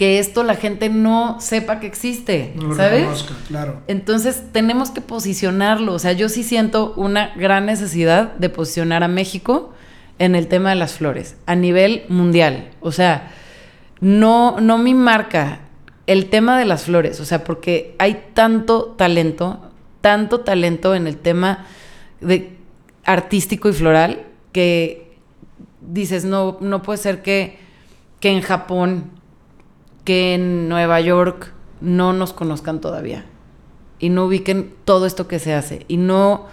que 0.00 0.18
esto 0.18 0.44
la 0.44 0.54
gente 0.54 0.88
no 0.88 1.36
sepa 1.42 1.78
que 1.78 1.86
existe, 1.86 2.54
no 2.56 2.74
¿sabes? 2.74 3.00
Reconozca, 3.00 3.34
claro. 3.48 3.82
Entonces 3.86 4.44
tenemos 4.50 4.90
que 4.90 5.02
posicionarlo. 5.02 5.92
O 5.92 5.98
sea, 5.98 6.12
yo 6.12 6.30
sí 6.30 6.42
siento 6.42 6.94
una 6.96 7.34
gran 7.36 7.66
necesidad 7.66 8.32
de 8.36 8.48
posicionar 8.48 9.02
a 9.02 9.08
México 9.08 9.74
en 10.18 10.36
el 10.36 10.46
tema 10.46 10.70
de 10.70 10.76
las 10.76 10.94
flores 10.94 11.36
a 11.44 11.54
nivel 11.54 12.04
mundial. 12.08 12.70
O 12.80 12.92
sea, 12.92 13.30
no, 14.00 14.58
no 14.58 14.78
mi 14.78 14.94
marca 14.94 15.60
el 16.06 16.30
tema 16.30 16.58
de 16.58 16.64
las 16.64 16.84
flores, 16.84 17.20
o 17.20 17.26
sea, 17.26 17.44
porque 17.44 17.94
hay 17.98 18.24
tanto 18.32 18.94
talento, 18.96 19.70
tanto 20.00 20.40
talento 20.40 20.94
en 20.94 21.08
el 21.08 21.18
tema 21.18 21.66
de 22.22 22.56
artístico 23.04 23.68
y 23.68 23.74
floral 23.74 24.22
que 24.52 25.12
dices, 25.82 26.24
no, 26.24 26.56
no 26.62 26.80
puede 26.80 26.96
ser 26.96 27.20
que, 27.20 27.58
que 28.18 28.30
en 28.30 28.40
Japón, 28.40 29.19
que 30.04 30.34
en 30.34 30.68
Nueva 30.68 31.00
York 31.00 31.52
no 31.80 32.12
nos 32.12 32.32
conozcan 32.32 32.80
todavía 32.80 33.24
y 33.98 34.08
no 34.08 34.24
ubiquen 34.24 34.74
todo 34.84 35.06
esto 35.06 35.28
que 35.28 35.38
se 35.38 35.54
hace 35.54 35.84
y 35.88 35.96
no 35.96 36.46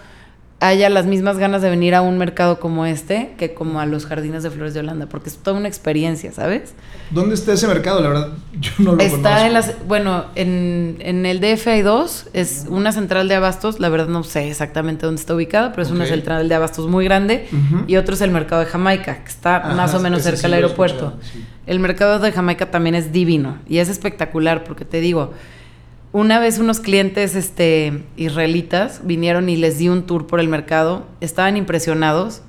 haya 0.60 0.90
las 0.90 1.06
mismas 1.06 1.38
ganas 1.38 1.62
de 1.62 1.70
venir 1.70 1.94
a 1.94 2.02
un 2.02 2.18
mercado 2.18 2.58
como 2.58 2.84
este 2.84 3.34
que 3.38 3.54
como 3.54 3.80
a 3.80 3.86
los 3.86 4.06
jardines 4.06 4.42
de 4.42 4.50
flores 4.50 4.74
de 4.74 4.80
Holanda, 4.80 5.06
porque 5.06 5.28
es 5.28 5.36
toda 5.36 5.56
una 5.56 5.68
experiencia, 5.68 6.32
¿sabes? 6.32 6.74
¿Dónde 7.10 7.36
está 7.36 7.52
ese 7.52 7.68
mercado? 7.68 8.00
La 8.00 8.08
verdad, 8.08 8.32
yo 8.60 8.72
no 8.78 8.96
lo 8.96 9.02
Está 9.02 9.46
en 9.46 9.52
las, 9.52 9.74
bueno, 9.86 10.24
en, 10.34 10.96
en, 10.98 11.26
el 11.26 11.40
DF 11.40 11.68
hay 11.68 11.82
dos, 11.82 12.26
es 12.32 12.66
una 12.68 12.90
central 12.90 13.28
de 13.28 13.36
abastos, 13.36 13.78
la 13.78 13.88
verdad 13.88 14.08
no 14.08 14.24
sé 14.24 14.48
exactamente 14.48 15.06
dónde 15.06 15.20
está 15.20 15.34
ubicada, 15.34 15.70
pero 15.70 15.82
es 15.82 15.90
una 15.90 16.06
central 16.06 16.48
de 16.48 16.54
abastos 16.54 16.88
muy 16.88 17.04
grande, 17.04 17.46
y 17.86 17.96
otro 17.96 18.14
es 18.14 18.20
el 18.20 18.32
mercado 18.32 18.60
de 18.62 18.66
Jamaica, 18.66 19.22
que 19.22 19.28
está 19.28 19.60
más 19.76 19.94
o 19.94 20.00
menos 20.00 20.22
cerca 20.22 20.42
del 20.42 20.54
aeropuerto. 20.54 21.14
El 21.66 21.78
mercado 21.80 22.18
de 22.18 22.32
Jamaica 22.32 22.70
también 22.70 22.96
es 22.96 23.12
divino, 23.12 23.58
y 23.68 23.78
es 23.78 23.88
espectacular, 23.88 24.64
porque 24.64 24.84
te 24.84 25.00
digo, 25.00 25.32
una 26.12 26.38
vez 26.38 26.58
unos 26.58 26.80
clientes 26.80 27.34
este, 27.34 28.04
israelitas 28.16 29.02
vinieron 29.04 29.48
y 29.48 29.56
les 29.56 29.78
di 29.78 29.88
un 29.88 30.04
tour 30.06 30.26
por 30.26 30.40
el 30.40 30.48
mercado, 30.48 31.06
estaban 31.20 31.56
impresionados, 31.56 32.42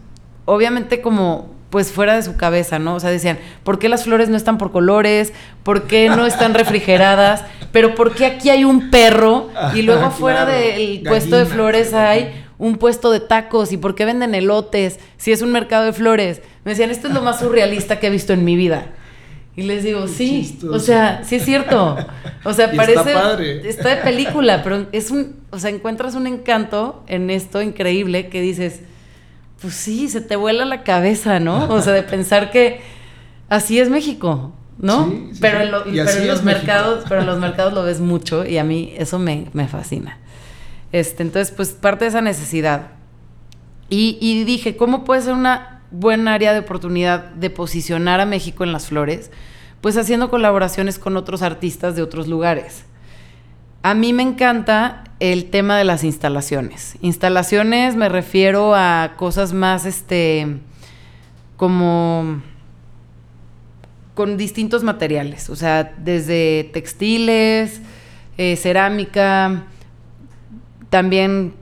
obviamente 0.46 1.02
como 1.02 1.50
pues 1.70 1.92
fuera 1.92 2.16
de 2.16 2.24
su 2.24 2.36
cabeza, 2.36 2.80
¿no? 2.80 2.96
O 2.96 3.00
sea, 3.00 3.12
decían, 3.12 3.38
¿por 3.64 3.78
qué 3.78 3.90
las 3.90 4.06
flores 4.06 4.30
no 4.30 4.38
están 4.38 4.58
por 4.58 4.72
colores? 4.72 5.34
¿Por 5.64 5.84
qué 5.84 6.10
no 6.10 6.26
están 6.26 6.56
refrigeradas? 6.56 7.44
Pero 7.72 7.94
¿por 7.94 8.16
qué 8.16 8.26
aquí 8.26 8.50
hay 8.50 8.64
un 8.64 8.90
perro 8.90 9.50
y 9.76 9.84
luego 9.84 10.02
afuera 10.06 10.46
del 10.46 11.04
puesto 11.04 11.38
de 11.38 11.46
flores 11.46 11.94
hay 11.94 12.46
un 12.58 12.78
puesto 12.78 13.12
de 13.12 13.20
tacos? 13.20 13.72
¿Y 13.72 13.78
por 13.78 13.94
qué 13.94 14.06
venden 14.06 14.34
elotes 14.34 15.00
si 15.18 15.32
es 15.32 15.44
un 15.44 15.52
mercado 15.52 15.86
de 15.86 15.94
flores? 15.94 16.42
Me 16.64 16.72
decían, 16.72 16.90
esto 16.90 17.08
es 17.08 17.14
lo 17.14 17.22
más 17.22 17.40
surrealista 17.40 18.00
que 18.00 18.08
he 18.08 18.10
visto 18.10 18.34
en 18.34 18.44
mi 18.44 18.56
vida. 18.56 18.88
Y 19.60 19.64
les 19.64 19.84
digo, 19.84 20.08
sí, 20.08 20.58
o 20.72 20.80
sea, 20.80 21.22
sí 21.26 21.36
es 21.36 21.44
cierto. 21.44 21.98
O 22.46 22.54
sea, 22.54 22.72
parece. 22.76 23.00
Está, 23.00 23.14
padre. 23.14 23.70
está 23.70 23.90
de 23.90 23.98
película, 23.98 24.64
pero 24.64 24.88
es 24.94 25.12
un. 25.12 25.36
O 25.50 25.60
sea, 25.60 25.70
encuentras 25.70 26.16
un 26.16 26.28
encanto 26.28 27.04
en 27.08 27.30
esto 27.30 27.62
increíble 27.62 28.30
que 28.30 28.40
dices, 28.40 28.80
pues 29.62 29.74
sí, 29.74 30.08
se 30.08 30.22
te 30.22 30.38
vuela 30.38 30.64
la 30.64 30.84
cabeza, 30.84 31.42
¿no? 31.42 31.68
O 31.68 31.82
sea, 31.82 31.92
de 31.92 32.04
pensar 32.04 32.52
que 32.52 32.80
así 33.50 33.80
es 33.80 33.90
México, 33.90 34.54
¿no? 34.78 35.14
pero 35.42 35.60
en, 35.60 35.72
los 35.72 36.44
mercados, 36.44 37.04
pero 37.10 37.20
en 37.20 37.28
los 37.28 37.40
mercados 37.40 37.74
lo 37.74 37.84
ves 37.84 38.00
mucho 38.00 38.46
y 38.46 38.60
a 38.60 38.64
mí 38.64 38.94
eso 38.98 39.20
me, 39.20 39.48
me 39.52 39.68
fascina. 39.68 40.20
Este, 40.94 41.22
entonces, 41.22 41.54
pues 41.54 41.72
parte 41.72 42.06
de 42.06 42.10
esa 42.10 42.22
necesidad. 42.22 42.92
Y, 43.90 44.18
y 44.22 44.46
dije, 44.46 44.78
¿cómo 44.78 45.04
puede 45.04 45.22
ser 45.22 45.34
una 45.34 45.79
buen 45.92 46.28
área 46.28 46.54
de 46.54 46.60
oportunidad 46.60 47.26
de 47.26 47.50
posicionar 47.50 48.20
a 48.20 48.26
México 48.26 48.64
en 48.64 48.72
las 48.72 48.88
flores, 48.88 49.32
pues 49.82 49.98
haciendo 49.98 50.30
colaboraciones 50.30 51.00
con 51.00 51.18
otros 51.18 51.42
artistas 51.42 51.96
de 51.96 52.02
otros 52.02 52.28
lugares. 52.28 52.86
A 53.82 53.94
mí 53.94 54.12
me 54.12 54.24
encanta 54.24 55.06
el 55.20 55.50
tema 55.50 55.78
de 55.78 55.86
las 55.86 56.04
instalaciones. 56.04 56.98
Instalaciones 57.02 57.96
me 57.96 58.10
refiero 58.10 58.76
a 58.76 59.14
cosas 59.16 59.54
más, 59.54 59.86
este, 59.86 60.60
como 61.56 62.42
con 64.16 64.36
distintos 64.36 64.84
materiales, 64.84 65.50
o 65.50 65.56
sea, 65.56 65.94
desde 65.98 66.70
textiles, 66.74 67.82
eh, 68.38 68.58
cerámica, 68.58 69.64
también 70.90 71.54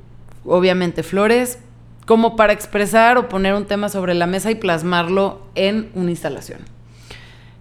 obviamente 0.43 1.03
flores, 1.03 1.59
como 2.07 2.37
para 2.37 2.53
expresar 2.53 3.17
o 3.17 3.27
poner 3.27 3.53
un 3.53 3.65
tema 3.65 3.89
sobre 3.89 4.13
la 4.13 4.27
mesa 4.27 4.49
y 4.49 4.55
plasmarlo 4.55 5.41
en 5.55 5.89
una 5.93 6.09
instalación. 6.09 6.61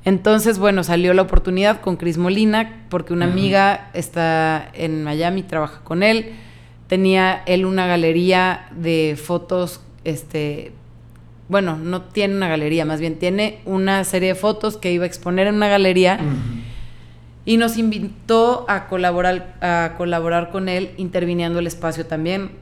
Entonces, 0.05 0.61
bueno, 0.61 0.85
salió 0.85 1.13
la 1.15 1.23
oportunidad 1.23 1.81
con 1.81 1.97
Cris 1.97 2.17
Molina, 2.17 2.85
porque 2.89 3.13
una 3.13 3.25
amiga 3.25 3.91
está 3.93 4.71
en 4.73 5.03
Miami, 5.03 5.43
trabaja 5.43 5.81
con 5.83 6.05
él. 6.05 6.31
Tenía 6.87 7.43
él 7.47 7.67
una 7.67 7.89
galería 7.89 8.69
de 8.71 9.19
fotos, 9.21 9.81
este, 10.05 10.71
bueno, 11.49 11.77
no 11.77 12.03
tiene 12.03 12.37
una 12.37 12.49
galería, 12.49 12.85
más 12.85 13.01
bien 13.01 13.19
tiene 13.19 13.59
una 13.65 14.05
serie 14.05 14.29
de 14.29 14.35
fotos 14.37 14.77
que 14.77 14.93
iba 14.93 15.03
a 15.03 15.09
exponer 15.09 15.49
en 15.49 15.57
una 15.57 15.67
galería. 15.67 16.21
Y 17.45 17.57
nos 17.57 17.79
invitó 17.79 18.65
a 18.69 18.87
colaborar, 18.87 19.57
a 19.61 19.95
colaborar 19.99 20.51
con 20.51 20.69
él, 20.69 20.93
interviniendo 20.99 21.59
el 21.59 21.67
espacio 21.67 22.07
también, 22.07 22.53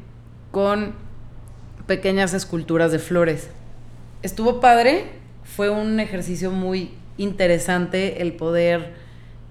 con 0.50 1.04
pequeñas 1.86 2.34
esculturas 2.34 2.92
de 2.92 2.98
flores. 2.98 3.48
Estuvo 4.22 4.60
padre, 4.60 5.06
fue 5.44 5.70
un 5.70 6.00
ejercicio 6.00 6.50
muy 6.50 6.92
interesante 7.16 8.22
el 8.22 8.32
poder 8.32 8.94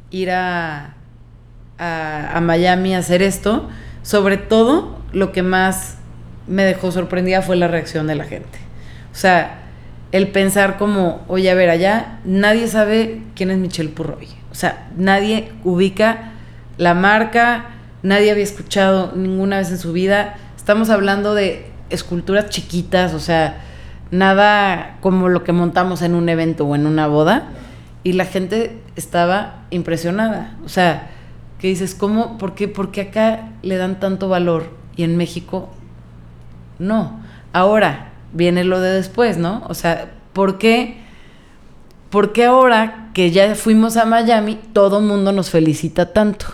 ir 0.09 0.31
a, 0.31 0.95
a, 1.77 2.39
Miami 2.41 2.95
a 2.95 2.99
hacer 2.99 3.21
esto. 3.21 3.69
Sobre 4.01 4.37
todo, 4.37 4.99
lo 5.11 5.31
que 5.31 5.43
más 5.43 5.97
me 6.47 6.63
dejó 6.63 6.91
sorprendida 6.91 7.41
fue 7.41 7.55
la 7.55 7.67
reacción 7.67 8.07
de 8.07 8.15
la 8.15 8.25
gente. 8.25 8.59
O 9.11 9.15
sea, 9.15 9.59
el 10.11 10.29
pensar 10.29 10.77
como, 10.77 11.23
oye, 11.27 11.49
a 11.49 11.55
ver, 11.55 11.69
allá 11.69 12.19
nadie 12.25 12.67
sabe 12.67 13.21
quién 13.35 13.51
es 13.51 13.57
Michelle 13.57 13.89
Purroy. 13.89 14.27
O 14.51 14.55
sea, 14.55 14.87
nadie 14.97 15.51
ubica 15.63 16.33
la 16.77 16.93
marca, 16.93 17.65
nadie 18.01 18.31
había 18.31 18.43
escuchado 18.43 19.13
ninguna 19.15 19.57
vez 19.57 19.69
en 19.69 19.79
su 19.79 19.93
vida. 19.93 20.35
Estamos 20.55 20.89
hablando 20.89 21.33
de 21.33 21.72
esculturas 21.93 22.49
chiquitas, 22.49 23.13
o 23.13 23.19
sea, 23.19 23.61
nada 24.11 24.97
como 25.01 25.29
lo 25.29 25.43
que 25.43 25.53
montamos 25.53 26.01
en 26.01 26.15
un 26.15 26.29
evento 26.29 26.65
o 26.65 26.75
en 26.75 26.87
una 26.87 27.07
boda. 27.07 27.49
Y 28.03 28.13
la 28.13 28.25
gente 28.25 28.81
estaba 28.95 29.65
impresionada. 29.69 30.57
O 30.65 30.69
sea, 30.69 31.09
que 31.59 31.67
dices, 31.67 31.95
¿cómo? 31.95 32.37
¿Por 32.37 32.55
qué? 32.55 32.67
Porque 32.67 33.01
acá 33.01 33.51
le 33.61 33.77
dan 33.77 33.99
tanto 33.99 34.27
valor 34.27 34.71
y 34.95 35.03
en 35.03 35.15
México 35.15 35.69
no. 36.79 37.21
Ahora 37.53 38.11
viene 38.33 38.63
lo 38.63 38.81
de 38.81 38.91
después, 38.91 39.37
¿no? 39.37 39.63
O 39.69 39.73
sea, 39.73 40.11
¿por 40.33 40.57
qué? 40.57 40.97
¿Por 42.09 42.33
qué 42.33 42.45
ahora 42.45 43.09
que 43.13 43.31
ya 43.31 43.55
fuimos 43.55 43.95
a 43.97 44.05
Miami, 44.05 44.59
todo 44.73 44.99
mundo 44.99 45.31
nos 45.31 45.49
felicita 45.49 46.13
tanto? 46.13 46.47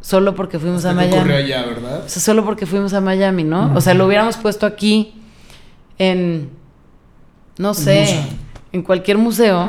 Solo 0.00 0.34
porque 0.34 0.58
fuimos 0.58 0.84
a 0.84 0.92
Miami. 0.92 1.32
allá, 1.32 1.66
¿verdad? 1.66 2.04
O 2.04 2.08
sea, 2.08 2.22
solo 2.22 2.44
porque 2.44 2.66
fuimos 2.66 2.94
a 2.94 3.00
Miami, 3.00 3.44
¿no? 3.44 3.72
O 3.74 3.80
sea, 3.80 3.94
lo 3.94 4.06
hubiéramos 4.06 4.36
puesto 4.36 4.66
aquí 4.66 5.14
en 5.98 6.50
no 7.58 7.74
sé, 7.74 8.22
en 8.72 8.82
cualquier 8.82 9.18
museo, 9.18 9.68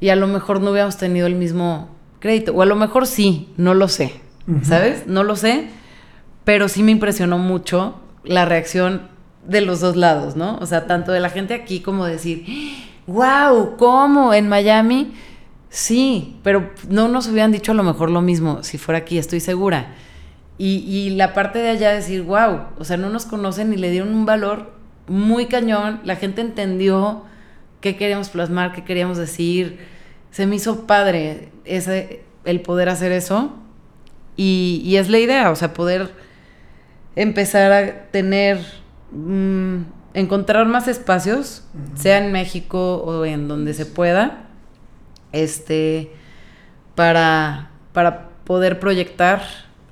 y 0.00 0.08
a 0.08 0.16
lo 0.16 0.26
mejor 0.26 0.60
no 0.60 0.70
hubiéramos 0.70 0.96
tenido 0.96 1.26
el 1.26 1.34
mismo 1.34 1.88
crédito, 2.18 2.52
o 2.52 2.62
a 2.62 2.66
lo 2.66 2.76
mejor 2.76 3.06
sí, 3.06 3.52
no 3.56 3.74
lo 3.74 3.88
sé, 3.88 4.14
¿sabes? 4.62 5.06
No 5.06 5.22
lo 5.22 5.36
sé, 5.36 5.68
pero 6.44 6.68
sí 6.68 6.82
me 6.82 6.92
impresionó 6.92 7.38
mucho 7.38 8.00
la 8.24 8.44
reacción 8.44 9.08
de 9.46 9.60
los 9.60 9.80
dos 9.80 9.96
lados, 9.96 10.36
¿no? 10.36 10.56
O 10.60 10.66
sea, 10.66 10.86
tanto 10.86 11.12
de 11.12 11.20
la 11.20 11.30
gente 11.30 11.54
aquí 11.54 11.80
como 11.80 12.06
decir, 12.06 12.46
wow, 13.06 13.76
¿cómo? 13.76 14.32
En 14.32 14.48
Miami, 14.48 15.12
sí, 15.72 16.36
pero 16.44 16.70
no 16.88 17.08
nos 17.08 17.26
hubieran 17.28 17.50
dicho 17.50 17.72
a 17.72 17.74
lo 17.74 17.82
mejor 17.82 18.10
lo 18.10 18.20
mismo 18.20 18.62
si 18.62 18.76
fuera 18.76 18.98
aquí, 18.98 19.16
estoy 19.16 19.40
segura. 19.40 19.94
Y, 20.58 20.84
y 20.86 21.10
la 21.16 21.32
parte 21.32 21.58
de 21.58 21.70
allá 21.70 21.92
decir, 21.92 22.22
wow, 22.22 22.66
o 22.78 22.84
sea, 22.84 22.98
no 22.98 23.08
nos 23.08 23.24
conocen 23.24 23.72
y 23.72 23.76
le 23.76 23.90
dieron 23.90 24.14
un 24.14 24.26
valor 24.26 24.72
muy 25.08 25.46
cañón, 25.46 26.00
la 26.04 26.16
gente 26.16 26.42
entendió 26.42 27.24
qué 27.80 27.96
queríamos 27.96 28.28
plasmar, 28.28 28.72
qué 28.72 28.84
queríamos 28.84 29.18
decir. 29.18 29.78
Se 30.30 30.46
me 30.46 30.56
hizo 30.56 30.86
padre 30.86 31.50
ese, 31.64 32.22
el 32.44 32.60
poder 32.60 32.88
hacer 32.88 33.12
eso. 33.12 33.52
Y, 34.36 34.94
es 34.96 35.10
la 35.10 35.18
idea, 35.18 35.50
o 35.50 35.56
sea, 35.56 35.74
poder 35.74 36.10
empezar 37.16 37.72
a 37.72 38.10
tener, 38.10 38.64
mm, 39.10 39.82
encontrar 40.14 40.66
más 40.66 40.88
espacios, 40.88 41.64
sea 41.94 42.18
en 42.18 42.32
México 42.32 42.96
o 43.04 43.24
en 43.26 43.46
donde 43.46 43.74
se 43.74 43.84
pueda, 43.84 44.48
este, 45.32 46.10
para, 46.94 47.70
para 47.92 48.30
poder 48.44 48.78
proyectar 48.80 49.42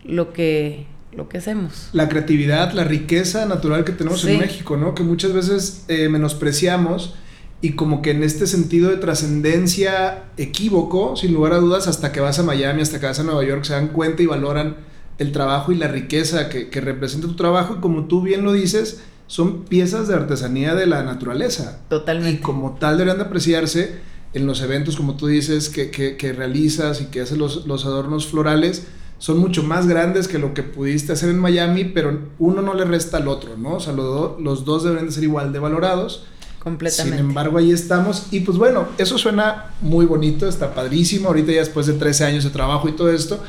lo 0.05 0.33
que, 0.33 0.87
lo 1.13 1.29
que 1.29 1.39
hacemos. 1.39 1.89
La 1.93 2.09
creatividad, 2.09 2.73
la 2.73 2.85
riqueza 2.85 3.47
natural 3.47 3.85
que 3.85 3.93
tenemos 3.93 4.25
en 4.25 4.39
México, 4.39 4.77
¿no? 4.77 4.95
Que 4.95 5.03
muchas 5.03 5.33
veces 5.33 5.85
eh, 5.89 6.09
menospreciamos 6.09 7.15
y 7.63 7.73
como 7.73 8.01
que 8.01 8.13
en 8.13 8.23
este 8.23 8.47
sentido 8.47 8.91
de 8.91 8.97
trascendencia 8.97 10.25
equívoco, 10.37 11.17
sin 11.17 11.35
lugar 11.35 11.53
a 11.53 11.59
dudas, 11.59 11.89
hasta 11.89 12.13
que 12.13 12.21
vas 12.21 12.39
a 12.39 12.43
Miami, 12.43 12.81
hasta 12.81 13.01
que 13.01 13.07
vas 13.07 13.21
a 13.21 13.23
Nueva 13.23 13.45
York, 13.45 13.65
se 13.65 13.75
dan 13.75 13.89
cuenta 13.89 14.23
y 14.23 14.27
valoran 14.27 14.77
el 15.19 15.33
trabajo 15.33 15.71
y 15.71 15.77
la 15.77 15.89
riqueza 15.89 16.49
que, 16.49 16.71
que 16.71 16.81
representa 16.81 17.27
tu 17.27 17.37
trabajo 17.37 17.77
y 17.77 17.81
como 17.81 18.07
tú 18.07 18.23
bien 18.23 18.43
lo 18.43 18.53
dices, 18.53 19.03
son 19.27 19.65
piezas 19.65 20.09
de 20.09 20.15
artesanía 20.15 20.75
de 20.75 20.87
la 20.87 21.03
naturaleza. 21.03 21.81
Totalmente. 21.89 22.39
Y 22.39 22.43
como 22.43 22.77
tal 22.77 22.97
deberían 22.97 23.19
de 23.19 23.25
apreciarse 23.25 24.01
en 24.33 24.47
los 24.47 24.63
eventos, 24.63 24.97
como 24.97 25.17
tú 25.17 25.27
dices, 25.27 25.69
que, 25.69 25.91
que, 25.91 26.17
que 26.17 26.33
realizas 26.33 27.01
y 27.01 27.07
que 27.07 27.21
haces 27.21 27.39
los, 27.39 27.67
los 27.67 27.85
adornos 27.85 28.27
florales, 28.27 28.87
son 29.19 29.39
mucho 29.39 29.63
más 29.63 29.87
grandes 29.87 30.29
que 30.29 30.39
lo 30.39 30.55
que 30.55 30.63
pudiste 30.63 31.13
hacer 31.13 31.29
en 31.29 31.39
Miami, 31.39 31.85
pero 31.85 32.19
uno 32.39 32.63
no 32.63 32.73
le 32.73 32.87
resta 32.87 33.19
al 33.19 33.29
otro, 33.29 33.57
¿no? 33.59 33.75
O 33.75 33.81
sea, 33.81 33.93
los 33.93 34.65
dos 34.65 34.83
deben 34.83 35.07
de 35.07 35.13
ser 35.13 35.25
igual 35.25 35.53
de 35.53 35.59
valorados. 35.59 36.25
Completamente. 36.59 37.19
Sin 37.19 37.27
embargo, 37.27 37.59
ahí 37.59 37.71
estamos. 37.71 38.29
Y 38.31 38.41
pues 38.41 38.57
bueno, 38.57 38.89
eso 38.97 39.19
suena 39.19 39.75
muy 39.83 40.07
bonito, 40.07 40.49
está 40.49 40.75
padrísimo. 40.75 41.29
Ahorita 41.29 41.53
ya 41.53 41.61
después 41.61 41.87
de 41.87 41.95
13 41.95 42.25
años 42.25 42.45
de 42.45 42.51
trabajo 42.51 42.89
y 42.89 42.93
todo 42.93 43.11
esto. 43.11 43.43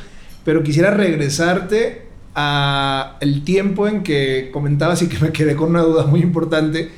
Pero 0.44 0.62
quisiera 0.62 0.90
regresarte 0.90 2.06
a 2.34 3.16
el 3.20 3.42
tiempo 3.44 3.88
en 3.88 4.02
que 4.02 4.50
comentabas 4.52 5.00
y 5.00 5.08
que 5.08 5.18
me 5.20 5.32
quedé 5.32 5.56
con 5.56 5.70
una 5.70 5.82
duda 5.82 6.04
muy 6.04 6.20
importante 6.20 6.90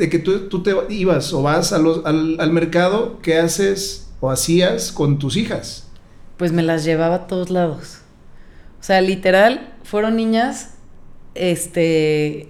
de 0.00 0.08
que 0.08 0.18
tú, 0.18 0.48
tú 0.48 0.62
te 0.62 0.74
ibas 0.88 1.32
o 1.34 1.42
vas 1.42 1.74
a 1.74 1.78
los, 1.78 2.04
al, 2.06 2.40
al 2.40 2.52
mercado, 2.52 3.18
¿qué 3.20 3.38
haces 3.38 4.10
o 4.20 4.30
hacías 4.30 4.92
con 4.92 5.18
tus 5.18 5.36
hijas? 5.36 5.88
Pues 6.38 6.52
me 6.52 6.62
las 6.62 6.84
llevaba 6.84 7.14
a 7.16 7.26
todos 7.26 7.50
lados. 7.50 7.98
O 8.80 8.82
sea, 8.82 9.02
literal, 9.02 9.74
fueron 9.84 10.16
niñas 10.16 10.70
este 11.34 12.48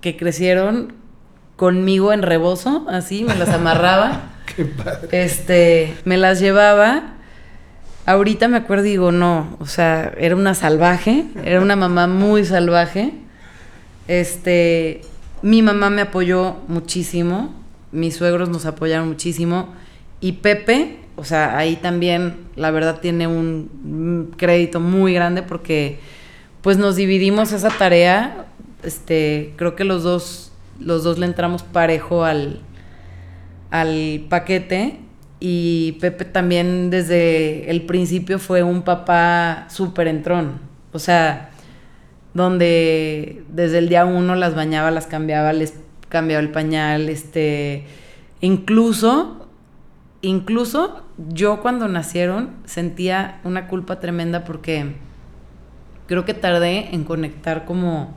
que 0.00 0.16
crecieron 0.16 0.94
conmigo 1.54 2.12
en 2.12 2.22
rebozo, 2.22 2.84
así, 2.88 3.22
me 3.22 3.36
las 3.36 3.50
amarraba. 3.50 4.32
Qué 4.56 4.64
padre. 4.64 5.08
Este, 5.24 5.94
me 6.04 6.16
las 6.16 6.40
llevaba. 6.40 7.14
Ahorita 8.06 8.48
me 8.48 8.56
acuerdo 8.56 8.86
y 8.86 8.90
digo, 8.90 9.12
no, 9.12 9.56
o 9.60 9.66
sea, 9.66 10.12
era 10.18 10.34
una 10.34 10.54
salvaje, 10.54 11.26
era 11.44 11.60
una 11.60 11.76
mamá 11.76 12.08
muy 12.08 12.44
salvaje. 12.44 13.12
Este, 14.08 15.02
mi 15.42 15.62
mamá 15.62 15.90
me 15.90 16.02
apoyó 16.02 16.56
muchísimo, 16.68 17.54
mis 17.92 18.16
suegros 18.16 18.48
nos 18.48 18.66
apoyaron 18.66 19.08
muchísimo 19.08 19.74
y 20.20 20.32
Pepe 20.32 20.98
o 21.18 21.24
sea, 21.24 21.58
ahí 21.58 21.74
también 21.74 22.36
la 22.54 22.70
verdad 22.70 23.00
tiene 23.00 23.26
un 23.26 24.32
crédito 24.36 24.78
muy 24.78 25.12
grande 25.12 25.42
porque 25.42 25.98
pues 26.62 26.78
nos 26.78 26.94
dividimos 26.94 27.50
esa 27.50 27.70
tarea. 27.70 28.46
Este, 28.84 29.52
creo 29.56 29.74
que 29.74 29.82
los 29.82 30.04
dos, 30.04 30.52
los 30.78 31.02
dos 31.02 31.18
le 31.18 31.26
entramos 31.26 31.64
parejo 31.64 32.24
al, 32.24 32.60
al 33.72 34.26
paquete. 34.28 35.00
Y 35.40 35.98
Pepe 36.00 36.24
también 36.24 36.88
desde 36.90 37.68
el 37.68 37.82
principio 37.82 38.38
fue 38.38 38.62
un 38.62 38.82
papá 38.82 39.66
súper 39.70 40.06
entrón. 40.06 40.60
O 40.92 41.00
sea, 41.00 41.47
donde 42.34 43.44
desde 43.48 43.78
el 43.78 43.88
día 43.88 44.04
uno 44.04 44.34
las 44.34 44.54
bañaba, 44.54 44.90
las 44.90 45.06
cambiaba, 45.06 45.52
les 45.52 45.74
cambiaba 46.08 46.42
el 46.42 46.50
pañal, 46.50 47.08
este, 47.08 47.84
incluso, 48.40 49.48
incluso 50.22 51.02
yo 51.28 51.60
cuando 51.60 51.88
nacieron 51.88 52.50
sentía 52.64 53.40
una 53.44 53.66
culpa 53.66 54.00
tremenda 54.00 54.44
porque 54.44 54.94
creo 56.08 56.24
que 56.24 56.34
tardé 56.34 56.94
en 56.94 57.04
conectar 57.04 57.64
como, 57.64 58.16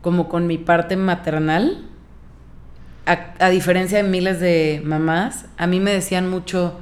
como 0.00 0.28
con 0.28 0.46
mi 0.46 0.56
parte 0.58 0.96
maternal. 0.96 1.84
A, 3.06 3.50
diferencia 3.50 4.02
de 4.02 4.08
miles 4.08 4.40
de 4.40 4.80
mamás, 4.82 5.44
a 5.58 5.66
mí 5.66 5.78
me 5.78 5.92
decían 5.92 6.30
mucho, 6.30 6.80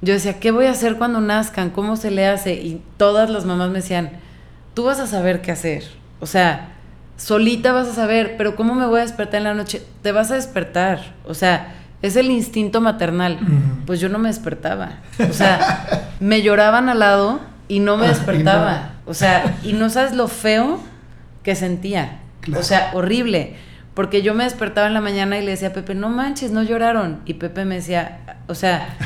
yo 0.00 0.14
decía, 0.14 0.40
¿qué 0.40 0.50
voy 0.50 0.64
a 0.64 0.70
hacer 0.70 0.96
cuando 0.96 1.20
nazcan? 1.20 1.68
¿Cómo 1.68 1.96
se 1.96 2.10
le 2.10 2.26
hace? 2.26 2.54
Y 2.54 2.82
todas 2.96 3.28
las 3.28 3.44
mamás 3.44 3.68
me 3.68 3.80
decían, 3.80 4.12
tú 4.74 4.84
vas 4.84 5.00
a 5.00 5.06
saber 5.06 5.42
qué 5.42 5.52
hacer. 5.52 5.84
O 6.20 6.26
sea, 6.26 6.72
solita 7.16 7.72
vas 7.72 7.88
a 7.88 7.94
saber, 7.94 8.36
pero 8.36 8.56
¿cómo 8.56 8.74
me 8.74 8.86
voy 8.86 9.00
a 9.00 9.02
despertar 9.02 9.38
en 9.38 9.44
la 9.44 9.54
noche? 9.54 9.82
Te 10.02 10.12
vas 10.12 10.30
a 10.30 10.34
despertar. 10.34 11.14
O 11.26 11.34
sea, 11.34 11.74
es 12.02 12.16
el 12.16 12.30
instinto 12.30 12.80
maternal. 12.80 13.38
Pues 13.86 14.00
yo 14.00 14.08
no 14.08 14.18
me 14.18 14.28
despertaba. 14.28 14.98
O 15.28 15.32
sea, 15.32 16.08
me 16.20 16.42
lloraban 16.42 16.88
al 16.88 16.98
lado 16.98 17.40
y 17.68 17.78
no 17.78 17.96
me 17.96 18.06
ah, 18.06 18.10
despertaba. 18.10 18.90
O 19.06 19.14
sea, 19.14 19.58
y 19.62 19.72
no 19.72 19.88
sabes 19.88 20.14
lo 20.14 20.28
feo 20.28 20.80
que 21.42 21.54
sentía. 21.54 22.20
O 22.56 22.62
sea, 22.62 22.90
horrible. 22.92 23.56
Porque 23.94 24.22
yo 24.22 24.34
me 24.34 24.44
despertaba 24.44 24.86
en 24.86 24.94
la 24.94 25.00
mañana 25.00 25.38
y 25.38 25.44
le 25.44 25.52
decía 25.52 25.68
a 25.68 25.72
Pepe, 25.72 25.94
no 25.94 26.08
manches, 26.08 26.50
no 26.50 26.62
lloraron. 26.62 27.20
Y 27.24 27.34
Pepe 27.34 27.64
me 27.64 27.76
decía, 27.76 28.36
o 28.48 28.54
sea, 28.54 28.96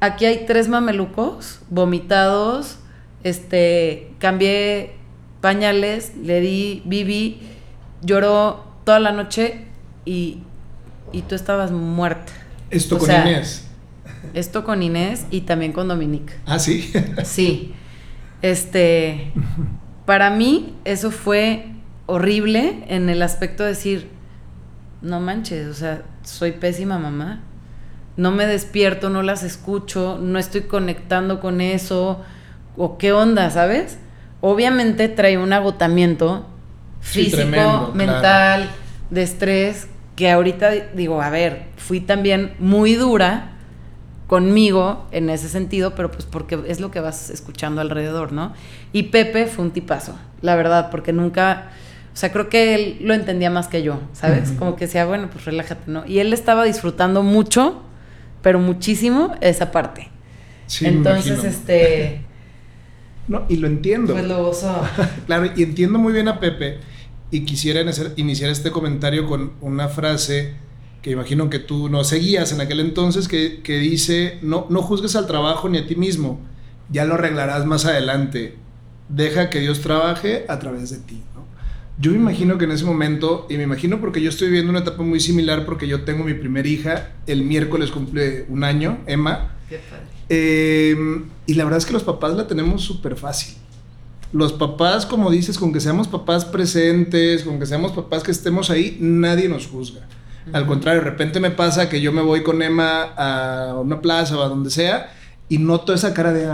aquí 0.00 0.26
hay 0.26 0.44
tres 0.46 0.68
mamelucos 0.68 1.60
vomitados, 1.70 2.78
este, 3.24 4.12
cambié 4.18 4.94
pañales, 5.40 6.12
le 6.22 6.40
di 6.40 6.82
bibi, 6.84 7.40
lloró 8.02 8.64
toda 8.84 9.00
la 9.00 9.12
noche 9.12 9.64
y, 10.04 10.38
y 11.12 11.22
tú 11.22 11.34
estabas 11.34 11.70
muerta. 11.70 12.32
Esto 12.70 12.98
con 12.98 13.10
Inés. 13.10 13.68
Esto 14.34 14.64
con 14.64 14.82
Inés 14.82 15.26
y 15.30 15.42
también 15.42 15.72
con 15.72 15.88
Dominique. 15.88 16.32
Ah, 16.46 16.58
sí. 16.58 16.92
sí. 17.24 17.74
Este, 18.40 19.32
para 20.06 20.30
mí 20.30 20.74
eso 20.84 21.10
fue 21.10 21.66
horrible 22.06 22.84
en 22.88 23.08
el 23.08 23.22
aspecto 23.22 23.62
de 23.62 23.70
decir, 23.70 24.08
no 25.00 25.20
manches, 25.20 25.68
o 25.68 25.74
sea, 25.74 26.02
soy 26.22 26.52
pésima 26.52 26.98
mamá. 26.98 27.42
No 28.16 28.30
me 28.30 28.46
despierto, 28.46 29.10
no 29.10 29.22
las 29.22 29.42
escucho, 29.42 30.18
no 30.20 30.38
estoy 30.38 30.62
conectando 30.62 31.40
con 31.40 31.60
eso. 31.60 32.20
O 32.76 32.98
qué 32.98 33.12
onda, 33.12 33.50
¿sabes? 33.50 33.98
Obviamente 34.40 35.08
trae 35.08 35.38
un 35.38 35.52
agotamiento 35.52 36.46
físico, 37.00 37.92
mental, 37.94 38.70
de 39.10 39.22
estrés, 39.22 39.88
que 40.16 40.30
ahorita 40.30 40.70
digo, 40.94 41.20
a 41.22 41.30
ver, 41.30 41.66
fui 41.76 42.00
también 42.00 42.54
muy 42.58 42.94
dura 42.94 43.52
conmigo 44.26 45.06
en 45.12 45.28
ese 45.28 45.48
sentido, 45.48 45.94
pero 45.94 46.10
pues 46.10 46.24
porque 46.24 46.58
es 46.66 46.80
lo 46.80 46.90
que 46.90 47.00
vas 47.00 47.28
escuchando 47.28 47.80
alrededor, 47.80 48.32
¿no? 48.32 48.54
Y 48.92 49.04
Pepe 49.04 49.46
fue 49.46 49.64
un 49.64 49.72
tipazo, 49.72 50.18
la 50.40 50.56
verdad, 50.56 50.90
porque 50.90 51.12
nunca, 51.12 51.70
o 52.14 52.16
sea, 52.16 52.32
creo 52.32 52.48
que 52.48 52.74
él 52.74 52.98
lo 53.02 53.12
entendía 53.14 53.50
más 53.50 53.68
que 53.68 53.82
yo, 53.82 54.00
¿sabes? 54.12 54.52
Como 54.52 54.76
que 54.76 54.86
decía, 54.86 55.04
bueno, 55.04 55.28
pues 55.30 55.44
relájate, 55.44 55.90
¿no? 55.90 56.06
Y 56.06 56.18
él 56.18 56.32
estaba 56.32 56.64
disfrutando 56.64 57.22
mucho, 57.22 57.82
pero 58.40 58.58
muchísimo 58.58 59.34
esa 59.42 59.70
parte. 59.70 60.08
Sí, 60.66 60.86
Entonces, 60.86 61.44
este... 61.44 62.22
No, 63.32 63.46
y 63.48 63.56
lo 63.56 63.66
entiendo. 63.66 64.12
Pues 64.12 64.26
lo 64.26 64.52
claro, 65.26 65.50
y 65.56 65.62
entiendo 65.62 65.98
muy 65.98 66.12
bien 66.12 66.28
a 66.28 66.38
Pepe 66.38 66.80
y 67.30 67.46
quisiera 67.46 67.82
iniciar 68.16 68.50
este 68.50 68.70
comentario 68.70 69.26
con 69.26 69.52
una 69.62 69.88
frase 69.88 70.52
que 71.00 71.10
imagino 71.12 71.48
que 71.48 71.58
tú 71.58 71.88
no 71.88 72.04
seguías 72.04 72.52
en 72.52 72.60
aquel 72.60 72.80
entonces, 72.80 73.28
que, 73.28 73.78
dice, 73.78 74.38
no, 74.42 74.66
no 74.68 74.82
juzgues 74.82 75.16
al 75.16 75.26
trabajo 75.26 75.70
ni 75.70 75.78
a 75.78 75.86
ti 75.86 75.96
mismo, 75.96 76.40
ya 76.90 77.06
lo 77.06 77.14
arreglarás 77.14 77.64
más 77.64 77.86
adelante, 77.86 78.56
deja 79.08 79.48
que 79.48 79.60
Dios 79.60 79.80
trabaje 79.80 80.44
a 80.48 80.58
través 80.58 80.90
de 80.90 80.98
ti. 80.98 81.22
Yo 81.98 82.10
me 82.10 82.18
imagino 82.18 82.58
que 82.58 82.66
en 82.66 82.72
ese 82.72 82.84
momento, 82.84 83.46
y 83.48 83.56
me 83.56 83.62
imagino 83.62 83.98
porque 83.98 84.20
yo 84.20 84.28
estoy 84.28 84.48
viviendo 84.48 84.70
una 84.70 84.80
etapa 84.80 85.02
muy 85.02 85.20
similar 85.20 85.64
porque 85.64 85.88
yo 85.88 86.04
tengo 86.04 86.22
mi 86.22 86.34
primera 86.34 86.68
hija, 86.68 87.12
el 87.26 87.44
miércoles 87.44 87.90
cumple 87.90 88.44
un 88.50 88.62
año, 88.62 88.98
Emma. 89.06 89.56
Qué 89.70 89.78
padre. 89.78 90.11
Eh, 90.34 90.96
y 91.46 91.54
la 91.54 91.64
verdad 91.64 91.78
es 91.78 91.84
que 91.84 91.92
los 91.92 92.04
papás 92.04 92.34
la 92.34 92.46
tenemos 92.46 92.82
súper 92.82 93.16
fácil 93.16 93.56
los 94.32 94.52
papás, 94.52 95.04
como 95.04 95.30
dices, 95.30 95.58
con 95.58 95.72
que 95.72 95.80
seamos 95.80 96.08
papás 96.08 96.44
presentes, 96.44 97.44
con 97.44 97.58
que 97.58 97.66
seamos 97.66 97.92
papás 97.92 98.22
que 98.22 98.30
estemos 98.30 98.70
ahí, 98.70 98.96
nadie 98.98 99.48
nos 99.48 99.66
juzga. 99.66 100.00
Al 100.52 100.66
contrario, 100.66 101.02
de 101.02 101.10
repente 101.10 101.38
me 101.38 101.50
pasa 101.50 101.88
que 101.88 102.00
yo 102.00 102.12
me 102.12 102.22
voy 102.22 102.42
con 102.42 102.62
Emma 102.62 103.12
a 103.16 103.78
una 103.78 104.00
plaza 104.00 104.36
o 104.36 104.42
a 104.42 104.48
donde 104.48 104.70
sea 104.70 105.12
y 105.48 105.58
noto 105.58 105.92
esa 105.92 106.14
cara 106.14 106.32
de... 106.32 106.48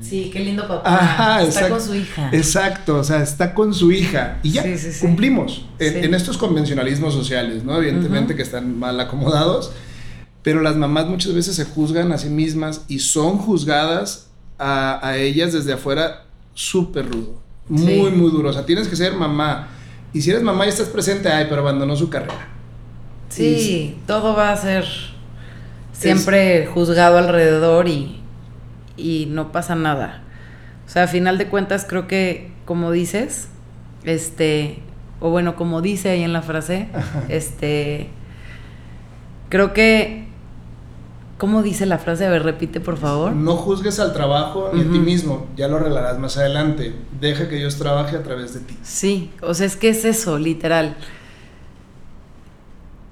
sí, 0.00 0.28
qué 0.32 0.40
lindo 0.40 0.66
papá. 0.66 1.40
está 1.42 1.68
con 1.68 1.80
su 1.80 1.94
hija. 1.94 2.30
Exacto, 2.32 2.96
o 2.96 3.04
sea, 3.04 3.22
está 3.22 3.54
con 3.54 3.72
su 3.72 3.92
hija. 3.92 4.38
Y 4.42 4.50
ya, 4.50 4.64
cumplimos 5.00 5.64
en, 5.78 6.12
estos 6.12 6.36
convencionalismos 6.36 7.14
sociales, 7.14 7.64
¿no? 7.64 7.78
Evidentemente 7.78 8.34
que 8.34 8.42
están 8.42 8.78
mal 8.78 8.98
acomodados, 8.98 9.72
pero 10.42 10.62
las 10.62 10.76
mamás 10.76 11.06
muchas 11.06 11.34
veces 11.34 11.56
se 11.56 11.64
juzgan 11.64 12.12
a 12.12 12.18
sí 12.18 12.28
mismas 12.28 12.84
y 12.88 13.00
son 13.00 13.38
juzgadas 13.38 14.28
a, 14.58 15.06
a 15.06 15.16
ellas 15.16 15.52
desde 15.52 15.72
afuera 15.72 16.24
súper 16.54 17.10
rudo. 17.10 17.40
Muy, 17.68 18.10
muy 18.10 18.30
duro. 18.30 18.50
O 18.50 18.52
sea, 18.52 18.66
tienes 18.66 18.88
que 18.88 18.96
ser 18.96 19.14
mamá. 19.14 19.68
Y 20.12 20.22
si 20.22 20.30
eres 20.30 20.42
mamá 20.42 20.66
y 20.66 20.68
estás 20.70 20.88
presente, 20.88 21.28
ay, 21.28 21.46
pero 21.48 21.60
abandonó 21.60 21.94
su 21.94 22.10
carrera. 22.10 22.48
Sí, 23.28 23.96
todo 24.06 24.34
va 24.34 24.50
a 24.50 24.56
ser 24.56 24.84
siempre 25.92 26.66
juzgado 26.66 27.18
alrededor 27.18 27.86
y, 27.86 28.20
y 28.96 29.26
no 29.30 29.52
pasa 29.52 29.76
nada. 29.76 30.24
O 30.86 30.88
sea, 30.90 31.04
a 31.04 31.06
final 31.06 31.38
de 31.38 31.46
cuentas 31.46 31.86
creo 31.88 32.08
que, 32.08 32.50
como 32.64 32.90
dices, 32.90 33.48
este, 34.02 34.82
o 35.20 35.30
bueno, 35.30 35.54
como 35.54 35.80
dice 35.80 36.08
ahí 36.08 36.22
en 36.24 36.32
la 36.32 36.42
frase, 36.42 36.88
este, 37.28 38.08
creo 39.48 39.72
que 39.72 40.26
¿Cómo 41.40 41.62
dice 41.62 41.86
la 41.86 41.96
frase? 41.96 42.26
A 42.26 42.28
ver, 42.28 42.42
repite 42.42 42.80
por 42.80 42.98
favor. 42.98 43.32
No 43.32 43.56
juzgues 43.56 43.98
al 43.98 44.12
trabajo 44.12 44.72
ni 44.74 44.82
a 44.82 44.84
ti 44.84 44.98
mismo, 44.98 45.46
ya 45.56 45.68
lo 45.68 45.78
arreglarás 45.78 46.18
más 46.18 46.36
adelante. 46.36 46.94
Deja 47.18 47.48
que 47.48 47.56
Dios 47.56 47.78
trabaje 47.78 48.14
a 48.14 48.22
través 48.22 48.52
de 48.52 48.60
ti. 48.60 48.76
Sí, 48.82 49.30
o 49.40 49.54
sea, 49.54 49.64
es 49.64 49.74
que 49.74 49.88
es 49.88 50.04
eso, 50.04 50.38
literal. 50.38 50.96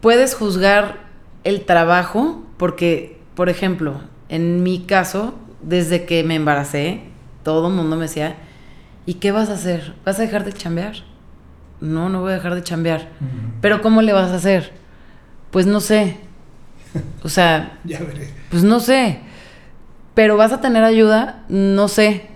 Puedes 0.02 0.34
juzgar 0.34 1.06
el 1.42 1.64
trabajo 1.64 2.42
porque, 2.58 3.18
por 3.34 3.48
ejemplo, 3.48 4.02
en 4.28 4.62
mi 4.62 4.80
caso, 4.80 5.32
desde 5.62 6.04
que 6.04 6.22
me 6.22 6.34
embaracé, 6.34 7.04
todo 7.44 7.68
el 7.68 7.74
mundo 7.74 7.96
me 7.96 8.02
decía, 8.02 8.36
¿y 9.06 9.14
qué 9.14 9.32
vas 9.32 9.48
a 9.48 9.54
hacer? 9.54 9.94
¿Vas 10.04 10.18
a 10.18 10.22
dejar 10.22 10.44
de 10.44 10.52
chambear? 10.52 10.96
No, 11.80 12.10
no 12.10 12.20
voy 12.20 12.32
a 12.32 12.34
dejar 12.34 12.54
de 12.54 12.62
chambear. 12.62 13.08
Pero 13.62 13.80
¿cómo 13.80 14.02
le 14.02 14.12
vas 14.12 14.32
a 14.32 14.34
hacer? 14.34 14.72
Pues 15.50 15.66
no 15.66 15.80
sé, 15.80 16.27
o 17.22 17.28
sea, 17.28 17.78
ya 17.84 18.00
veré. 18.00 18.32
Pues 18.50 18.62
no 18.62 18.80
sé. 18.80 19.20
Pero 20.14 20.36
vas 20.36 20.52
a 20.52 20.60
tener 20.60 20.84
ayuda, 20.84 21.44
no 21.48 21.88
sé. 21.88 22.26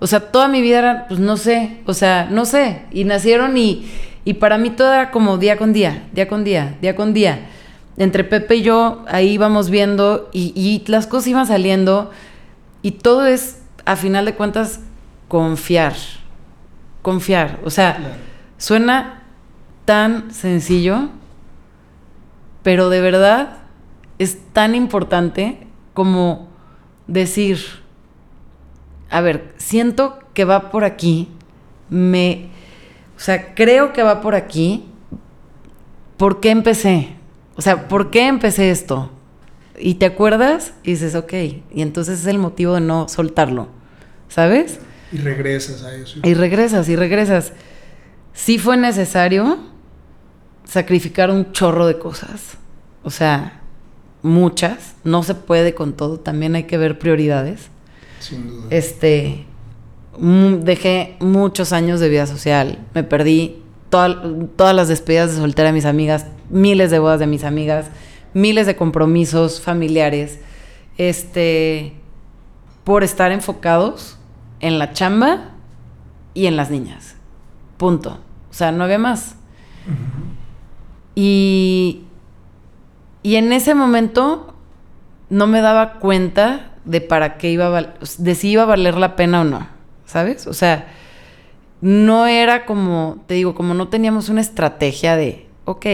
O 0.00 0.06
sea, 0.06 0.20
toda 0.20 0.48
mi 0.48 0.62
vida 0.62 0.78
era, 0.78 1.08
pues 1.08 1.20
no 1.20 1.36
sé. 1.36 1.80
O 1.86 1.94
sea, 1.94 2.28
no 2.30 2.44
sé. 2.44 2.82
Y 2.90 3.04
nacieron 3.04 3.56
y, 3.56 3.90
y 4.24 4.34
para 4.34 4.58
mí 4.58 4.70
todo 4.70 4.92
era 4.92 5.10
como 5.10 5.38
día 5.38 5.56
con 5.56 5.72
día, 5.72 6.08
día 6.12 6.28
con 6.28 6.44
día, 6.44 6.76
día 6.80 6.94
con 6.96 7.12
día. 7.12 7.50
Entre 7.96 8.22
Pepe 8.24 8.56
y 8.56 8.62
yo 8.62 9.04
ahí 9.08 9.30
íbamos 9.30 9.70
viendo 9.70 10.30
y, 10.32 10.52
y 10.54 10.84
las 10.90 11.06
cosas 11.06 11.28
iban 11.28 11.46
saliendo. 11.46 12.10
Y 12.80 12.92
todo 12.92 13.26
es, 13.26 13.60
a 13.84 13.96
final 13.96 14.24
de 14.24 14.34
cuentas, 14.34 14.80
confiar. 15.26 15.94
Confiar. 17.02 17.58
O 17.64 17.70
sea, 17.70 18.16
suena 18.56 19.22
tan 19.84 20.32
sencillo, 20.32 21.08
pero 22.62 22.90
de 22.90 23.00
verdad 23.00 23.57
es 24.18 24.38
tan 24.52 24.74
importante 24.74 25.66
como 25.94 26.48
decir, 27.06 27.58
a 29.10 29.20
ver, 29.20 29.54
siento 29.56 30.18
que 30.34 30.44
va 30.44 30.70
por 30.70 30.84
aquí, 30.84 31.28
me, 31.90 32.48
o 33.16 33.20
sea, 33.20 33.54
creo 33.54 33.92
que 33.92 34.02
va 34.02 34.20
por 34.20 34.34
aquí, 34.34 34.86
¿por 36.16 36.40
qué 36.40 36.50
empecé? 36.50 37.16
O 37.56 37.62
sea, 37.62 37.88
¿por 37.88 38.10
qué 38.10 38.26
empecé 38.26 38.70
esto? 38.70 39.10
Y 39.78 39.94
te 39.94 40.06
acuerdas 40.06 40.74
y 40.82 40.92
dices, 40.92 41.14
ok, 41.14 41.32
y 41.32 41.82
entonces 41.82 42.20
es 42.20 42.26
el 42.26 42.38
motivo 42.38 42.74
de 42.74 42.80
no 42.80 43.08
soltarlo, 43.08 43.68
¿sabes? 44.28 44.80
Y 45.12 45.18
regresas 45.18 45.82
a 45.84 45.94
eso. 45.94 46.20
Y 46.22 46.34
regresas 46.34 46.88
y 46.88 46.96
regresas. 46.96 47.52
Sí 48.32 48.58
fue 48.58 48.76
necesario 48.76 49.58
sacrificar 50.64 51.30
un 51.30 51.52
chorro 51.52 51.86
de 51.86 51.98
cosas. 51.98 52.58
O 53.02 53.10
sea, 53.10 53.57
muchas, 54.22 54.94
no 55.04 55.22
se 55.22 55.34
puede 55.34 55.74
con 55.74 55.92
todo, 55.92 56.18
también 56.18 56.54
hay 56.54 56.64
que 56.64 56.78
ver 56.78 56.98
prioridades. 56.98 57.68
Sin 58.20 58.48
duda. 58.48 58.66
Este, 58.70 59.44
dejé 60.18 61.16
muchos 61.20 61.72
años 61.72 62.00
de 62.00 62.08
vida 62.08 62.26
social, 62.26 62.78
me 62.94 63.04
perdí 63.04 63.62
todas 63.88 64.74
las 64.74 64.88
despedidas 64.88 65.32
de 65.32 65.38
soltera 65.38 65.68
de 65.68 65.74
mis 65.74 65.84
amigas, 65.84 66.26
miles 66.50 66.90
de 66.90 66.98
bodas 66.98 67.20
de 67.20 67.26
mis 67.26 67.44
amigas, 67.44 67.86
miles 68.34 68.66
de 68.66 68.76
compromisos 68.76 69.60
familiares, 69.60 70.40
este, 70.98 71.94
por 72.84 73.04
estar 73.04 73.32
enfocados 73.32 74.18
en 74.60 74.78
la 74.78 74.92
chamba 74.92 75.52
y 76.34 76.46
en 76.46 76.56
las 76.56 76.70
niñas. 76.70 77.14
Punto. 77.76 78.18
O 78.50 78.54
sea, 78.54 78.72
no 78.72 78.84
había 78.84 78.98
más. 78.98 79.36
Y 81.14 82.02
y 83.28 83.36
en 83.36 83.52
ese 83.52 83.74
momento 83.74 84.54
no 85.28 85.46
me 85.46 85.60
daba 85.60 85.98
cuenta 85.98 86.70
de 86.86 87.02
para 87.02 87.36
qué 87.36 87.50
iba 87.50 87.66
a 87.66 87.94
de 88.16 88.34
si 88.34 88.48
iba 88.48 88.62
a 88.62 88.64
valer 88.64 88.96
la 88.96 89.16
pena 89.16 89.42
o 89.42 89.44
no, 89.44 89.68
¿sabes? 90.06 90.46
O 90.46 90.54
sea, 90.54 90.88
no 91.82 92.26
era 92.26 92.64
como, 92.64 93.22
te 93.26 93.34
digo, 93.34 93.54
como 93.54 93.74
no 93.74 93.88
teníamos 93.88 94.30
una 94.30 94.40
estrategia 94.40 95.14
de, 95.16 95.46
ok, 95.66 95.84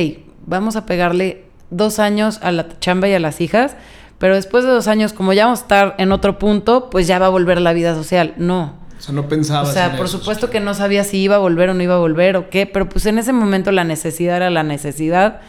vamos 0.47 0.77
a 0.77 0.87
pegarle 0.87 1.43
dos 1.71 1.99
años 1.99 2.39
a 2.41 2.53
la 2.53 2.69
chamba 2.79 3.09
y 3.09 3.15
a 3.15 3.19
las 3.19 3.41
hijas, 3.41 3.75
pero 4.21 4.37
después 4.37 4.63
de 4.63 4.71
dos 4.71 4.87
años, 4.87 5.13
como 5.13 5.33
ya 5.33 5.47
vamos 5.47 5.59
a 5.59 5.63
estar 5.63 5.95
en 5.99 6.13
otro 6.13 6.39
punto, 6.39 6.89
pues 6.89 7.09
ya 7.09 7.19
va 7.19 7.27
a 7.27 7.31
volver 7.31 7.61
la 7.61 7.73
vida 7.73 7.97
social. 7.97 8.35
No. 8.37 8.77
O 8.97 9.03
sea, 9.03 9.13
no 9.13 9.27
pensaba. 9.27 9.69
O 9.69 9.73
sea, 9.73 9.97
por 9.97 10.09
supuesto 10.09 10.51
que 10.51 10.61
no 10.61 10.73
sabía 10.73 11.03
si 11.03 11.17
iba 11.19 11.35
a 11.35 11.41
volver 11.41 11.71
o 11.71 11.75
no 11.75 11.83
iba 11.83 11.97
a 11.97 11.99
volver 11.99 12.37
o 12.37 12.49
qué, 12.49 12.67
pero 12.67 12.89
pues 12.89 13.07
en 13.07 13.19
ese 13.19 13.33
momento 13.33 13.73
la 13.73 13.83
necesidad 13.83 14.37
era 14.37 14.51
la 14.51 14.63
necesidad 14.63 15.41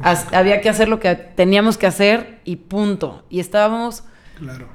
había 0.00 0.60
que 0.60 0.68
hacer 0.68 0.88
lo 0.88 1.00
que 1.00 1.14
teníamos 1.14 1.78
que 1.78 1.86
hacer 1.86 2.40
y 2.44 2.56
punto. 2.56 3.24
Y 3.28 3.40
estábamos 3.40 4.04
claro. 4.36 4.68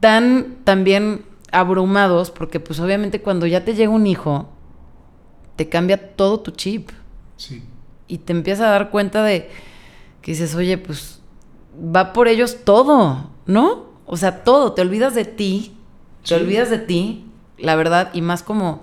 tan 0.00 0.56
también 0.64 1.24
abrumados, 1.52 2.30
porque 2.30 2.60
pues 2.60 2.80
obviamente 2.80 3.20
cuando 3.20 3.46
ya 3.46 3.64
te 3.64 3.74
llega 3.74 3.90
un 3.90 4.06
hijo, 4.06 4.50
te 5.56 5.68
cambia 5.68 6.14
todo 6.14 6.40
tu 6.40 6.52
chip. 6.52 6.90
Sí. 7.36 7.62
Y 8.08 8.18
te 8.18 8.32
empiezas 8.32 8.66
a 8.66 8.70
dar 8.70 8.90
cuenta 8.90 9.22
de 9.22 9.50
que 10.22 10.32
dices, 10.32 10.54
oye, 10.54 10.78
pues 10.78 11.20
va 11.74 12.12
por 12.12 12.28
ellos 12.28 12.64
todo, 12.64 13.30
¿no? 13.46 13.90
O 14.06 14.16
sea, 14.16 14.42
todo, 14.44 14.72
te 14.72 14.82
olvidas 14.82 15.14
de 15.14 15.24
ti, 15.24 15.76
te 16.26 16.34
olvidas 16.34 16.70
de 16.70 16.78
ti, 16.78 17.26
la 17.58 17.76
verdad, 17.76 18.10
y 18.12 18.22
más 18.22 18.42
como, 18.42 18.82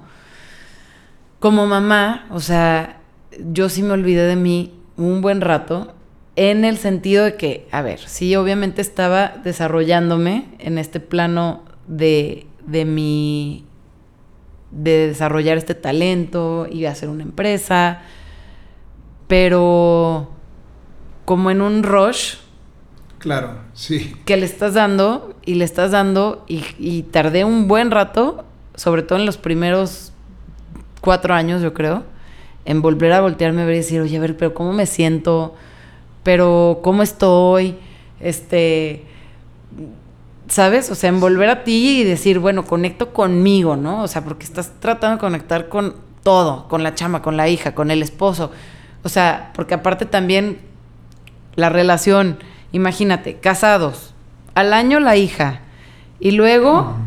como 1.39 1.67
mamá, 1.67 2.27
o 2.31 2.39
sea, 2.39 3.01
yo 3.51 3.69
sí 3.69 3.83
me 3.83 3.91
olvidé 3.91 4.23
de 4.23 4.35
mí 4.35 4.73
un 4.97 5.21
buen 5.21 5.41
rato, 5.41 5.93
en 6.35 6.65
el 6.65 6.77
sentido 6.77 7.23
de 7.25 7.35
que, 7.35 7.67
a 7.71 7.81
ver, 7.81 7.99
sí, 7.99 8.35
obviamente 8.35 8.81
estaba 8.81 9.29
desarrollándome 9.43 10.49
en 10.59 10.77
este 10.77 10.99
plano 10.99 11.63
de, 11.87 12.45
de 12.65 12.85
mi, 12.85 13.65
de 14.71 15.07
desarrollar 15.07 15.57
este 15.57 15.75
talento 15.75 16.67
y 16.69 16.85
hacer 16.85 17.09
una 17.09 17.23
empresa, 17.23 18.01
pero 19.27 20.29
como 21.25 21.51
en 21.51 21.61
un 21.61 21.83
rush. 21.83 22.35
Claro, 23.19 23.59
sí. 23.73 24.15
Que 24.25 24.37
le 24.37 24.45
estás 24.45 24.75
dando 24.75 25.35
y 25.43 25.55
le 25.55 25.65
estás 25.65 25.91
dando 25.91 26.45
y, 26.47 27.03
tardé 27.03 27.43
un 27.45 27.67
buen 27.67 27.91
rato, 27.91 28.45
sobre 28.75 29.01
todo 29.01 29.19
en 29.19 29.25
los 29.25 29.37
primeros 29.37 30.13
cuatro 31.01 31.33
años, 31.33 31.61
yo 31.61 31.73
creo, 31.73 32.03
en 32.67 32.81
volver 32.81 33.13
a 33.13 33.21
voltearme 33.21 33.61
a 33.61 33.65
ver 33.65 33.75
y 33.75 33.77
decir, 33.77 34.01
oye, 34.01 34.17
a 34.17 34.19
ver, 34.19 34.35
pero 34.35 34.53
¿cómo 34.53 34.73
me 34.73 34.85
siento? 34.85 35.55
Pero 36.23 36.81
¿cómo 36.83 37.01
estoy? 37.01 37.77
Este, 38.19 39.05
¿sabes? 40.49 40.91
O 40.91 40.95
sea, 40.95 41.07
en 41.07 41.21
volver 41.21 41.49
a 41.49 41.63
ti 41.63 42.01
y 42.01 42.03
decir, 42.03 42.39
bueno, 42.39 42.65
conecto 42.65 43.13
conmigo, 43.13 43.77
¿no? 43.77 44.03
O 44.03 44.07
sea, 44.09 44.25
porque 44.25 44.43
estás 44.43 44.73
tratando 44.81 45.15
de 45.15 45.21
conectar 45.21 45.69
con 45.69 45.95
todo, 46.23 46.67
con 46.67 46.83
la 46.83 46.93
chama, 46.93 47.21
con 47.21 47.37
la 47.37 47.47
hija, 47.47 47.73
con 47.73 47.89
el 47.89 48.03
esposo. 48.03 48.51
O 49.01 49.07
sea, 49.07 49.53
porque 49.55 49.73
aparte 49.73 50.05
también 50.05 50.59
la 51.55 51.69
relación, 51.69 52.37
imagínate, 52.73 53.35
casados, 53.35 54.13
al 54.55 54.73
año 54.73 54.99
la 54.99 55.15
hija 55.15 55.61
y 56.19 56.31
luego 56.31 56.97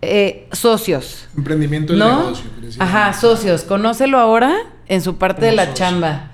eh, 0.00 0.46
socios. 0.52 1.26
Emprendimiento 1.36 1.92
del 1.92 1.98
¿no? 1.98 2.18
negocio. 2.18 2.44
Ajá, 2.78 3.12
socios. 3.14 3.64
Conócelo 3.64 4.18
ahora 4.18 4.54
en 4.88 5.02
su 5.02 5.16
parte 5.16 5.46
de 5.46 5.52
la 5.52 5.74
chamba. 5.74 6.30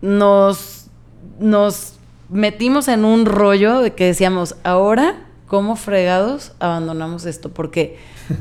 Nos, 0.00 0.86
nos 1.40 1.94
metimos 2.28 2.88
en 2.88 3.04
un 3.04 3.26
rollo 3.26 3.80
de 3.80 3.94
que 3.94 4.06
decíamos, 4.06 4.56
ahora, 4.62 5.26
¿cómo 5.46 5.76
fregados 5.76 6.52
abandonamos 6.60 7.24
esto? 7.26 7.50
Porque 7.50 7.98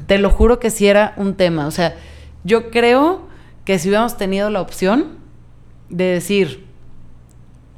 te 0.07 0.17
lo 0.17 0.29
juro 0.29 0.59
que 0.59 0.69
sí 0.69 0.87
era 0.87 1.13
un 1.17 1.35
tema. 1.35 1.67
O 1.67 1.71
sea, 1.71 1.95
yo 2.43 2.69
creo 2.69 3.21
que 3.65 3.79
si 3.79 3.89
hubiéramos 3.89 4.17
tenido 4.17 4.49
la 4.49 4.61
opción 4.61 5.17
de 5.89 6.05
decir, 6.05 6.65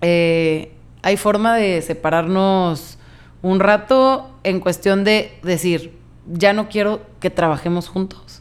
eh, 0.01 0.73
hay 1.01 1.17
forma 1.17 1.55
de 1.55 1.81
separarnos 1.81 2.97
un 3.41 3.59
rato 3.59 4.29
en 4.43 4.59
cuestión 4.59 5.03
de 5.03 5.37
decir, 5.43 5.97
ya 6.27 6.53
no 6.53 6.69
quiero 6.69 7.01
que 7.19 7.29
trabajemos 7.29 7.87
juntos. 7.87 8.38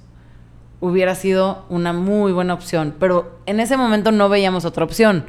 Hubiera 0.80 1.14
sido 1.14 1.64
una 1.68 1.92
muy 1.92 2.32
buena 2.32 2.54
opción, 2.54 2.94
pero 2.98 3.38
en 3.46 3.60
ese 3.60 3.76
momento 3.76 4.12
no 4.12 4.28
veíamos 4.28 4.64
otra 4.64 4.84
opción, 4.84 5.24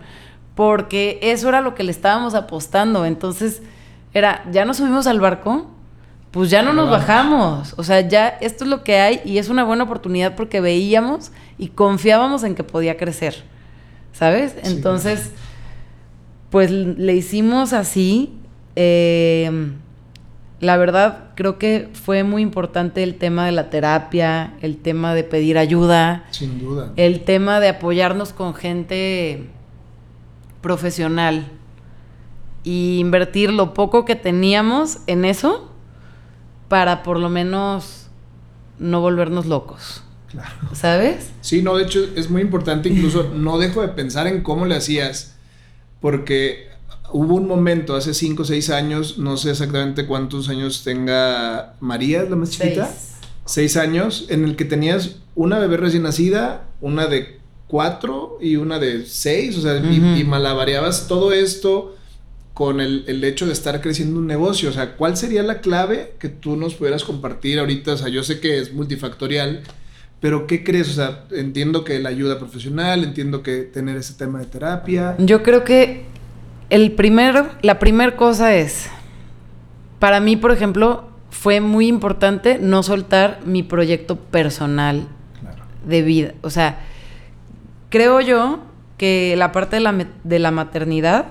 porque 0.56 1.20
eso 1.22 1.50
era 1.50 1.62
lo 1.62 1.74
que 1.74 1.84
le 1.84 1.92
estábamos 1.92 2.36
apostando. 2.36 3.06
Entonces, 3.06 3.62
era, 4.14 4.46
ya 4.52 4.66
nos 4.66 4.78
subimos 4.78 5.08
al 5.08 5.20
barco, 5.20 5.68
pues 6.32 6.50
ya 6.50 6.62
no 6.62 6.74
nos 6.74 6.90
bajamos. 6.90 7.74
O 7.78 7.84
sea, 7.84 8.02
ya 8.02 8.28
esto 8.28 8.64
es 8.64 8.70
lo 8.70 8.84
que 8.84 9.00
hay 9.00 9.22
y 9.26 9.40
es 9.40 9.50
una 9.50 9.64
buena 9.64 9.86
oportunidad 9.86 10.36
porque 10.36 10.62
veíamos 10.62 11.32
y 11.58 11.70
confiábamos 11.70 12.44
en 12.44 12.54
que 12.56 12.64
podía 12.64 12.98
crecer. 12.98 13.44
¿Sabes? 14.14 14.56
Entonces 14.64 15.32
pues 16.50 16.72
le 16.72 17.16
hicimos 17.16 17.74
así. 17.74 18.34
Eh, 18.76 19.72
la 20.62 20.76
verdad, 20.76 21.30
creo 21.36 21.58
que 21.58 21.90
fue 21.94 22.24
muy 22.24 22.42
importante 22.42 23.02
el 23.04 23.16
tema 23.16 23.46
de 23.46 23.54
la 23.54 23.70
terapia, 23.70 24.54
el 24.62 24.78
tema 24.78 25.14
de 25.14 25.24
pedir 25.24 25.58
ayuda. 25.58 26.26
Sin 26.32 26.60
duda. 26.60 26.92
El 26.98 27.22
tema 27.24 27.60
de 27.60 27.70
apoyarnos 27.70 28.34
con 28.34 28.54
gente 28.54 29.48
profesional. 30.62 31.48
Y 32.64 33.00
invertir 33.00 33.54
lo 33.54 33.74
poco 33.74 34.04
que 34.04 34.16
teníamos 34.16 35.00
en 35.08 35.24
eso 35.24 35.72
para 36.68 37.04
por 37.04 37.18
lo 37.18 37.30
menos 37.30 38.08
no 38.80 39.00
volvernos 39.00 39.46
locos. 39.46 40.04
Claro. 40.30 40.54
¿Sabes? 40.74 41.32
Sí, 41.42 41.62
no, 41.62 41.78
de 41.78 41.86
hecho 41.86 42.06
es 42.16 42.30
muy 42.30 42.42
importante, 42.42 42.90
incluso 42.90 43.32
no 43.34 43.58
dejo 43.58 43.82
de 43.82 43.88
pensar 43.90 44.28
en 44.28 44.44
cómo 44.44 44.66
le 44.66 44.76
hacías 44.76 45.38
porque 46.02 46.70
hubo 47.12 47.36
un 47.36 47.48
momento 47.48 47.96
hace 47.96 48.14
5 48.14 48.42
o 48.42 48.46
6 48.46 48.70
años, 48.70 49.18
no 49.18 49.38
sé 49.38 49.52
exactamente 49.52 50.06
cuántos 50.06 50.50
años 50.50 50.84
tenga 50.84 51.76
María, 51.80 52.24
la 52.24 52.36
más 52.36 52.52
chiquita. 52.52 52.88
Seis. 52.88 53.06
Seis 53.46 53.78
años, 53.78 54.28
en 54.30 54.44
el 54.44 54.56
que 54.56 54.66
tenías 54.66 55.16
una 55.34 55.58
bebé 55.58 55.78
recién 55.78 56.04
nacida, 56.04 56.68
una 56.82 57.08
de 57.08 57.40
cuatro 57.68 58.38
y 58.42 58.58
una 58.58 58.78
de 58.78 59.06
seis, 59.06 59.58
o 59.58 59.62
sea, 59.62 59.78
y, 59.78 60.20
y 60.20 60.24
malabareabas 60.24 61.08
todo 61.08 61.34
esto 61.34 61.96
con 62.54 62.82
el, 62.82 63.06
el 63.08 63.24
hecho 63.24 63.48
de 63.48 63.54
estar 63.54 63.80
creciendo 63.80 64.20
un 64.20 64.28
negocio. 64.28 64.70
O 64.70 64.74
sea, 64.74 64.98
¿cuál 64.98 65.16
sería 65.16 65.44
la 65.44 65.62
clave 65.62 66.16
que 66.20 66.28
tú 66.28 66.58
nos 66.58 66.76
pudieras 66.76 67.04
compartir 67.06 67.58
ahorita? 67.58 67.94
O 67.94 67.98
sea, 67.98 68.10
yo 68.10 68.22
sé 68.22 68.40
que 68.40 68.60
es 68.60 68.74
multifactorial, 68.74 69.62
pero 70.20 70.46
¿qué 70.46 70.64
crees? 70.64 70.90
O 70.90 70.94
sea, 70.94 71.24
entiendo 71.32 71.84
que 71.84 72.00
la 72.00 72.10
ayuda 72.10 72.38
profesional, 72.38 73.04
entiendo 73.04 73.44
que 73.44 73.62
tener 73.62 73.96
ese 73.96 74.14
tema 74.16 74.40
de 74.40 74.46
terapia. 74.46 75.16
Yo 75.20 75.42
creo 75.42 75.64
que 75.64 76.04
el 76.70 76.92
primero, 76.94 77.50
la 77.62 77.80
primera 77.80 78.16
cosa 78.16 78.54
es, 78.56 78.90
para 80.00 80.20
mí, 80.20 80.36
por 80.36 80.52
ejemplo, 80.52 81.10
fue 81.30 81.62
muy 81.62 81.88
importante 81.88 82.58
no 82.60 82.84
soltar 82.84 83.40
mi 83.46 83.64
proyecto 83.64 84.16
personal 84.18 85.08
Claro. 85.40 85.64
de 85.86 86.02
vida. 86.02 86.34
O 86.42 86.50
sea, 86.50 86.80
creo 87.90 88.22
yo 88.22 88.60
que 88.98 89.36
la 89.38 89.52
parte 89.52 89.78
de 89.78 89.80
la, 89.82 90.06
de 90.24 90.40
la 90.40 90.52
maternidad 90.52 91.26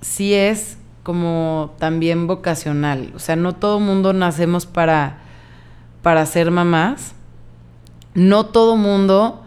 sí 0.00 0.34
es 0.34 0.78
como 1.02 1.74
también 1.78 2.26
vocacional. 2.26 3.12
O 3.14 3.18
sea, 3.18 3.36
no 3.36 3.54
todo 3.54 3.80
mundo 3.80 4.12
nacemos 4.12 4.66
para, 4.66 5.18
para 6.02 6.26
ser 6.26 6.50
mamás. 6.50 7.14
No 8.14 8.46
todo 8.46 8.76
mundo 8.76 9.42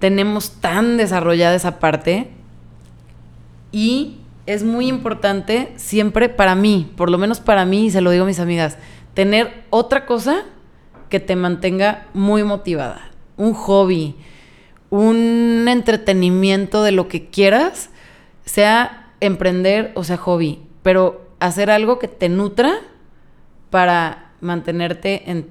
tenemos 0.00 0.50
tan 0.60 0.96
desarrollada 0.96 1.54
esa 1.54 1.78
parte. 1.78 2.30
Y 3.72 4.18
es 4.46 4.62
muy 4.62 4.88
importante 4.88 5.72
siempre 5.76 6.28
para 6.28 6.54
mí, 6.54 6.92
por 6.96 7.10
lo 7.10 7.18
menos 7.18 7.40
para 7.40 7.64
mí, 7.64 7.86
y 7.86 7.90
se 7.90 8.00
lo 8.00 8.10
digo 8.10 8.24
a 8.24 8.26
mis 8.26 8.40
amigas, 8.40 8.78
tener 9.14 9.64
otra 9.70 10.06
cosa 10.06 10.42
que 11.08 11.20
te 11.20 11.36
mantenga 11.36 12.06
muy 12.12 12.42
motivada. 12.42 13.10
Un 13.36 13.54
hobby, 13.54 14.16
un 14.90 15.66
entretenimiento 15.68 16.82
de 16.82 16.92
lo 16.92 17.08
que 17.08 17.26
quieras, 17.26 17.90
sea 18.44 19.12
emprender 19.20 19.92
o 19.94 20.04
sea 20.04 20.16
hobby, 20.16 20.60
pero 20.82 21.24
hacer 21.40 21.70
algo 21.70 21.98
que 21.98 22.08
te 22.08 22.28
nutra 22.28 22.74
para 23.70 24.32
mantenerte 24.40 25.30
en, 25.30 25.48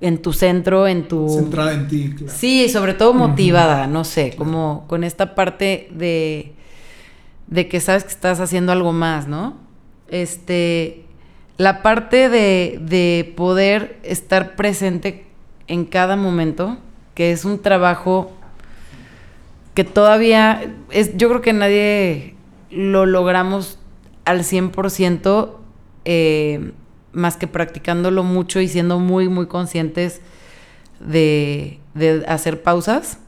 en 0.00 0.20
tu 0.20 0.32
centro, 0.32 0.86
en 0.86 1.08
tu... 1.08 1.28
Centrada 1.28 1.72
en 1.72 1.88
ti, 1.88 2.12
claro. 2.16 2.32
Sí, 2.36 2.68
sobre 2.68 2.94
todo 2.94 3.14
motivada, 3.14 3.86
no 3.86 4.04
sé, 4.04 4.34
como 4.36 4.84
con 4.88 5.04
esta 5.04 5.34
parte 5.34 5.88
de, 5.90 6.54
de 7.48 7.68
que 7.68 7.80
sabes 7.80 8.04
que 8.04 8.10
estás 8.10 8.40
haciendo 8.40 8.72
algo 8.72 8.92
más, 8.92 9.26
¿no? 9.26 9.56
Este, 10.08 11.04
la 11.56 11.82
parte 11.82 12.28
de, 12.28 12.78
de 12.80 13.32
poder 13.36 13.98
estar 14.02 14.56
presente 14.56 15.26
en 15.66 15.84
cada 15.84 16.16
momento, 16.16 16.78
que 17.14 17.32
es 17.32 17.44
un 17.44 17.60
trabajo 17.60 18.32
que 19.74 19.84
todavía 19.84 20.74
es, 20.90 21.16
yo 21.16 21.28
creo 21.28 21.40
que 21.40 21.52
nadie 21.52 22.34
lo 22.68 23.06
logramos 23.06 23.78
al 24.24 24.40
100% 24.40 25.52
eh, 26.04 26.72
más 27.12 27.36
que 27.36 27.46
practicándolo 27.46 28.24
mucho 28.24 28.60
y 28.60 28.66
siendo 28.66 28.98
muy, 28.98 29.28
muy 29.28 29.46
conscientes 29.46 30.20
de, 30.98 31.78
de 31.94 32.24
hacer 32.26 32.62
pausas 32.62 33.18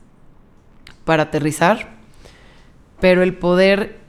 para 1.05 1.25
aterrizar, 1.25 1.91
pero 3.01 3.23
el 3.23 3.35
poder 3.35 4.00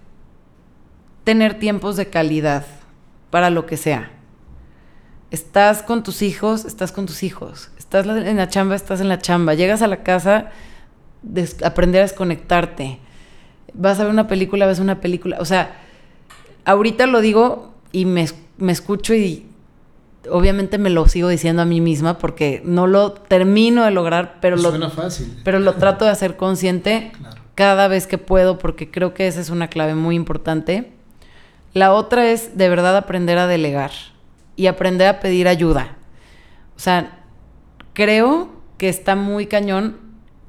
tener 1.23 1.59
tiempos 1.59 1.95
de 1.97 2.07
calidad 2.07 2.65
para 3.29 3.49
lo 3.49 3.65
que 3.65 3.77
sea. 3.77 4.11
Estás 5.29 5.81
con 5.83 6.03
tus 6.03 6.21
hijos, 6.21 6.65
estás 6.65 6.91
con 6.91 7.05
tus 7.05 7.23
hijos. 7.23 7.69
Estás 7.77 8.05
en 8.05 8.37
la 8.37 8.49
chamba, 8.49 8.75
estás 8.75 8.99
en 8.99 9.07
la 9.07 9.19
chamba. 9.19 9.53
Llegas 9.53 9.81
a 9.81 9.87
la 9.87 10.03
casa, 10.03 10.49
aprender 11.63 11.99
a 12.01 12.05
desconectarte. 12.05 12.99
Vas 13.73 13.99
a 13.99 14.03
ver 14.03 14.11
una 14.11 14.27
película, 14.27 14.65
ves 14.65 14.79
una 14.79 14.99
película. 14.99 15.37
O 15.39 15.45
sea, 15.45 15.75
ahorita 16.65 17.07
lo 17.07 17.21
digo 17.21 17.73
y 17.93 18.05
me, 18.05 18.27
me 18.57 18.73
escucho 18.73 19.13
y 19.13 19.45
obviamente 20.29 20.77
me 20.77 20.89
lo 20.89 21.07
sigo 21.07 21.29
diciendo 21.29 21.61
a 21.61 21.65
mí 21.65 21.79
misma 21.81 22.17
porque 22.17 22.61
no 22.65 22.85
lo 22.87 23.13
termino 23.13 23.85
de 23.85 23.91
lograr, 23.91 24.37
pero 24.41 24.57
lo 24.57 24.89
fácil. 24.89 25.39
pero 25.43 25.59
lo 25.59 25.73
trato 25.75 26.05
de 26.05 26.11
hacer 26.11 26.35
consciente 26.37 27.11
Claro. 27.17 27.41
cada 27.55 27.87
vez 27.87 28.05
que 28.05 28.17
puedo 28.17 28.57
porque 28.59 28.91
creo 28.91 29.13
que 29.13 29.27
esa 29.27 29.39
es 29.41 29.49
una 29.49 29.69
clave 29.69 29.95
muy 29.95 30.15
importante. 30.15 30.91
La 31.73 31.93
otra 31.93 32.29
es 32.29 32.57
de 32.57 32.69
verdad 32.69 32.97
aprender 32.97 33.37
a 33.37 33.47
delegar 33.47 33.91
y 34.55 34.67
aprender 34.67 35.07
a 35.07 35.19
pedir 35.19 35.47
ayuda. 35.47 35.95
O 36.75 36.79
sea, 36.79 37.23
creo 37.93 38.49
que 38.77 38.89
está 38.89 39.15
muy 39.15 39.45
cañón 39.45 39.97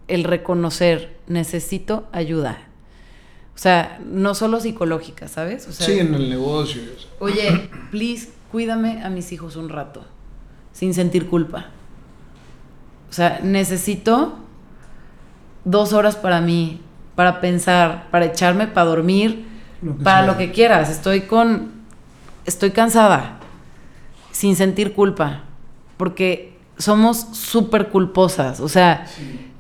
el 0.09 0.25
reconocer, 0.25 1.17
necesito 1.27 2.09
ayuda. 2.13 2.59
O 3.55 3.59
sea, 3.59 4.01
no 4.05 4.35
solo 4.35 4.61
psicológica, 4.61 5.29
¿sabes? 5.29 5.69
O 5.69 5.73
sea, 5.73 5.87
sí, 5.87 5.99
en 5.99 6.15
el 6.15 6.31
negocio. 6.31 6.83
Oye, 7.21 7.71
please, 7.91 8.31
cuídame 8.51 9.03
a 9.05 9.11
mis 9.11 9.31
hijos 9.33 9.57
un 9.57 9.69
rato, 9.69 10.05
sin 10.73 10.95
sentir 10.95 11.29
culpa. 11.29 11.67
O 13.11 13.13
sea, 13.13 13.41
necesito 13.43 14.39
dos 15.65 15.93
horas 15.93 16.17
para 16.17 16.41
mí, 16.41 16.81
para 17.15 17.41
pensar, 17.41 18.09
para 18.11 18.25
echarme, 18.25 18.67
para 18.67 18.87
dormir, 18.87 19.52
Lo 19.83 19.95
para 19.95 20.19
sea. 20.19 20.27
lo 20.27 20.39
que 20.39 20.53
quieras. 20.53 20.91
Estoy 20.91 21.23
con, 21.23 21.73
estoy 22.47 22.71
cansada, 22.71 23.39
sin 24.31 24.57
sentir 24.57 24.95
culpa, 24.95 25.43
porque 25.97 26.53
somos 26.79 27.29
súper 27.33 27.89
culposas, 27.89 28.61
o 28.61 28.69
sea, 28.69 29.07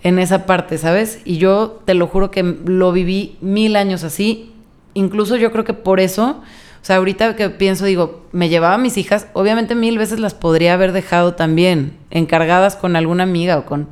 en 0.02 0.18
esa 0.18 0.46
parte, 0.46 0.78
¿sabes? 0.78 1.20
Y 1.24 1.38
yo 1.38 1.82
te 1.84 1.94
lo 1.94 2.06
juro 2.06 2.30
que 2.30 2.42
lo 2.42 2.92
viví 2.92 3.36
mil 3.40 3.76
años 3.76 4.02
así, 4.04 4.52
incluso 4.94 5.36
yo 5.36 5.52
creo 5.52 5.64
que 5.64 5.74
por 5.74 6.00
eso, 6.00 6.40
o 6.40 6.84
sea, 6.84 6.96
ahorita 6.96 7.36
que 7.36 7.50
pienso, 7.50 7.84
digo, 7.84 8.26
me 8.32 8.48
llevaba 8.48 8.74
a 8.74 8.78
mis 8.78 8.96
hijas, 8.96 9.28
obviamente 9.34 9.74
mil 9.74 9.98
veces 9.98 10.18
las 10.18 10.34
podría 10.34 10.74
haber 10.74 10.92
dejado 10.92 11.34
también, 11.34 11.96
encargadas 12.10 12.76
con 12.76 12.96
alguna 12.96 13.22
amiga 13.22 13.58
o 13.58 13.66
con, 13.66 13.88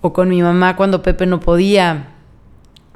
o 0.00 0.12
con 0.12 0.28
mi 0.28 0.42
mamá 0.42 0.76
cuando 0.76 1.02
Pepe 1.02 1.26
no 1.26 1.40
podía. 1.40 2.08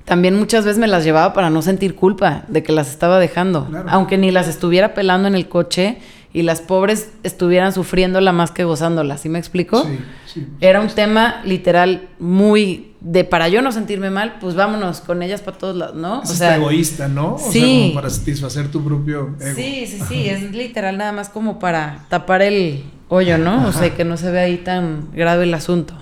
También 0.09 0.35
muchas 0.37 0.65
veces 0.65 0.79
me 0.79 0.87
las 0.87 1.05
llevaba 1.05 1.35
para 1.35 1.51
no 1.51 1.61
sentir 1.63 1.95
culpa 1.95 2.45
de 2.49 2.63
que 2.63 2.73
las 2.73 2.89
estaba 2.89 3.19
dejando, 3.19 3.67
Claro. 3.67 3.89
aunque 3.91 4.17
ni 4.19 4.31
las 4.31 4.49
estuviera 4.49 4.95
pelando 4.95 5.29
en 5.29 5.35
el 5.35 5.49
coche 5.49 5.99
y 6.33 6.43
las 6.43 6.61
pobres 6.63 7.11
estuvieran 7.23 7.73
sufriéndola 7.73 8.33
más 8.33 8.51
que 8.51 8.65
gozándola, 8.65 9.19
¿sí 9.19 9.29
me 9.29 9.39
explico? 9.39 9.83
Sí, 9.85 9.99
sí. 10.27 10.47
Era 10.61 10.81
un 10.81 10.89
tema 10.89 11.41
literal 11.45 12.09
muy 12.19 12.87
de 13.01 13.25
para 13.25 13.49
yo 13.49 13.63
no 13.63 13.71
sentirme 13.71 14.11
mal, 14.11 14.37
pues 14.41 14.55
vámonos 14.57 15.01
con 15.01 15.23
ellas 15.23 15.41
para 15.43 15.57
todos 15.59 15.77
lados, 15.77 15.95
¿no? 15.97 16.23
Es 16.23 16.31
hasta 16.33 16.57
egoísta, 16.57 17.07
¿no? 17.09 17.35
O 17.35 17.39
sea, 17.39 17.53
sí. 17.53 17.83
como 17.91 17.95
para 17.95 18.11
satisfacer 18.11 18.71
tu 18.71 18.83
propio 18.83 19.37
ego. 19.41 19.55
Sí, 19.57 19.87
sí, 19.87 20.01
sí, 20.09 20.29
es 20.29 20.51
literal 20.53 20.97
nada 20.99 21.13
más 21.13 21.29
como 21.29 21.59
para 21.59 22.07
tapar 22.09 22.43
el 22.43 22.83
hoyo, 23.09 23.39
¿no? 23.39 23.67
O 23.69 23.73
sea, 23.73 23.95
que 23.95 24.05
no 24.05 24.17
se 24.17 24.31
vea 24.31 24.43
ahí 24.45 24.57
tan 24.59 25.09
grave 25.13 25.45
el 25.45 25.55
asunto. 25.55 25.95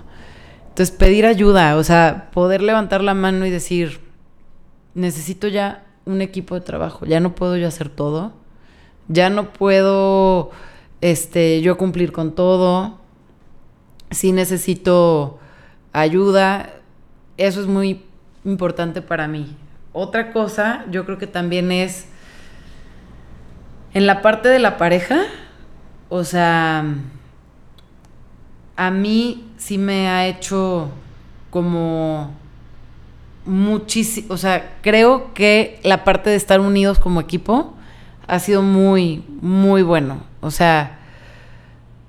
Entonces, 0.77 0.95
pedir 0.95 1.25
ayuda, 1.25 1.79
o 1.79 1.83
sea, 1.83 2.29
poder 2.33 2.61
levantar 2.61 3.03
la 3.03 3.15
mano 3.15 3.47
y 3.47 3.51
decir, 3.51 3.99
necesito 4.93 5.49
ya 5.49 5.87
un 6.05 6.21
equipo 6.21 6.55
de 6.55 6.61
trabajo, 6.61 7.07
ya 7.07 7.19
no 7.19 7.35
puedo 7.35 7.57
yo 7.57 7.67
hacer 7.67 7.89
todo, 7.89 8.35
ya 9.09 9.31
no 9.31 9.55
puedo 9.55 10.51
este, 11.01 11.63
yo 11.63 11.79
cumplir 11.79 12.13
con 12.13 12.35
todo, 12.35 12.99
sí 14.11 14.33
necesito 14.33 15.39
ayuda, 15.95 16.75
eso 17.39 17.63
es 17.63 17.67
muy 17.67 18.05
importante 18.45 19.01
para 19.01 19.29
mí. 19.29 19.57
Otra 19.95 20.31
cosa, 20.31 20.85
yo 20.91 21.07
creo 21.07 21.17
que 21.17 21.27
también 21.27 21.73
es 21.73 22.07
en 23.95 24.05
la 24.07 24.21
parte 24.21 24.51
de 24.51 24.59
la 24.59 24.77
pareja, 24.77 25.23
o 26.11 26.23
sea, 26.23 26.85
a 28.77 28.91
mí 28.91 29.46
sí 29.57 29.79
me 29.79 30.09
ha 30.09 30.27
hecho 30.27 30.91
como 31.51 32.35
muchísimo, 33.45 34.35
o 34.35 34.37
sea, 34.37 34.77
creo 34.83 35.33
que 35.33 35.81
la 35.83 36.05
parte 36.05 36.31
de 36.31 36.37
estar 36.37 36.61
unidos 36.61 36.99
como 36.99 37.21
equipo 37.21 37.75
ha 38.27 38.39
sido 38.39 38.63
muy, 38.63 39.25
muy 39.41 39.83
bueno. 39.83 40.25
O 40.41 40.51
sea, 40.51 40.99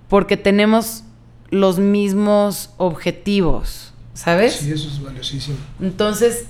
porque 0.09 0.37
tenemos 0.37 1.03
los 1.49 1.79
mismos 1.79 2.71
objetivos, 2.77 3.93
¿sabes? 4.13 4.55
Sí, 4.55 4.71
eso 4.71 4.87
es 4.87 5.01
valiosísimo. 5.01 5.57
Entonces, 5.79 6.47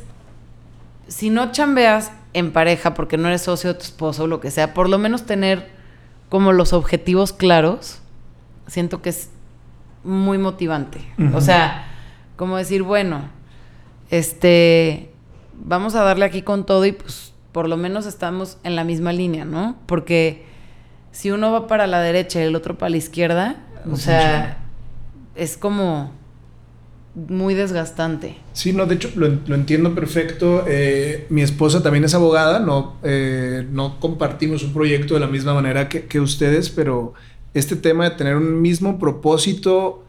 si 1.08 1.30
no 1.30 1.52
chambeas 1.52 2.12
en 2.34 2.52
pareja 2.52 2.94
porque 2.94 3.18
no 3.18 3.28
eres 3.28 3.44
socio 3.44 3.74
de 3.74 3.80
tu 3.80 3.86
esposo 3.86 4.24
o 4.24 4.28
lo 4.28 4.40
que 4.40 4.52
sea, 4.52 4.74
por 4.74 4.90
lo 4.90 4.98
menos 4.98 5.26
tener 5.26 5.70
como 6.30 6.52
los 6.52 6.74
objetivos 6.74 7.34
claros, 7.34 8.00
siento 8.68 9.02
que 9.02 9.10
es 9.10 9.30
muy 10.08 10.38
motivante. 10.38 11.00
O 11.34 11.42
sea, 11.42 11.86
como 12.36 12.58
decir, 12.58 12.82
bueno, 12.84 13.30
este, 14.10 15.12
vamos 15.54 15.96
a 15.96 16.04
darle 16.04 16.26
aquí 16.26 16.42
con 16.42 16.66
todo 16.66 16.86
y 16.86 16.94
pues 16.94 17.34
por 17.52 17.68
lo 17.68 17.78
menos 17.78 18.06
estamos 18.06 18.58
en 18.64 18.76
la 18.76 18.84
misma 18.84 19.12
línea, 19.12 19.46
¿no? 19.46 19.78
Porque 19.86 20.46
si 21.12 21.32
uno 21.32 21.52
va 21.52 21.68
para 21.68 21.88
la 21.88 22.00
derecha 22.00 22.40
y 22.40 22.44
el 22.44 22.56
otro 22.56 22.78
para 22.78 22.90
la 22.90 22.98
izquierda, 22.98 23.58
No 23.86 23.96
o 23.96 23.98
sea, 23.98 24.60
es 25.36 25.58
como 25.58 26.12
muy 27.16 27.56
desgastante. 27.56 28.38
Sí, 28.54 28.74
no, 28.74 28.86
de 28.86 28.96
hecho 28.96 29.10
lo, 29.16 29.28
lo 29.48 29.56
entiendo 29.56 29.96
perfecto. 29.96 30.64
Eh, 30.68 31.26
mi 31.30 31.42
esposa 31.42 31.82
también 31.82 32.04
es 32.04 32.14
abogada, 32.14 32.60
no, 32.60 32.98
eh, 33.04 33.66
no 33.72 34.00
compartimos 34.00 34.64
un 34.64 34.72
proyecto 34.74 35.16
de 35.16 35.20
la 35.22 35.28
misma 35.28 35.54
manera 35.56 35.90
que, 35.90 36.06
que 36.06 36.20
ustedes, 36.20 36.70
pero 36.70 37.14
este 37.54 37.76
tema 37.76 38.04
de 38.06 38.12
tener 38.12 38.36
un 38.36 38.62
mismo 38.62 39.00
propósito 39.00 40.04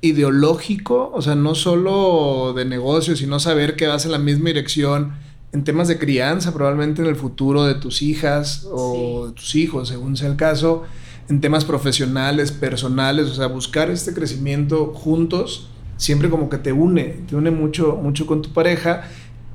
ideológico, 0.00 1.10
o 1.14 1.22
sea, 1.22 1.34
no 1.34 1.54
solo 1.54 2.52
de 2.54 2.64
negocio, 2.64 3.16
sino 3.16 3.40
saber 3.40 3.74
que 3.76 3.86
vas 3.86 4.04
en 4.04 4.12
la 4.12 4.18
misma 4.18 4.46
dirección 4.48 5.12
en 5.52 5.64
temas 5.64 5.86
de 5.88 5.98
crianza, 5.98 6.52
probablemente 6.52 7.00
en 7.02 7.08
el 7.08 7.16
futuro 7.16 7.64
de 7.64 7.74
tus 7.74 8.02
hijas 8.02 8.66
o 8.70 9.22
Sí. 9.24 9.28
de 9.28 9.32
tus 9.34 9.54
hijos, 9.54 9.88
según 9.88 10.16
sea 10.16 10.28
el 10.28 10.36
caso, 10.36 10.82
en 11.28 11.40
temas 11.40 11.64
profesionales, 11.64 12.52
personales, 12.52 13.28
o 13.30 13.34
sea, 13.34 13.46
buscar 13.46 13.88
este 13.90 14.12
crecimiento 14.14 14.86
juntos, 14.94 15.68
siempre 15.96 16.28
como 16.28 16.48
que 16.48 16.58
te 16.58 16.72
une, 16.72 17.04
te 17.28 17.36
une 17.36 17.50
mucho, 17.50 17.96
mucho 18.02 18.26
con 18.26 18.42
tu 18.42 18.50
pareja 18.52 19.04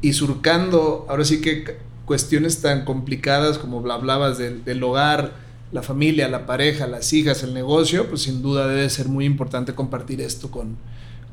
y 0.01 0.13
surcando, 0.13 1.05
ahora 1.09 1.25
sí 1.25 1.41
que 1.41 1.77
cuestiones 2.05 2.61
tan 2.61 2.85
complicadas 2.85 3.57
como 3.59 3.81
bla- 3.83 3.95
hablabas 3.95 4.37
del, 4.37 4.63
del 4.63 4.81
hogar, 4.81 5.33
la 5.71 5.81
familia, 5.83 6.27
la 6.27 6.45
pareja, 6.45 6.87
las 6.87 7.11
hijas, 7.13 7.43
el 7.43 7.53
negocio, 7.53 8.07
pues 8.09 8.23
sin 8.23 8.41
duda 8.41 8.67
debe 8.67 8.89
ser 8.89 9.07
muy 9.07 9.25
importante 9.25 9.75
compartir 9.75 10.19
esto 10.21 10.49
con, 10.49 10.77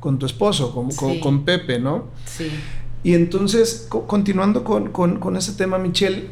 con 0.00 0.18
tu 0.18 0.26
esposo, 0.26 0.74
con, 0.74 0.90
con- 0.92 1.14
Sí. 1.14 1.20
con 1.20 1.44
Pepe, 1.44 1.78
¿no? 1.78 2.08
Sí. 2.26 2.48
Y 3.02 3.14
entonces, 3.14 3.86
co- 3.88 4.06
continuando 4.06 4.62
con, 4.64 4.90
con, 4.92 5.18
con 5.20 5.36
ese 5.36 5.52
tema, 5.52 5.78
Michelle, 5.78 6.26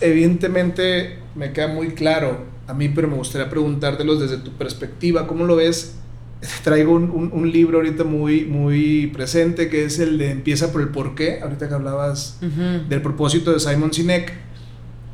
evidentemente 0.00 1.18
me 1.34 1.52
queda 1.52 1.68
muy 1.68 1.88
claro 1.88 2.38
a 2.68 2.74
mí, 2.74 2.88
pero 2.88 3.06
me 3.08 3.16
gustaría 3.16 3.48
preguntártelos 3.50 4.20
desde 4.20 4.38
tu 4.38 4.52
perspectiva, 4.52 5.26
¿cómo 5.26 5.44
lo 5.44 5.56
ves? 5.56 5.96
Traigo 6.64 6.92
un, 6.94 7.10
un- 7.10 7.30
un 7.32 7.50
libro 7.50 7.78
ahorita 7.78 8.04
muy, 8.04 8.44
muy 8.44 9.08
presente 9.08 9.68
que 9.68 9.84
es 9.84 9.98
el 9.98 10.16
de 10.18 10.30
Empieza 10.30 10.72
por 10.72 10.80
el 10.80 10.88
porqué, 10.88 11.40
ahorita 11.42 11.68
que 11.68 11.74
hablabas 11.74 12.38
del 12.88 13.02
propósito 13.02 13.52
de 13.52 13.60
Simon 13.60 13.92
Sinek, 13.92 14.32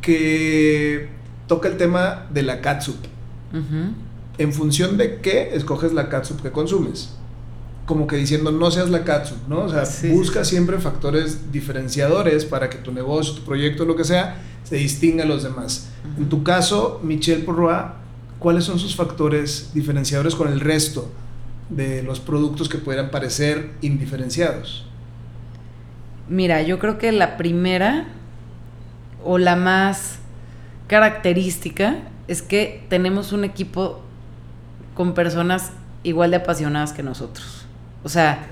que 0.00 1.08
toca 1.53 1.68
el 1.68 1.76
tema 1.76 2.24
de 2.32 2.42
la 2.42 2.62
catsup. 2.62 2.96
En 4.38 4.55
función 4.55 4.96
de 4.96 5.20
qué 5.20 5.55
escoges 5.55 5.92
la 5.92 6.09
catsup 6.09 6.40
que 6.40 6.50
consumes. 6.50 7.11
Como 7.84 8.07
que 8.07 8.16
diciendo, 8.16 8.50
no 8.50 8.70
seas 8.70 8.88
la 8.88 9.05
catsup, 9.05 9.36
¿no? 9.48 9.64
O 9.64 9.68
sea, 9.68 9.84
Sí, 9.84 10.09
busca 10.09 10.46
siempre 10.46 10.78
factores 10.78 11.53
diferenciadores 11.53 12.46
para 12.46 12.70
que 12.70 12.78
tu 12.78 12.90
negocio, 12.90 13.34
tu 13.34 13.42
proyecto, 13.42 13.84
lo 13.84 13.96
que 13.96 14.05
sea, 14.05 14.38
se 14.64 14.76
distinga 14.76 15.24
a 15.24 15.26
los 15.26 15.42
demás. 15.42 15.90
En 16.16 16.30
tu 16.30 16.42
caso, 16.42 17.00
Michelle 17.03 17.42
Porroa, 17.42 17.96
¿cuáles 18.38 18.64
son 18.64 18.78
sus 18.78 18.96
factores 18.96 19.72
diferenciadores 19.74 20.34
con 20.34 20.50
el 20.50 20.61
resto 20.61 21.11
de 21.68 22.03
los 22.03 22.18
productos 22.18 22.70
que 22.70 22.78
pudieran 22.78 23.11
parecer 23.11 23.72
indiferenciados? 23.82 24.86
Mira, 26.30 26.62
yo 26.62 26.78
creo 26.78 26.96
que 26.96 27.12
la 27.12 27.36
primera 27.36 28.07
o 29.22 29.36
la 29.36 29.55
más 29.55 30.21
característica 30.93 31.97
es 32.28 32.43
que 32.43 32.84
tenemos 32.90 33.32
un 33.32 33.45
equipo 33.45 34.03
con 34.95 35.14
personas 35.14 35.72
igual 36.03 36.32
de 36.32 36.36
apasionadas 36.36 36.93
que 36.93 37.03
nosotros. 37.03 37.64
O 38.05 38.11
sea, 38.11 38.47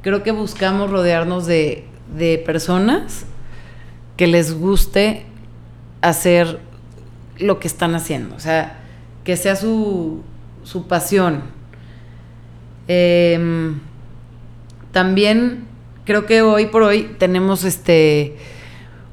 creo 0.00 0.22
que 0.22 0.30
buscamos 0.30 0.92
rodearnos 0.92 1.44
de, 1.44 1.84
de 2.16 2.38
personas 2.38 3.26
que 4.16 4.28
les 4.28 4.56
guste 4.56 5.26
hacer 6.02 6.60
lo 7.36 7.58
que 7.58 7.66
están 7.66 7.96
haciendo. 7.96 8.36
O 8.36 8.38
sea, 8.38 8.78
que 9.24 9.36
sea 9.36 9.56
su, 9.56 10.22
su 10.62 10.86
pasión. 10.86 11.42
Em, 12.86 13.80
también 14.92 15.64
creo 16.04 16.26
que 16.26 16.42
hoy 16.42 16.66
por 16.66 16.84
hoy 16.84 17.16
tenemos 17.18 17.64
este 17.64 18.36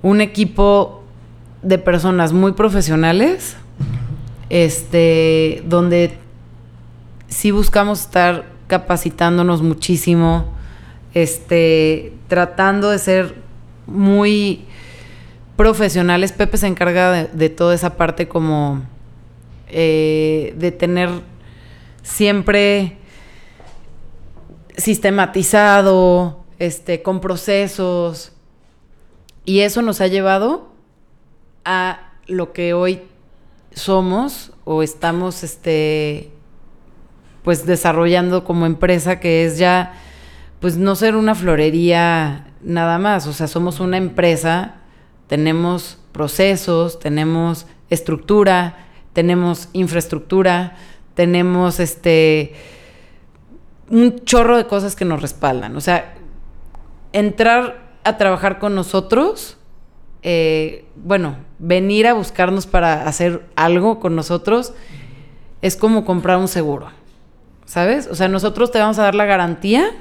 un 0.03 0.21
equipo 0.21 1.02
de 1.63 1.77
personas 1.77 2.33
muy 2.33 2.51
profesionales 2.51 3.55
este, 4.53 5.63
donde 5.65 6.13
sí 7.27 7.49
buscamos 7.49 8.01
estar 8.01 8.45
capacitándonos 8.67 9.63
muchísimo, 9.63 10.53
este, 11.15 12.13
tratando 12.27 12.91
de 12.91 12.99
ser 12.99 13.35
muy 13.87 14.65
profesionales. 15.55 16.33
Pepe 16.33 16.57
se 16.57 16.67
encarga 16.67 17.25
de, 17.25 17.49
toda 17.49 17.73
esa 17.73 17.97
parte 17.97 18.27
como 18.27 18.83
eh, 19.69 20.53
de 20.57 20.71
tener 20.71 21.09
siempre 22.03 22.97
sistematizado, 24.77 26.43
este, 26.59 27.01
con 27.01 27.21
procesos. 27.21 28.33
Y 29.45 29.61
eso 29.61 29.81
nos 29.81 29.99
ha 29.99 30.05
llevado 30.05 30.72
a 31.65 32.11
lo 32.27 32.53
que 32.53 32.73
hoy 32.73 33.01
somos 33.73 34.51
o 34.65 34.83
estamos 34.83 35.43
este 35.43 36.31
pues 37.43 37.65
desarrollando 37.65 38.43
como 38.43 38.65
empresa 38.65 39.19
que 39.19 39.45
es 39.45 39.57
ya 39.57 39.93
pues 40.59 40.77
no 40.77 40.95
ser 40.95 41.15
una 41.15 41.35
florería 41.35 42.47
nada 42.63 42.97
más, 42.97 43.27
o 43.27 43.33
sea, 43.33 43.47
somos 43.47 43.79
una 43.81 43.97
empresa, 43.97 44.75
tenemos 45.27 45.97
procesos, 46.11 46.99
tenemos 46.99 47.65
estructura, 47.89 48.77
tenemos 49.11 49.69
infraestructura, 49.73 50.75
tenemos 51.15 51.79
este 51.79 52.53
un 53.89 54.23
chorro 54.23 54.57
de 54.57 54.65
cosas 54.65 54.95
que 54.95 55.05
nos 55.05 55.21
respaldan. 55.21 55.75
O 55.75 55.81
sea, 55.81 56.15
entrar 57.11 57.97
a 58.03 58.17
trabajar 58.17 58.57
con 58.57 58.73
nosotros, 58.73 59.57
eh, 60.23 60.85
bueno, 60.95 61.35
venir 61.59 62.07
a 62.07 62.13
buscarnos 62.13 62.65
para 62.65 63.07
hacer 63.07 63.45
algo 63.55 63.99
con 63.99 64.15
nosotros, 64.15 64.73
es 65.61 65.75
como 65.75 66.05
comprar 66.05 66.37
un 66.37 66.47
seguro. 66.47 66.87
¿Sabes? 67.65 68.07
O 68.07 68.15
sea, 68.15 68.27
nosotros 68.27 68.71
te 68.71 68.79
vamos 68.79 68.99
a 68.99 69.03
dar 69.03 69.15
la 69.15 69.25
garantía 69.25 69.91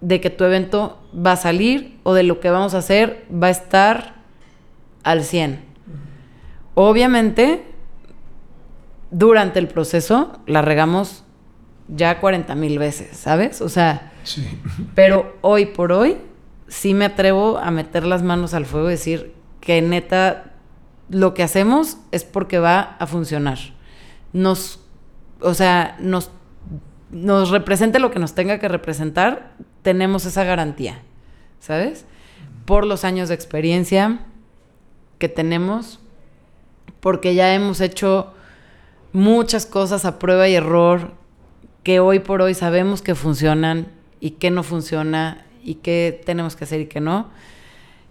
de 0.00 0.20
que 0.20 0.30
tu 0.30 0.44
evento 0.44 1.00
va 1.14 1.32
a 1.32 1.36
salir 1.36 1.98
o 2.02 2.14
de 2.14 2.24
lo 2.24 2.40
que 2.40 2.50
vamos 2.50 2.74
a 2.74 2.78
hacer 2.78 3.24
va 3.32 3.48
a 3.48 3.50
estar 3.50 4.14
al 5.04 5.24
100. 5.24 5.60
Obviamente, 6.74 7.64
durante 9.10 9.58
el 9.58 9.68
proceso 9.68 10.40
la 10.46 10.62
regamos 10.62 11.24
ya 11.88 12.20
40 12.20 12.54
mil 12.54 12.78
veces, 12.78 13.16
¿sabes? 13.16 13.60
O 13.60 13.68
sea, 13.68 14.12
sí. 14.24 14.46
pero 14.94 15.36
hoy 15.42 15.66
por 15.66 15.92
hoy 15.92 16.16
sí 16.72 16.94
me 16.94 17.04
atrevo 17.04 17.58
a 17.58 17.70
meter 17.70 18.06
las 18.06 18.22
manos 18.22 18.54
al 18.54 18.64
fuego 18.64 18.88
y 18.88 18.92
decir 18.92 19.34
que 19.60 19.82
neta 19.82 20.54
lo 21.10 21.34
que 21.34 21.42
hacemos 21.42 21.98
es 22.12 22.24
porque 22.24 22.58
va 22.58 22.96
a 22.98 23.06
funcionar. 23.06 23.58
Nos, 24.32 24.80
o 25.40 25.52
sea, 25.52 25.96
nos, 26.00 26.30
nos 27.10 27.50
represente 27.50 27.98
lo 27.98 28.10
que 28.10 28.18
nos 28.18 28.34
tenga 28.34 28.58
que 28.58 28.68
representar, 28.68 29.52
tenemos 29.82 30.24
esa 30.24 30.44
garantía, 30.44 31.02
¿sabes? 31.60 32.06
Por 32.64 32.86
los 32.86 33.04
años 33.04 33.28
de 33.28 33.34
experiencia 33.34 34.20
que 35.18 35.28
tenemos, 35.28 36.00
porque 37.00 37.34
ya 37.34 37.52
hemos 37.54 37.82
hecho 37.82 38.32
muchas 39.12 39.66
cosas 39.66 40.06
a 40.06 40.18
prueba 40.18 40.48
y 40.48 40.54
error 40.54 41.12
que 41.82 42.00
hoy 42.00 42.20
por 42.20 42.40
hoy 42.40 42.54
sabemos 42.54 43.02
que 43.02 43.14
funcionan 43.14 43.88
y 44.20 44.32
que 44.32 44.50
no 44.50 44.62
funciona 44.62 45.44
y 45.62 45.76
qué 45.76 46.20
tenemos 46.24 46.56
que 46.56 46.64
hacer 46.64 46.80
y 46.80 46.86
qué 46.86 47.00
no. 47.00 47.30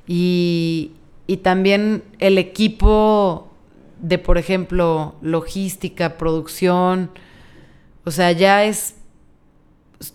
Y, 0.07 0.91
y 1.27 1.37
también 1.37 2.03
el 2.19 2.37
equipo 2.37 3.51
de, 4.01 4.17
por 4.17 4.37
ejemplo, 4.37 5.15
logística, 5.21 6.17
producción, 6.17 7.11
o 8.03 8.11
sea, 8.11 8.31
ya 8.31 8.65
es, 8.65 8.95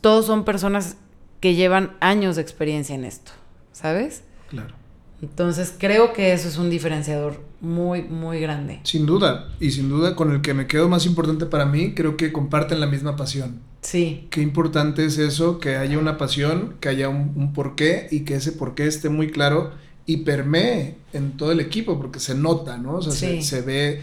todos 0.00 0.26
son 0.26 0.44
personas 0.44 0.96
que 1.40 1.54
llevan 1.54 1.96
años 2.00 2.36
de 2.36 2.42
experiencia 2.42 2.94
en 2.94 3.04
esto, 3.04 3.32
¿sabes? 3.72 4.24
Claro. 4.48 4.74
Entonces 5.22 5.74
creo 5.78 6.12
que 6.12 6.32
eso 6.32 6.48
es 6.48 6.58
un 6.58 6.68
diferenciador 6.68 7.40
muy, 7.60 8.02
muy 8.02 8.38
grande. 8.40 8.80
Sin 8.82 9.06
duda, 9.06 9.48
y 9.60 9.70
sin 9.70 9.88
duda 9.88 10.14
con 10.14 10.32
el 10.32 10.42
que 10.42 10.52
me 10.52 10.66
quedo 10.66 10.88
más 10.88 11.06
importante 11.06 11.46
para 11.46 11.64
mí, 11.64 11.94
creo 11.94 12.16
que 12.16 12.32
comparten 12.32 12.80
la 12.80 12.86
misma 12.86 13.16
pasión. 13.16 13.60
Sí. 13.86 14.26
Qué 14.30 14.42
importante 14.42 15.04
es 15.04 15.16
eso, 15.16 15.60
que 15.60 15.76
haya 15.76 15.96
una 15.98 16.18
pasión, 16.18 16.74
que 16.80 16.88
haya 16.88 17.08
un, 17.08 17.52
porqué 17.52 18.08
y 18.10 18.20
que 18.20 18.34
ese 18.34 18.50
porqué 18.50 18.88
esté 18.88 19.10
muy 19.10 19.30
claro 19.30 19.70
y 20.06 20.18
permee 20.18 20.96
en 21.12 21.36
todo 21.36 21.52
el 21.52 21.60
equipo, 21.60 21.96
porque 21.96 22.18
se 22.18 22.34
nota, 22.34 22.78
¿no? 22.78 22.96
O 22.96 23.02
sea, 23.02 23.12
se, 23.12 23.60
ve, 23.60 24.02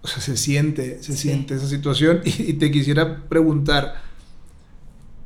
o 0.00 0.08
sea, 0.08 0.22
se 0.22 0.38
siente, 0.38 1.02
se 1.02 1.14
siente 1.14 1.56
esa 1.56 1.68
situación. 1.68 2.22
y 2.24 2.54
te 2.54 2.70
quisiera 2.70 3.24
preguntar, 3.28 4.00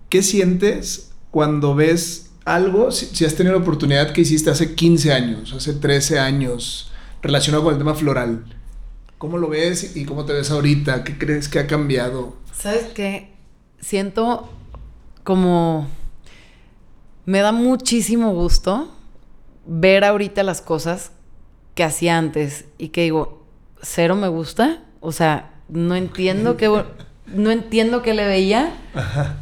¿qué 0.09 0.21
sientes 0.25 1.13
cuando 1.31 1.77
ves 1.77 2.31
algo, 2.45 2.91
si, 2.91 3.25
has 3.25 3.37
tenido 3.37 3.55
la 3.55 3.63
oportunidad 3.63 4.13
que 4.13 4.23
hiciste 4.23 4.51
hace 4.51 4.75
15 4.75 5.13
años, 5.13 5.53
hace 5.53 5.75
13 5.75 6.19
años, 6.19 6.91
relacionado 7.23 7.63
con 7.63 7.75
el 7.75 7.79
tema 7.79 7.95
floral, 7.95 8.45
¿cómo 9.19 9.39
lo 9.39 9.49
ves 9.49 9.97
y 9.97 10.07
cómo 10.07 10.25
te 10.25 10.33
ves 10.33 10.51
ahorita? 10.51 11.05
¿Qué 11.05 11.19
crees 11.19 11.49
que 11.49 11.61
ha 11.61 11.69
cambiado? 11.69 12.37
¿Sabes 12.53 12.87
qué? 12.95 13.31
Siento 13.83 14.49
como... 15.23 15.87
Me 17.27 17.41
da 17.41 17.53
muchísimo 17.53 18.33
gusto 18.33 18.91
ver 19.67 20.05
ahorita 20.05 20.43
las 20.43 20.63
cosas 20.63 21.13
que 21.75 21.85
hacía 21.85 22.17
antes 22.17 22.65
y 22.79 22.89
que 22.89 23.03
digo, 23.03 23.45
cero 23.81 24.17
me 24.17 24.29
gusta, 24.29 24.83
o 25.01 25.13
sea, 25.13 25.53
no 25.69 25.95
entiendo 25.95 26.57
qué 26.57 26.69
no 27.27 27.51
entiendo 27.51 28.03
qué 28.03 28.15
le 28.15 28.27
veía. 28.27 28.75
Ajá. 28.95 29.37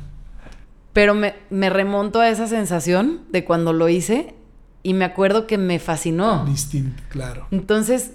Pero 0.92 1.14
me, 1.14 1.70
remonto 1.70 2.20
a 2.20 2.28
esa 2.28 2.46
sensación 2.46 3.20
de 3.30 3.44
cuando 3.44 3.72
lo 3.72 3.88
hice 3.88 4.34
y 4.82 4.94
me 4.94 5.04
acuerdo 5.04 5.46
que 5.46 5.56
me 5.56 5.78
fascinó. 5.78 6.44
Distinto, 6.44 7.02
claro. 7.08 7.46
Entonces, 7.50 8.12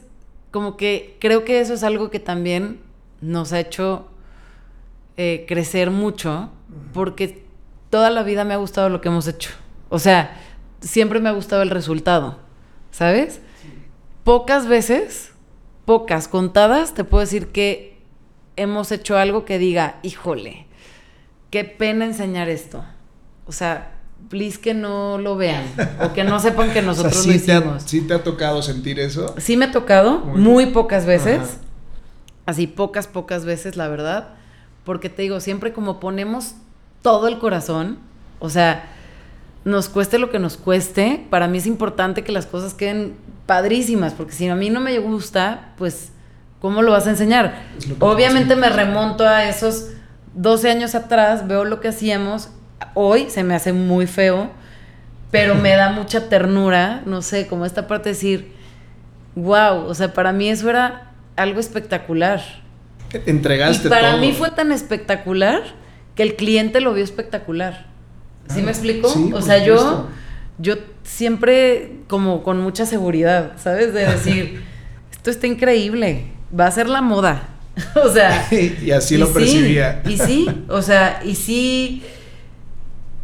como 0.52 0.76
que 0.76 1.18
creo 1.20 1.46
que 1.46 1.62
eso 1.62 1.74
es 1.74 1.84
algo 1.84 2.10
que 2.10 2.20
también 2.20 2.80
nos 3.22 3.54
ha 3.54 3.60
hecho 3.60 4.10
eh, 5.18 5.46
crecer 5.48 5.92
mucho, 5.92 6.50
porque 6.94 7.46
toda 7.90 8.10
la 8.10 8.24
vida 8.24 8.44
me 8.44 8.54
ha 8.54 8.58
gustado 8.58 8.90
lo 8.90 9.02
que 9.02 9.08
hemos 9.08 9.28
hecho. 9.28 9.52
O 9.90 10.00
sea, 10.00 10.38
siempre 10.82 11.20
me 11.20 11.30
ha 11.30 11.34
gustado 11.34 11.62
el 11.62 11.70
resultado, 11.70 12.40
¿sabes? 12.92 13.40
Pocas 14.24 14.68
veces, 14.68 15.32
pocas, 15.86 16.28
contadas, 16.28 16.94
te 16.94 17.04
puedo 17.04 17.22
decir 17.22 17.48
que 17.48 17.98
hemos 18.56 18.92
hecho 18.92 19.18
algo 19.18 19.46
que 19.46 19.58
diga, 19.60 20.00
híjole, 20.04 20.66
qué 21.50 21.64
pena 21.64 22.06
enseñar 22.06 22.50
esto. 22.50 22.84
O 23.46 23.52
sea, 23.52 23.96
please 24.30 24.60
que 24.60 24.74
no 24.74 25.18
lo 25.18 25.38
vean 25.38 25.64
o 26.02 26.14
que 26.14 26.24
no 26.24 26.40
sepan 26.40 26.72
que 26.72 26.82
nosotros 26.82 27.26
lo 27.26 27.34
hicimos. 27.34 27.84
¿Sí 27.84 28.02
te 28.02 28.14
ha 28.14 28.24
tocado 28.24 28.62
sentir 28.62 29.00
eso? 29.00 29.36
Sí 29.38 29.56
me 29.56 29.66
ha 29.66 29.72
tocado, 29.72 30.20
muy, 30.20 30.68
pocas 30.68 31.06
veces. 31.06 31.60
Así, 32.46 32.68
pocas, 32.68 33.08
pocas 33.08 33.46
veces, 33.46 33.76
la 33.76 33.88
verdad. 33.88 34.36
Porque 34.86 35.10
te 35.10 35.24
digo, 35.24 35.40
siempre 35.40 35.74
como 35.74 36.00
ponemos 36.00 36.54
todo 37.02 37.28
el 37.28 37.40
corazón, 37.40 37.98
o 38.40 38.50
sea, 38.50 38.86
nos 39.66 39.90
cueste 39.90 40.20
lo 40.20 40.30
que 40.30 40.40
nos 40.40 40.58
cueste, 40.58 41.26
para 41.30 41.48
mí 41.48 41.58
es 41.58 41.66
importante 41.66 42.24
que 42.24 42.32
las 42.32 42.46
cosas 42.46 42.74
queden 42.74 43.16
padrísimas, 43.46 44.14
porque 44.14 44.34
si 44.34 44.48
a 44.48 44.56
mí 44.56 44.70
no 44.70 44.80
me 44.80 44.98
gusta, 45.00 45.74
pues, 45.78 46.12
¿cómo 46.62 46.82
lo 46.82 46.92
vas 46.92 47.08
a 47.08 47.12
enseñar? 47.12 47.64
Obviamente 48.00 48.56
me 48.56 48.70
remonto 48.70 49.28
a 49.28 49.50
esos 49.50 49.90
12 50.36 50.70
años 50.70 50.96
atrás 50.96 51.48
veo 51.48 51.66
lo 51.66 51.80
que 51.80 51.88
hacíamos, 51.88 52.50
hoy 52.94 53.30
se 53.30 53.44
me 53.44 53.56
hace 53.56 53.74
muy 53.74 54.06
feo, 54.06 54.52
pero 55.32 55.56
me 55.56 55.76
da 55.76 55.92
mucha 55.92 56.30
ternura, 56.30 57.02
no 57.06 57.22
sé, 57.22 57.48
como 57.48 57.66
esta 57.66 57.88
parte 57.88 58.10
de 58.10 58.16
decir, 58.16 58.52
wow, 59.36 59.86
o 59.86 59.94
sea, 59.94 60.14
para 60.14 60.32
mí 60.32 60.50
eso 60.50 60.70
era 60.70 61.12
algo 61.36 61.60
espectacular. 61.60 62.42
Entregaste 63.26 63.88
y 63.88 63.90
para 63.90 64.18
mí 64.18 64.34
fue 64.34 64.52
tan 64.52 64.72
espectacular 64.72 65.62
que 66.16 66.24
el 66.24 66.36
cliente 66.36 66.82
lo 66.82 66.94
vio 66.94 67.04
espectacular. 67.04 67.88
¿Sí 68.54 68.62
me 68.62 68.72
explico? 68.72 69.14
o 69.34 69.42
sea, 69.42 69.64
yo, 69.64 70.08
yo 70.60 70.76
siempre 71.04 71.98
como 72.08 72.44
con 72.44 72.60
mucha 72.60 72.86
seguridad, 72.86 73.54
¿sabes? 73.58 73.94
De 73.94 74.06
decir, 74.06 74.64
esto 75.12 75.30
está 75.32 75.48
increíble, 75.48 76.26
va 76.58 76.68
a 76.68 76.72
ser 76.72 76.88
la 76.88 77.02
moda. 77.02 77.50
o 78.04 78.10
sea. 78.10 78.48
y 78.52 78.92
así 78.92 79.18
lo 79.18 79.32
percibía. 79.34 80.02
y 80.08 80.18
sí, 80.18 80.48
o 80.70 80.82
sea, 80.82 81.22
y 81.26 81.36
sí 81.36 82.04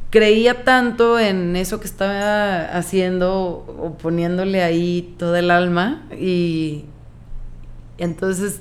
creía 0.10 0.66
tanto 0.66 1.18
en 1.18 1.56
eso 1.56 1.80
que 1.80 1.88
estaba 1.88 2.66
haciendo 2.66 3.66
o 3.80 3.98
poniéndole 3.98 4.62
ahí 4.62 5.16
todo 5.18 5.38
el 5.38 5.50
alma 5.50 6.04
y 6.20 6.84
entonces 7.98 8.60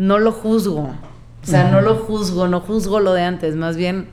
no 0.00 0.18
lo 0.18 0.32
juzgo. 0.32 0.96
O 1.42 1.46
sea, 1.46 1.70
no 1.70 1.80
lo 1.82 1.94
juzgo, 1.94 2.48
no 2.48 2.60
juzgo 2.60 3.00
lo 3.00 3.12
de 3.12 3.22
antes, 3.22 3.54
más 3.54 3.76
bien 3.76 4.08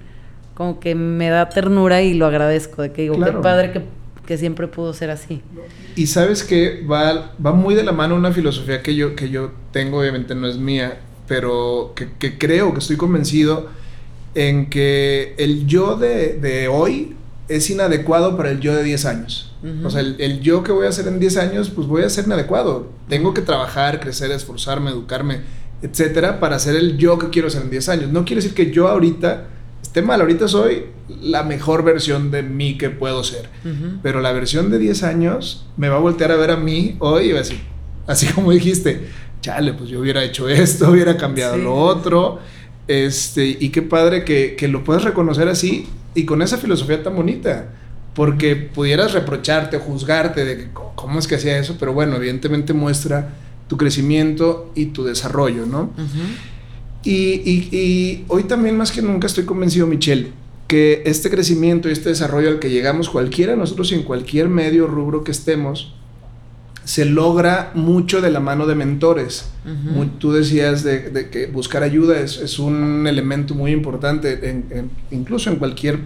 como 0.54 0.80
que 0.80 0.96
me 0.96 1.30
da 1.30 1.50
ternura 1.50 2.02
y 2.02 2.14
lo 2.14 2.26
agradezco, 2.26 2.82
de 2.82 2.92
que 2.92 3.04
digo, 3.04 3.20
qué 3.24 3.32
padre 3.32 3.72
que, 3.72 3.84
que 4.26 4.38
siempre 4.38 4.68
pudo 4.68 4.94
ser 4.94 5.12
así. 5.12 5.42
Y 5.96 6.08
sabes 6.08 6.44
que 6.44 6.86
va, 6.86 7.32
va 7.44 7.54
muy 7.54 7.76
de 7.76 7.84
la 7.84 7.92
mano 7.92 8.16
una 8.16 8.32
filosofía 8.32 8.82
que 8.82 8.96
yo, 8.96 9.16
que 9.16 9.30
yo 9.30 9.52
tengo, 9.72 10.00
obviamente 10.00 10.36
no 10.36 10.48
es 10.48 10.58
mía, 10.58 11.00
pero 11.28 11.94
que, 11.96 12.10
que 12.18 12.38
creo, 12.38 12.74
que 12.74 12.80
estoy 12.80 12.98
convencido 12.98 13.70
en 14.36 14.70
que 14.70 15.36
el 15.38 15.68
yo 15.68 15.96
de, 15.96 16.34
de 16.34 16.68
hoy 16.68 17.16
es 17.50 17.70
inadecuado 17.70 18.36
para 18.36 18.52
el 18.52 18.60
yo 18.60 18.76
de 18.76 18.84
10 18.84 19.06
años. 19.06 19.54
O 19.84 19.90
sea, 19.90 20.02
el, 20.02 20.16
el, 20.20 20.40
yo 20.42 20.64
que 20.64 20.72
voy 20.72 20.86
a 20.86 20.90
hacer 20.90 21.08
en 21.08 21.20
10 21.20 21.38
años, 21.38 21.70
pues 21.70 21.88
voy 21.88 22.04
a 22.04 22.10
ser 22.10 22.26
inadecuado. 22.26 22.90
Tengo 23.10 23.34
que 23.34 23.42
trabajar, 23.42 24.00
crecer, 24.00 24.32
esforzarme, 24.32 24.92
educarme, 24.92 25.42
etcétera, 25.82 26.40
para 26.40 26.60
ser 26.60 26.76
el 26.76 26.98
yo 26.98 27.18
que 27.20 27.30
quiero 27.30 27.50
ser 27.50 27.64
en 27.64 27.70
10 27.70 27.90
años. 27.90 28.12
No 28.12 28.26
quiere 28.26 28.42
decir 28.42 28.56
que 28.56 28.72
yo 28.72 28.88
ahorita 28.88 29.48
esté 29.82 30.02
mal, 30.02 30.22
ahorita 30.22 30.48
soy 30.48 30.86
la 31.22 31.44
mejor 31.44 31.84
versión 31.84 32.32
de 32.32 32.44
mí 32.44 32.78
que 32.78 32.90
puedo 32.90 33.24
ser. 33.24 33.50
Pero 34.02 34.22
la 34.22 34.32
versión 34.32 34.70
de 34.70 34.80
10 34.80 35.04
años 35.04 35.68
me 35.78 35.90
va 35.90 35.98
a 35.98 36.00
voltear 36.00 36.32
a 36.32 36.36
ver 36.36 36.52
a 36.52 36.58
mí 36.58 36.96
hoy 37.00 37.30
y 37.30 37.32
va 37.32 37.40
a 37.40 37.42
decir, 37.42 37.60
así 38.06 38.28
como 38.34 38.52
dijiste, 38.52 39.08
chale, 39.42 39.74
pues 39.74 39.90
yo 39.90 40.00
hubiera 40.00 40.24
hecho 40.24 40.50
esto, 40.50 40.90
hubiera 40.92 41.18
cambiado 41.18 41.58
lo 41.58 41.76
otro. 41.76 42.40
Este, 42.88 43.46
y 43.46 43.70
qué 43.70 43.82
padre 43.82 44.24
que, 44.24 44.56
que 44.56 44.68
lo 44.68 44.84
puedas 44.84 45.04
reconocer 45.04 45.50
así 45.50 45.88
y 46.16 46.26
con 46.26 46.42
esa 46.42 46.58
filosofía 46.58 47.04
tan 47.04 47.16
bonita. 47.16 47.70
Porque 48.14 48.56
pudieras 48.56 49.14
reprocharte 49.14 49.78
o 49.78 49.80
juzgarte 49.80 50.44
de 50.44 50.70
cómo 50.74 51.20
es 51.20 51.28
que 51.28 51.36
hacía 51.36 51.60
eso, 51.60 51.76
pero 51.80 51.94
bueno, 51.94 52.16
evidentemente 52.16 52.74
muestra 52.74 53.36
tu 53.68 53.78
crecimiento 53.78 54.72
y 54.76 54.88
tu 54.88 55.04
desarrollo, 55.04 55.66
¿no? 55.66 55.92
y, 57.04 57.12
y, 57.12 57.70
y, 57.72 58.26
hoy 58.28 58.44
también 58.44 58.78
más 58.78 58.92
que 58.92 59.02
nunca 59.02 59.28
estoy 59.28 59.46
convencido, 59.46 59.88
Michelle, 59.88 60.32
que 60.68 61.04
este 61.06 61.30
crecimiento 61.30 61.90
y 61.90 61.94
este 61.94 62.10
desarrollo 62.10 62.50
al 62.50 62.60
que 62.60 62.70
llegamos 62.70 63.10
cualquiera 63.10 63.54
de 63.54 63.58
nosotros 63.58 63.92
en 63.92 64.04
cualquier 64.04 64.50
medio 64.50 64.88
rubro 64.88 65.24
que 65.24 65.32
estemos, 65.32 65.94
se 66.84 67.04
logra 67.04 67.72
mucho 67.74 68.22
de 68.22 68.32
la 68.32 68.40
mano 68.40 68.66
de 68.66 68.76
mentores. 68.76 69.50
muy, 69.66 70.08
tú 70.20 70.32
decías 70.32 70.84
de, 70.84 71.10
de, 71.10 71.30
que 71.30 71.48
buscar 71.48 71.84
ayuda 71.84 72.18
es, 72.20 72.38
es, 72.38 72.60
un 72.60 73.06
elemento 73.08 73.54
muy 73.56 73.72
importante, 73.72 74.50
en, 74.50 74.66
en, 74.70 74.92
incluso 75.12 75.50
en 75.50 75.58
cualquier 75.58 76.00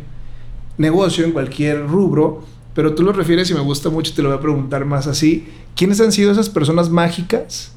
negocio, 0.80 1.24
en 1.24 1.34
cualquier 1.34 1.86
rubro, 1.86 2.44
pero 2.74 2.96
tú 2.96 3.04
lo 3.04 3.12
refieres 3.14 3.50
y 3.50 3.54
me 3.54 3.60
gusta 3.60 3.90
mucho, 3.90 4.14
te 4.14 4.22
lo 4.22 4.30
voy 4.30 4.38
a 4.38 4.42
preguntar 4.42 4.86
más 4.86 5.08
así. 5.08 5.48
¿Quiénes 5.76 6.00
han 6.02 6.12
sido 6.12 6.32
esas 6.32 6.50
personas 6.50 6.90
mágicas 6.90 7.74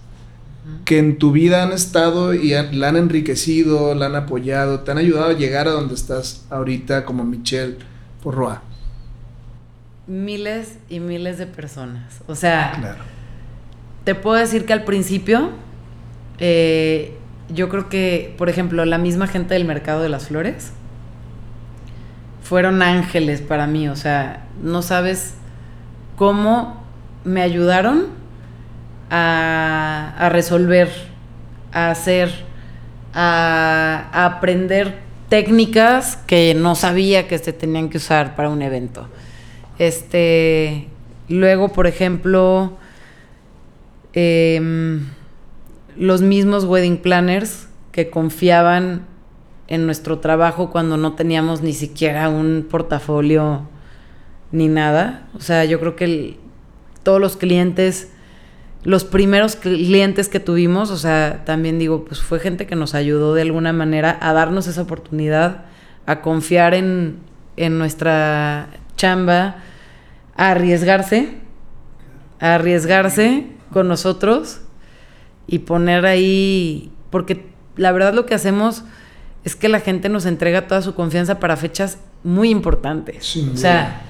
que 0.84 0.98
en 0.98 1.18
tu 1.18 1.32
vida 1.32 1.62
han 1.62 1.72
estado 1.72 2.34
y 2.34 2.54
han, 2.54 2.78
la 2.78 2.88
han 2.88 2.96
enriquecido, 2.96 3.94
la 3.94 4.06
han 4.06 4.16
apoyado, 4.16 4.80
te 4.80 4.90
han 4.90 4.98
ayudado 4.98 5.30
a 5.30 5.32
llegar 5.32 5.68
a 5.68 5.72
donde 5.72 5.94
estás 5.94 6.46
ahorita 6.50 7.04
como 7.04 7.24
Michelle 7.24 7.76
Porroa? 8.22 8.62
miles 10.06 10.78
y 10.88 11.00
miles 11.00 11.38
de 11.38 11.46
personas. 11.46 12.20
O 12.26 12.34
sea, 12.34 12.74
claro. 12.78 13.02
te 14.04 14.14
puedo 14.14 14.36
decir 14.36 14.66
que 14.66 14.72
al 14.72 14.84
principio, 14.84 15.50
eh, 16.38 17.16
yo 17.48 17.68
creo 17.68 17.88
que, 17.88 18.34
por 18.36 18.48
ejemplo, 18.48 18.84
la 18.84 18.98
misma 18.98 19.26
gente 19.26 19.54
del 19.54 19.64
mercado 19.64 20.02
de 20.02 20.08
las 20.08 20.28
flores 20.28 20.72
fueron 22.44 22.82
ángeles 22.82 23.40
para 23.40 23.66
mí. 23.66 23.88
O 23.88 23.96
sea, 23.96 24.46
no 24.62 24.82
sabes 24.82 25.34
cómo 26.14 26.84
me 27.24 27.42
ayudaron 27.42 28.08
a, 29.10 30.28
resolver, 30.30 30.90
a 31.72 31.90
hacer, 31.90 32.30
a, 33.14 34.10
aprender 34.12 34.98
técnicas 35.28 36.16
que 36.26 36.54
no 36.54 36.74
sabía 36.74 37.26
que 37.26 37.38
se 37.38 37.52
tenían 37.52 37.88
que 37.88 37.96
usar 37.96 38.36
para 38.36 38.50
un 38.50 38.62
evento. 38.62 39.08
Este, 39.78 40.88
luego, 41.28 41.70
por 41.70 41.86
ejemplo, 41.86 42.76
eh, 44.12 45.00
los 45.96 46.20
mismos 46.20 46.64
wedding 46.64 46.98
planners 46.98 47.68
que 47.90 48.10
confiaban 48.10 49.06
en 49.68 49.86
nuestro 49.86 50.18
trabajo 50.18 50.70
cuando 50.70 50.96
no 50.96 51.14
teníamos 51.14 51.62
ni 51.62 51.72
siquiera 51.72 52.28
un 52.28 52.66
portafolio 52.68 53.66
ni 54.52 54.68
nada. 54.68 55.26
O 55.34 55.40
sea, 55.40 55.64
yo 55.64 55.80
creo 55.80 55.96
que 55.96 56.38
todos 57.02 57.20
los 57.20 57.36
clientes, 57.36 58.12
los 58.82 59.04
primeros 59.04 59.56
clientes 59.56 60.28
que 60.28 60.40
tuvimos, 60.40 60.90
o 60.90 60.96
sea, 60.96 61.42
también 61.44 61.78
digo, 61.78 62.04
pues 62.04 62.20
fue 62.20 62.40
gente 62.40 62.66
que 62.66 62.76
nos 62.76 62.94
ayudó 62.94 63.34
de 63.34 63.42
alguna 63.42 63.72
manera 63.72 64.18
a 64.20 64.32
darnos 64.32 64.66
esa 64.66 64.82
oportunidad, 64.82 65.64
a 66.06 66.20
confiar 66.20 66.74
en, 66.74 67.18
en 67.56 67.78
nuestra 67.78 68.68
chamba, 68.96 69.56
a 70.36 70.50
arriesgarse, 70.50 71.38
a 72.40 72.54
arriesgarse 72.56 73.46
con 73.72 73.88
nosotros 73.88 74.60
y 75.46 75.60
poner 75.60 76.06
ahí, 76.06 76.92
porque 77.10 77.46
la 77.76 77.92
verdad 77.92 78.14
lo 78.14 78.26
que 78.26 78.34
hacemos 78.34 78.84
es 79.44 79.54
que 79.54 79.68
la 79.68 79.80
gente 79.80 80.08
nos 80.08 80.26
entrega 80.26 80.66
toda 80.66 80.82
su 80.82 80.94
confianza 80.94 81.38
para 81.38 81.56
fechas 81.56 81.98
muy 82.22 82.50
importantes. 82.50 83.26
Sí, 83.26 83.50
o 83.52 83.56
sea, 83.56 84.02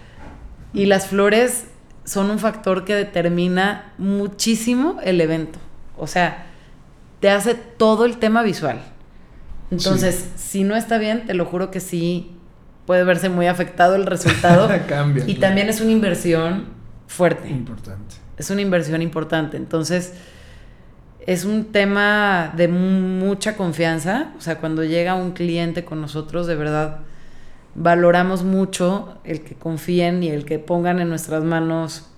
y 0.73 0.87
las 0.87 1.09
flores 1.09 1.65
son 2.05 2.31
un 2.31 2.39
factor 2.39 2.85
que 2.85 2.95
determina 2.95 3.93
muchísimo 3.99 4.99
el 5.03 5.21
evento. 5.21 5.59
O 5.99 6.07
sea, 6.07 6.47
te 7.21 7.31
hace 7.31 7.55
todo 7.55 8.05
el 8.05 8.19
tema 8.19 8.43
visual. 8.43 8.81
Entonces, 9.71 10.27
sí. 10.37 10.59
si 10.61 10.65
no 10.65 10.77
está 10.77 10.99
bien, 10.99 11.27
te 11.27 11.35
lo 11.35 11.47
juro 11.47 11.71
que 11.71 11.81
sí 11.81 12.31
puede 12.87 13.03
verse 13.05 13.29
muy 13.29 13.47
afectado 13.47 13.97
el 13.97 14.07
resultado. 14.07 14.71
Cambia. 14.89 15.25
Y 15.27 15.37
también 15.37 15.69
es 15.69 15.81
una 15.81 15.91
inversión 15.91 16.67
fuerte. 17.07 17.49
Importante. 17.49 18.17
Es 18.37 18.51
una 18.51 18.61
inversión 18.61 19.03
importante. 19.03 19.57
Entonces, 19.57 20.13
es 21.27 21.45
un 21.45 21.67
tema 21.67 22.53
de 22.57 22.69
mucha 22.69 23.57
confianza. 23.57 24.33
O 24.39 24.41
sea, 24.41 24.59
cuando 24.59 24.85
llega 24.85 25.15
un 25.15 25.33
cliente 25.33 25.85
con 25.85 26.01
nosotros, 26.01 26.47
de 26.47 26.57
verdad, 26.57 26.99
valoramos 27.75 28.45
mucho 28.45 29.19
el 29.25 29.43
que 29.43 29.55
confíen 29.55 30.23
y 30.23 30.29
el 30.29 30.45
que 30.45 30.59
pongan 30.59 31.01
en 31.01 31.09
nuestras 31.09 31.45
manos 31.45 32.11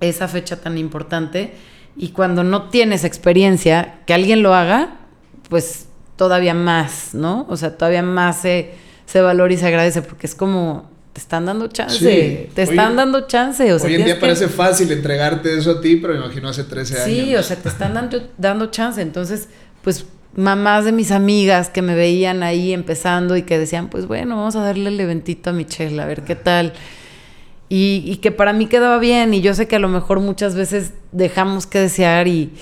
esa 0.00 0.28
fecha 0.28 0.60
tan 0.60 0.78
importante. 0.78 1.54
Y 1.96 2.08
cuando 2.10 2.44
no 2.44 2.70
tienes 2.70 3.04
experiencia, 3.04 4.00
que 4.06 4.14
alguien 4.14 4.42
lo 4.42 4.54
haga, 4.54 4.96
pues 5.48 5.88
todavía 6.16 6.54
más, 6.54 7.14
¿no? 7.14 7.46
O 7.48 7.56
sea, 7.56 7.76
todavía 7.76 8.02
más 8.02 8.40
se 8.40 8.74
se 9.12 9.20
valora 9.20 9.52
y 9.52 9.58
se 9.58 9.66
agradece 9.66 10.00
porque 10.00 10.26
es 10.26 10.34
como 10.34 10.90
te 11.12 11.20
están 11.20 11.44
dando 11.44 11.68
chance, 11.68 11.98
sí. 11.98 12.48
te 12.54 12.62
están 12.62 12.92
hoy, 12.92 12.96
dando 12.96 13.26
chance. 13.26 13.70
O 13.72 13.78
sea, 13.78 13.88
hoy 13.88 13.96
en 13.96 14.04
día 14.04 14.14
que... 14.14 14.20
parece 14.20 14.48
fácil 14.48 14.90
entregarte 14.92 15.56
eso 15.56 15.72
a 15.72 15.80
ti, 15.80 15.96
pero 15.96 16.14
me 16.14 16.20
imagino 16.20 16.48
hace 16.48 16.64
13 16.64 17.02
años. 17.02 17.06
Sí, 17.06 17.36
o 17.36 17.42
sea, 17.42 17.56
te 17.56 17.68
están 17.68 17.94
dando, 17.94 18.30
dando 18.38 18.70
chance. 18.70 19.00
Entonces, 19.00 19.48
pues 19.82 20.06
mamás 20.34 20.86
de 20.86 20.92
mis 20.92 21.10
amigas 21.10 21.68
que 21.68 21.82
me 21.82 21.94
veían 21.94 22.42
ahí 22.42 22.72
empezando 22.72 23.36
y 23.36 23.42
que 23.42 23.58
decían, 23.58 23.88
pues 23.88 24.06
bueno, 24.06 24.36
vamos 24.36 24.56
a 24.56 24.62
darle 24.62 24.88
el 24.88 24.98
eventito 24.98 25.50
a 25.50 25.52
Michelle, 25.52 26.00
a 26.00 26.06
ver 26.06 26.22
qué 26.22 26.34
tal. 26.34 26.72
Y, 27.68 28.02
y, 28.06 28.16
que 28.16 28.32
para 28.32 28.52
mí 28.52 28.66
quedaba 28.66 28.98
bien 28.98 29.32
y 29.32 29.40
yo 29.40 29.54
sé 29.54 29.66
que 29.66 29.76
a 29.76 29.78
lo 29.78 29.88
mejor 29.88 30.20
muchas 30.20 30.54
veces 30.54 30.92
dejamos 31.10 31.66
que 31.66 31.78
desear 31.78 32.28
y, 32.28 32.52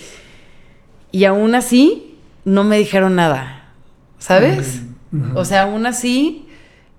y 1.10 1.24
aún 1.24 1.56
así 1.56 2.16
no 2.44 2.62
me 2.62 2.78
dijeron 2.78 3.16
nada, 3.16 3.72
¿sabes? 4.18 4.82
Uh 5.12 5.16
-huh. 5.16 5.32
O 5.36 5.44
sea, 5.44 5.62
aún 5.62 5.84
así 5.86 6.46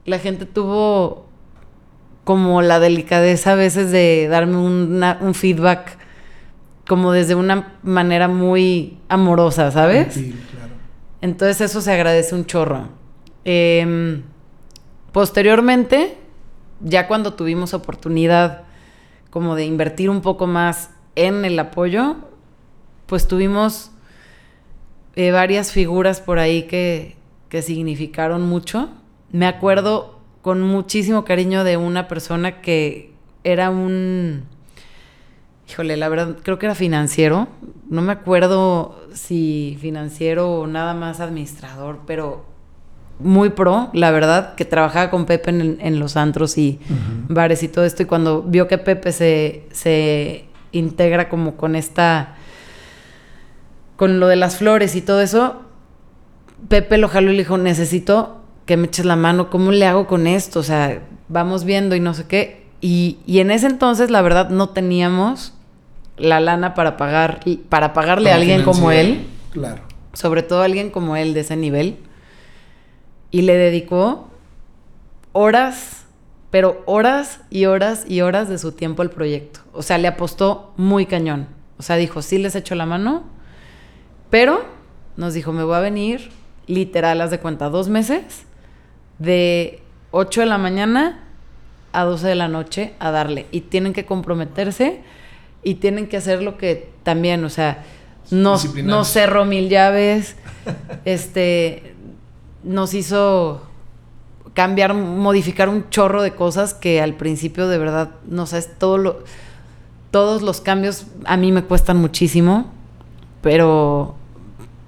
la 0.05 0.19
gente 0.19 0.45
tuvo 0.45 1.30
como 2.31 2.61
la 2.61 2.79
delicadeza 2.79 3.51
a 3.51 3.55
veces 3.55 3.91
de 3.91 4.29
darme 4.29 4.55
una, 4.55 5.17
un 5.19 5.33
feedback 5.33 5.97
como 6.87 7.11
desde 7.11 7.35
una 7.35 7.73
manera 7.83 8.29
muy 8.29 8.99
amorosa, 9.09 9.69
¿sabes? 9.69 10.13
Sí, 10.13 10.33
claro. 10.49 10.71
Entonces 11.19 11.59
eso 11.59 11.81
se 11.81 11.91
agradece 11.91 12.33
un 12.33 12.45
chorro. 12.45 12.87
Eh, 13.43 14.21
posteriormente, 15.11 16.15
ya 16.79 17.09
cuando 17.09 17.33
tuvimos 17.33 17.73
oportunidad 17.73 18.61
como 19.29 19.55
de 19.55 19.65
invertir 19.65 20.09
un 20.09 20.21
poco 20.21 20.47
más 20.47 20.91
en 21.15 21.43
el 21.43 21.59
apoyo, 21.59 22.15
pues 23.07 23.27
tuvimos 23.27 23.91
eh, 25.17 25.31
varias 25.31 25.73
figuras 25.73 26.21
por 26.21 26.39
ahí 26.39 26.63
que, 26.63 27.17
que 27.49 27.61
significaron 27.61 28.43
mucho. 28.43 28.87
Me 29.33 29.47
acuerdo 29.47 30.20
con 30.41 30.61
muchísimo 30.61 31.23
cariño 31.23 31.63
de 31.63 31.77
una 31.77 32.07
persona 32.07 32.61
que 32.61 33.13
era 33.43 33.69
un... 33.69 34.43
Híjole, 35.69 35.95
la 35.95 36.09
verdad, 36.09 36.37
creo 36.43 36.59
que 36.59 36.65
era 36.65 36.75
financiero. 36.75 37.47
No 37.89 38.01
me 38.01 38.11
acuerdo 38.11 38.99
si 39.13 39.77
financiero 39.79 40.51
o 40.51 40.67
nada 40.67 40.93
más 40.93 41.19
administrador, 41.21 41.99
pero 42.05 42.45
muy 43.19 43.51
pro, 43.51 43.89
la 43.93 44.11
verdad, 44.11 44.55
que 44.55 44.65
trabajaba 44.65 45.09
con 45.09 45.25
Pepe 45.25 45.51
en, 45.51 45.77
en 45.79 45.99
los 45.99 46.17
antros 46.17 46.57
y 46.57 46.79
uh 46.89 46.93
-huh. 46.93 47.33
bares 47.33 47.63
y 47.63 47.67
todo 47.67 47.85
esto. 47.85 48.03
Y 48.03 48.05
cuando 48.05 48.41
vio 48.41 48.67
que 48.67 48.77
Pepe 48.79 49.11
se, 49.11 49.67
se 49.71 50.45
integra 50.71 51.29
como 51.29 51.55
con 51.55 51.75
esta. 51.75 52.35
con 53.95 54.19
lo 54.19 54.27
de 54.27 54.35
las 54.35 54.57
flores 54.57 54.95
y 54.95 55.01
todo 55.01 55.21
eso, 55.21 55.61
Pepe 56.67 56.97
lo 56.97 57.07
jaló 57.07 57.29
y 57.31 57.33
le 57.35 57.43
dijo: 57.43 57.57
Necesito 57.59 58.40
que 58.71 58.77
me 58.77 58.87
eches 58.87 59.03
la 59.03 59.17
mano, 59.17 59.49
¿cómo 59.49 59.73
le 59.73 59.85
hago 59.85 60.07
con 60.07 60.27
esto? 60.27 60.61
O 60.61 60.63
sea, 60.63 61.01
vamos 61.27 61.65
viendo 61.65 61.93
y 61.93 61.99
no 61.99 62.13
sé 62.13 62.25
qué. 62.25 62.63
Y, 62.79 63.17
y 63.25 63.39
en 63.39 63.51
ese 63.51 63.67
entonces, 63.67 64.09
la 64.09 64.21
verdad, 64.21 64.47
no 64.49 64.69
teníamos 64.69 65.53
la 66.15 66.39
lana 66.39 66.73
para 66.73 66.95
pagar, 66.95 67.41
para 67.67 67.91
pagarle 67.91 68.31
a 68.31 68.35
alguien 68.35 68.63
como 68.63 68.93
él, 68.93 69.27
Claro. 69.51 69.81
sobre 70.13 70.41
todo 70.41 70.61
a 70.61 70.65
alguien 70.65 70.89
como 70.89 71.17
él 71.17 71.33
de 71.33 71.41
ese 71.41 71.57
nivel. 71.57 71.97
Y 73.29 73.41
le 73.41 73.57
dedicó 73.57 74.29
horas, 75.33 76.05
pero 76.49 76.81
horas 76.85 77.41
y 77.49 77.65
horas 77.65 78.05
y 78.07 78.21
horas 78.21 78.47
de 78.47 78.57
su 78.57 78.71
tiempo 78.71 79.01
al 79.01 79.09
proyecto. 79.09 79.59
O 79.73 79.81
sea, 79.81 79.97
le 79.97 80.07
apostó 80.07 80.71
muy 80.77 81.07
cañón. 81.07 81.47
O 81.77 81.83
sea, 81.83 81.97
dijo, 81.97 82.21
sí 82.21 82.37
les 82.37 82.55
echo 82.55 82.73
la 82.75 82.85
mano, 82.85 83.23
pero 84.29 84.63
nos 85.17 85.33
dijo, 85.33 85.51
me 85.51 85.65
voy 85.65 85.75
a 85.75 85.79
venir, 85.81 86.29
literal, 86.67 87.19
haz 87.19 87.31
de 87.31 87.39
cuenta, 87.41 87.67
dos 87.67 87.89
meses, 87.89 88.45
de 89.21 89.81
8 90.11 90.41
de 90.41 90.47
la 90.47 90.57
mañana 90.57 91.19
a 91.93 92.03
12 92.03 92.27
de 92.27 92.35
la 92.35 92.47
noche 92.47 92.93
a 92.99 93.11
darle. 93.11 93.45
Y 93.51 93.61
tienen 93.61 93.93
que 93.93 94.05
comprometerse 94.05 95.01
y 95.63 95.75
tienen 95.75 96.07
que 96.07 96.17
hacer 96.17 96.41
lo 96.41 96.57
que 96.57 96.89
también, 97.03 97.43
o 97.43 97.49
sea, 97.49 97.83
no, 98.31 98.57
no 98.83 99.03
cerró 99.03 99.45
mil 99.45 99.69
llaves, 99.69 100.35
este, 101.05 101.93
nos 102.63 102.93
hizo 102.93 103.61
cambiar, 104.53 104.93
modificar 104.93 105.69
un 105.69 105.89
chorro 105.89 106.21
de 106.21 106.33
cosas 106.33 106.73
que 106.73 107.01
al 107.01 107.13
principio 107.13 107.67
de 107.67 107.77
verdad, 107.77 108.11
no 108.27 108.45
sé, 108.45 108.57
es 108.57 108.77
todo 108.79 108.97
lo, 108.97 109.23
todos 110.09 110.41
los 110.41 110.61
cambios 110.61 111.05
a 111.25 111.37
mí 111.37 111.51
me 111.51 111.63
cuestan 111.63 111.97
muchísimo, 111.97 112.71
pero, 113.41 114.15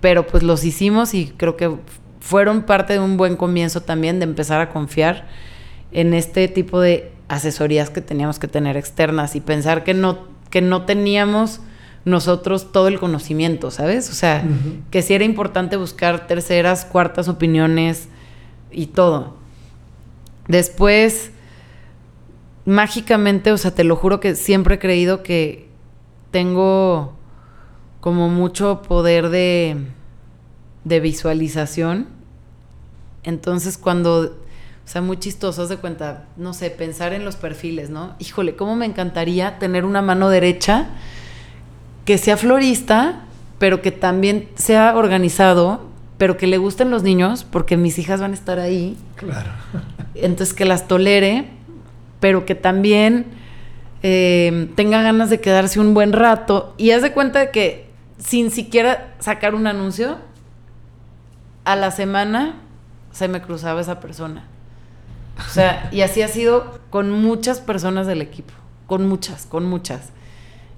pero 0.01 0.25
pues 0.25 0.43
los 0.43 0.63
hicimos 0.63 1.13
y 1.13 1.27
creo 1.38 1.55
que 1.55 1.77
fueron 2.24 2.61
parte 2.61 2.93
de 2.93 2.99
un 2.99 3.17
buen 3.17 3.36
comienzo 3.36 3.82
también 3.82 4.19
de 4.19 4.24
empezar 4.24 4.61
a 4.61 4.69
confiar 4.69 5.28
en 5.91 6.13
este 6.13 6.47
tipo 6.47 6.80
de 6.80 7.11
asesorías 7.28 7.89
que 7.89 7.99
teníamos 7.99 8.39
que 8.39 8.47
tener 8.47 8.78
externas 8.78 9.36
y 9.36 9.41
pensar 9.41 9.84
que 9.84 9.93
no, 9.93 10.19
que 10.49 10.61
no 10.61 10.86
teníamos 10.86 11.59
nosotros 12.05 12.71
todo 12.71 12.88
el 12.88 12.97
conocimiento, 12.97 13.71
¿sabes? 13.71 14.09
O 14.09 14.13
sea, 14.13 14.41
que 14.89 15.01
sí 15.01 15.13
era 15.13 15.26
importante 15.26 15.76
buscar 15.76 16.26
terceras, 16.26 16.86
cuartas 16.86 17.28
opiniones 17.28 18.07
y 18.71 18.86
todo. 18.88 19.36
Después, 20.47 21.32
mágicamente, 22.63 23.51
o 23.51 23.57
sea, 23.57 23.71
te 23.71 23.84
lo 23.84 23.97
juro 23.97 24.21
que 24.21 24.36
siempre 24.36 24.76
he 24.76 24.80
creído 24.80 25.24
que 25.24 25.67
tengo 26.32 27.17
como 27.99 28.30
mucho 28.30 28.82
poder 28.82 29.28
de, 29.28 29.78
de 30.84 30.99
visualización. 30.99 32.07
Entonces, 33.23 33.77
cuando, 33.77 34.19
o 34.21 34.88
sea, 34.88 35.01
muy 35.01 35.17
chistoso, 35.17 35.61
haz 35.63 35.69
de 35.69 35.77
cuenta, 35.77 36.25
no 36.38 36.53
sé, 36.53 36.69
pensar 36.69 37.13
en 37.13 37.23
los 37.25 37.36
perfiles, 37.36 37.89
¿no? 37.89 38.15
Híjole, 38.19 38.55
¿cómo 38.55 38.75
me 38.75 38.86
encantaría 38.86 39.59
tener 39.59 39.86
una 39.86 40.01
mano 40.01 40.29
derecha 40.29 40.88
que 42.05 42.17
sea 42.17 42.36
florista, 42.36 43.21
pero 43.59 43.81
que 43.81 43.91
también 43.91 44.49
sea 44.55 44.95
organizado, 44.97 45.88
pero 46.17 46.36
que 46.38 46.47
le 46.47 46.57
gusten 46.57 46.89
los 46.91 47.01
niños, 47.03 47.45
porque 47.45 47.77
mis 47.77 47.97
hijas 47.97 48.19
van 48.19 48.31
a 48.31 48.34
estar 48.34 48.59
ahí, 48.59 48.97
Claro. 49.15 49.49
entonces 50.15 50.53
que 50.53 50.65
las 50.65 50.88
tolere, 50.88 51.47
pero 52.19 52.45
que 52.45 52.55
también 52.55 53.25
eh, 54.03 54.69
tenga 54.75 55.01
ganas 55.01 55.29
de 55.29 55.39
quedarse 55.39 55.79
un 55.79 55.93
buen 55.93 56.11
rato. 56.11 56.73
Y 56.77 56.91
haz 56.91 57.01
de 57.03 57.13
cuenta 57.13 57.39
de 57.39 57.51
que 57.51 57.88
sin 58.17 58.51
siquiera 58.51 59.15
sacar 59.19 59.55
un 59.55 59.65
anuncio, 59.65 60.17
a 61.66 61.76
la 61.76 61.91
semana 61.91 62.55
se 63.11 63.28
me 63.28 63.41
cruzaba 63.41 63.82
esa 63.82 63.99
persona. 63.99 64.45
O 65.38 65.49
sea, 65.49 65.89
y 65.91 66.01
así 66.01 66.22
ha 66.22 66.28
sido 66.28 66.80
con 66.89 67.09
muchas 67.11 67.59
personas 67.59 68.05
del 68.05 68.22
equipo, 68.22 68.53
con 68.88 69.07
muchas, 69.07 69.45
con 69.45 69.66
muchas. 69.66 70.09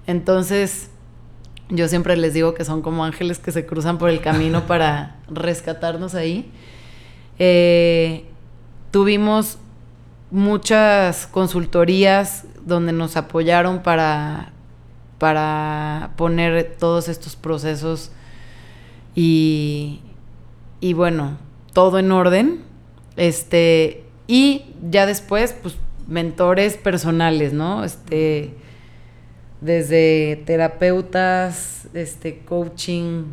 Entonces, 0.08 0.90
yo 1.70 1.88
siempre 1.88 2.16
les 2.16 2.34
digo 2.34 2.54
que 2.54 2.64
son 2.64 2.82
como 2.82 3.04
ángeles 3.04 3.40
que 3.40 3.52
se 3.52 3.66
cruzan 3.66 3.98
por 3.98 4.10
el 4.10 4.22
camino 4.22 4.64
para 4.68 5.18
rescatarnos 5.28 6.16
ahí. 6.16 6.52
Eh, 7.40 8.26
tuvimos 8.92 9.58
muchas 10.32 11.28
consultorías 11.28 12.46
donde 12.66 12.92
nos 12.92 13.18
apoyaron 13.18 13.84
para, 13.84 14.52
para 15.18 16.12
poner 16.16 16.76
todos 16.80 17.10
estos 17.10 17.36
procesos 17.36 18.12
y, 19.16 20.02
y 20.80 20.94
bueno, 20.94 21.38
todo 21.74 22.00
en 22.00 22.12
orden. 22.12 22.62
Este, 23.18 24.04
y 24.28 24.66
ya 24.90 25.06
después, 25.06 25.54
pues, 25.54 25.78
mentores 26.08 26.78
personales, 26.78 27.54
¿no? 27.54 27.84
Este, 27.84 28.54
desde 29.62 30.44
terapeutas, 30.46 31.88
este, 31.94 32.40
coaching, 32.40 33.24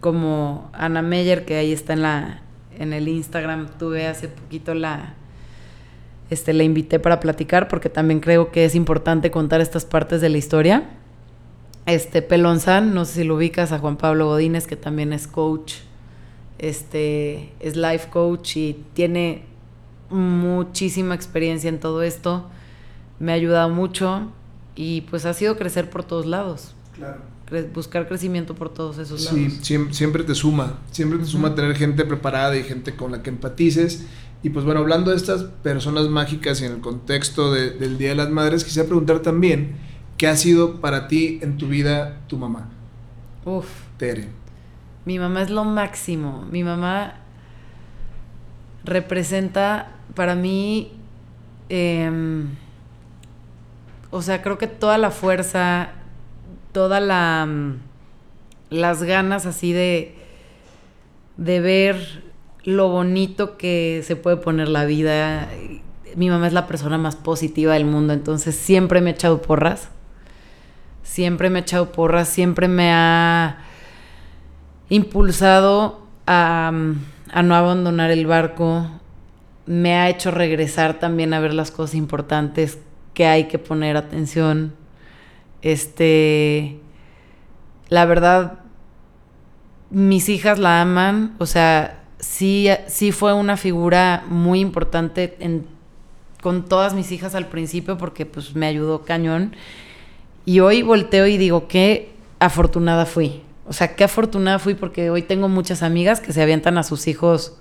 como 0.00 0.70
Ana 0.72 1.02
Meyer, 1.02 1.44
que 1.44 1.56
ahí 1.56 1.72
está 1.72 1.94
en 1.94 2.02
la, 2.02 2.42
en 2.78 2.92
el 2.92 3.08
Instagram, 3.08 3.68
tuve 3.78 4.06
hace 4.06 4.28
poquito 4.28 4.74
la, 4.74 5.14
este, 6.30 6.52
la 6.52 6.62
invité 6.62 6.98
para 6.98 7.20
platicar, 7.20 7.68
porque 7.68 7.88
también 7.88 8.20
creo 8.20 8.50
que 8.50 8.64
es 8.64 8.74
importante 8.74 9.30
contar 9.30 9.60
estas 9.60 9.84
partes 9.84 10.20
de 10.20 10.28
la 10.28 10.38
historia. 10.38 10.84
Este, 11.86 12.22
Pelonzán, 12.22 12.94
no 12.94 13.04
sé 13.04 13.20
si 13.20 13.24
lo 13.24 13.36
ubicas, 13.36 13.72
a 13.72 13.78
Juan 13.78 13.96
Pablo 13.96 14.26
Godínez, 14.26 14.66
que 14.66 14.76
también 14.76 15.12
es 15.12 15.26
coach, 15.26 15.74
este, 16.68 17.52
es 17.60 17.76
life 17.76 18.08
coach 18.10 18.56
y 18.56 18.76
tiene 18.94 19.42
muchísima 20.10 21.14
experiencia 21.14 21.68
en 21.68 21.78
todo 21.80 22.02
esto. 22.02 22.46
Me 23.18 23.32
ha 23.32 23.34
ayudado 23.34 23.68
mucho 23.70 24.30
y 24.76 25.02
pues 25.02 25.24
ha 25.26 25.34
sido 25.34 25.56
crecer 25.56 25.90
por 25.90 26.04
todos 26.04 26.26
lados, 26.26 26.74
Claro. 26.96 27.20
cre- 27.48 27.72
buscar 27.72 28.08
crecimiento 28.08 28.54
por 28.54 28.70
todos 28.72 28.98
esos 28.98 29.24
Sí, 29.26 29.36
lados. 29.48 29.60
siem- 29.62 29.92
siempre, 29.92 30.24
te 30.24 30.34
suma, 30.34 30.78
siempre 30.90 31.18
te 31.18 31.24
suma 31.26 31.54
tener 31.54 31.74
gente 31.76 32.04
preparada 32.04 32.56
y 32.56 32.62
gente 32.64 32.94
con 32.96 33.12
la 33.12 33.22
que 33.22 33.30
empatices. 33.30 34.06
Y 34.42 34.50
pues 34.50 34.64
bueno, 34.66 34.80
hablando 34.80 35.10
de 35.10 35.16
estas 35.16 35.44
personas 35.62 36.08
mágicas 36.08 36.60
y 36.60 36.66
en 36.66 36.72
el 36.72 36.80
contexto 36.80 37.52
de- 37.52 37.70
del 37.70 37.96
Día 37.98 38.10
de 38.10 38.14
las 38.16 38.30
Madres, 38.30 38.62
quisiera 38.64 38.86
preguntar 38.86 39.20
también, 39.20 39.76
¿qué 40.18 40.26
ha 40.26 40.36
sido 40.36 40.80
para 40.80 41.08
ti 41.08 41.38
en 41.42 41.56
tu 41.56 41.66
vida 41.68 42.20
tu 42.28 42.36
mamá, 42.36 42.68
Uf. 43.46 43.66
Tere? 43.96 44.28
Mi 45.04 45.18
mamá 45.18 45.42
es 45.42 45.50
lo 45.50 45.64
máximo. 45.64 46.46
Mi 46.50 46.64
mamá 46.64 47.14
representa 48.84 49.88
para 50.14 50.34
mí, 50.34 50.92
em, 51.68 52.48
o 54.10 54.22
sea, 54.22 54.42
creo 54.42 54.58
que 54.58 54.66
toda 54.66 54.98
la 54.98 55.10
fuerza, 55.10 55.90
toda 56.72 57.00
la 57.00 57.46
mm, 57.46 57.80
las 58.70 59.02
ganas 59.02 59.46
así 59.46 59.72
de 59.72 60.16
de 61.36 61.60
ver 61.60 62.22
lo 62.64 62.88
bonito 62.88 63.56
que 63.56 64.02
se 64.04 64.16
puede 64.16 64.36
poner 64.36 64.68
la 64.68 64.84
vida. 64.84 65.48
Mi 66.16 66.30
mamá 66.30 66.46
es 66.46 66.52
la 66.52 66.66
persona 66.66 66.96
más 66.96 67.16
positiva 67.16 67.74
del 67.74 67.84
mundo, 67.84 68.12
entonces 68.12 68.54
siempre 68.54 69.00
me 69.00 69.10
ha 69.10 69.12
echado 69.14 69.42
porras. 69.42 69.88
Siempre 71.02 71.50
me 71.50 71.58
ha 71.58 71.62
echado 71.62 71.92
porras, 71.92 72.28
siempre 72.28 72.68
me 72.68 72.92
ha 72.92 73.63
impulsado 74.88 76.06
a, 76.26 76.72
no 76.72 77.54
abandonar 77.54 78.10
el 78.10 78.26
barco, 78.26 78.88
me 79.66 79.94
ha 79.96 80.08
hecho 80.08 80.30
regresar 80.30 80.98
también 80.98 81.32
a 81.34 81.40
ver 81.40 81.54
las 81.54 81.70
cosas 81.70 81.94
importantes 81.94 82.78
que 83.14 83.26
hay 83.26 83.44
que 83.44 83.58
poner 83.58 83.96
atención. 83.96 84.74
Este, 85.62 86.78
la 87.88 88.04
verdad, 88.04 88.60
mis 89.90 90.28
hijas 90.28 90.58
la 90.58 90.82
aman, 90.82 91.34
o 91.38 91.46
sea, 91.46 92.02
sí, 92.18 92.68
sí 92.88 93.12
fue 93.12 93.32
una 93.32 93.56
figura 93.56 94.24
muy 94.28 94.60
importante 94.60 95.36
con 96.42 96.64
todas 96.64 96.92
mis 96.92 97.10
hijas 97.12 97.34
al 97.34 97.46
principio 97.46 97.96
porque 97.96 98.26
pues 98.26 98.54
me 98.54 98.66
ayudó 98.66 99.02
cañón. 99.02 99.56
Y 100.44 100.60
hoy 100.60 100.82
volteo 100.82 101.26
y 101.26 101.38
digo, 101.38 101.68
qué 101.68 102.12
afortunada 102.38 103.06
fui. 103.06 103.43
O 103.66 103.72
sea, 103.72 103.96
qué 103.96 104.04
afortunada 104.04 104.58
fui 104.58 104.74
porque 104.74 105.10
hoy 105.10 105.22
tengo 105.22 105.48
muchas 105.48 105.82
amigas 105.82 106.20
que 106.20 106.32
se 106.32 106.42
avientan 106.42 106.76
a 106.78 106.82
sus 106.82 107.06
hijos 107.06 107.56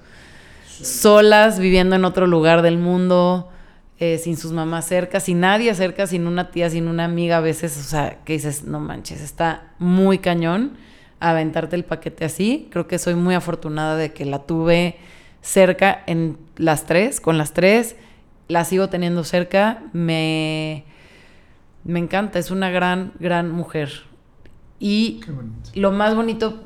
solas, 0.67 1.59
viviendo 1.59 1.95
en 1.95 2.05
otro 2.05 2.27
lugar 2.27 2.61
del 2.61 2.77
mundo, 2.77 3.49
eh, 3.99 4.17
sin 4.17 4.35
sus 4.37 4.51
mamás 4.51 4.85
cerca, 4.85 5.19
sin 5.19 5.39
nadie 5.39 5.73
cerca, 5.75 6.07
sin 6.07 6.27
una 6.27 6.51
tía, 6.51 6.69
sin 6.69 6.87
una 6.87 7.05
amiga 7.05 7.37
a 7.37 7.41
veces. 7.41 7.77
O 7.77 7.83
sea, 7.83 8.19
que 8.25 8.33
dices, 8.33 8.63
no 8.63 8.79
manches, 8.79 9.21
está 9.21 9.71
muy 9.79 10.17
cañón 10.17 10.73
aventarte 11.19 11.75
el 11.75 11.85
paquete 11.85 12.25
así. 12.25 12.67
Creo 12.71 12.87
que 12.87 12.99
soy 12.99 13.15
muy 13.15 13.35
afortunada 13.35 13.95
de 13.95 14.11
que 14.11 14.25
la 14.25 14.39
tuve 14.39 14.97
cerca 15.41 16.03
en 16.05 16.37
las 16.57 16.85
tres, 16.85 17.21
con 17.21 17.37
las 17.37 17.53
tres. 17.53 17.95
La 18.49 18.65
sigo 18.65 18.89
teniendo 18.89 19.23
cerca. 19.23 19.83
Me, 19.93 20.83
me 21.85 21.99
encanta, 21.99 22.39
es 22.39 22.51
una 22.51 22.69
gran, 22.69 23.13
gran 23.19 23.51
mujer. 23.51 24.03
Y 24.83 25.21
lo 25.75 25.93
más 25.93 26.13
bonito 26.13 26.61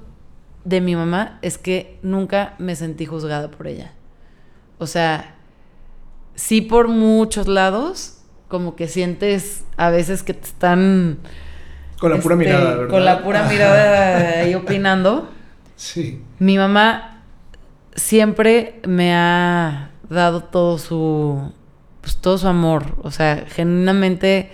de 0.65 0.81
mi 0.81 0.95
mamá 0.95 1.37
es 1.43 1.59
que 1.59 1.99
nunca 2.01 2.55
me 2.57 2.75
sentí 2.75 3.05
juzgada 3.05 3.51
por 3.51 3.67
ella. 3.67 3.93
O 4.79 4.87
sea, 4.87 5.35
sí 6.33 6.61
por 6.61 6.87
muchos 6.87 7.47
lados, 7.47 8.23
como 8.47 8.75
que 8.75 8.87
sientes 8.87 9.65
a 9.77 9.91
veces 9.91 10.23
que 10.23 10.33
te 10.33 10.45
están... 10.47 11.19
Con 11.99 12.09
la 12.09 12.17
pura 12.17 12.33
este, 12.33 12.47
mirada, 12.47 12.69
¿verdad? 12.71 12.89
Con 12.89 13.05
la 13.05 13.23
pura 13.23 13.47
mirada 13.47 14.39
ahí 14.41 14.55
opinando. 14.55 15.29
Sí. 15.75 16.23
Mi 16.39 16.57
mamá 16.57 17.21
siempre 17.95 18.81
me 18.87 19.13
ha 19.13 19.91
dado 20.09 20.41
todo 20.41 20.79
su, 20.79 21.53
pues 22.01 22.17
todo 22.17 22.39
su 22.39 22.47
amor. 22.47 22.95
O 23.03 23.11
sea, 23.11 23.45
genuinamente, 23.47 24.49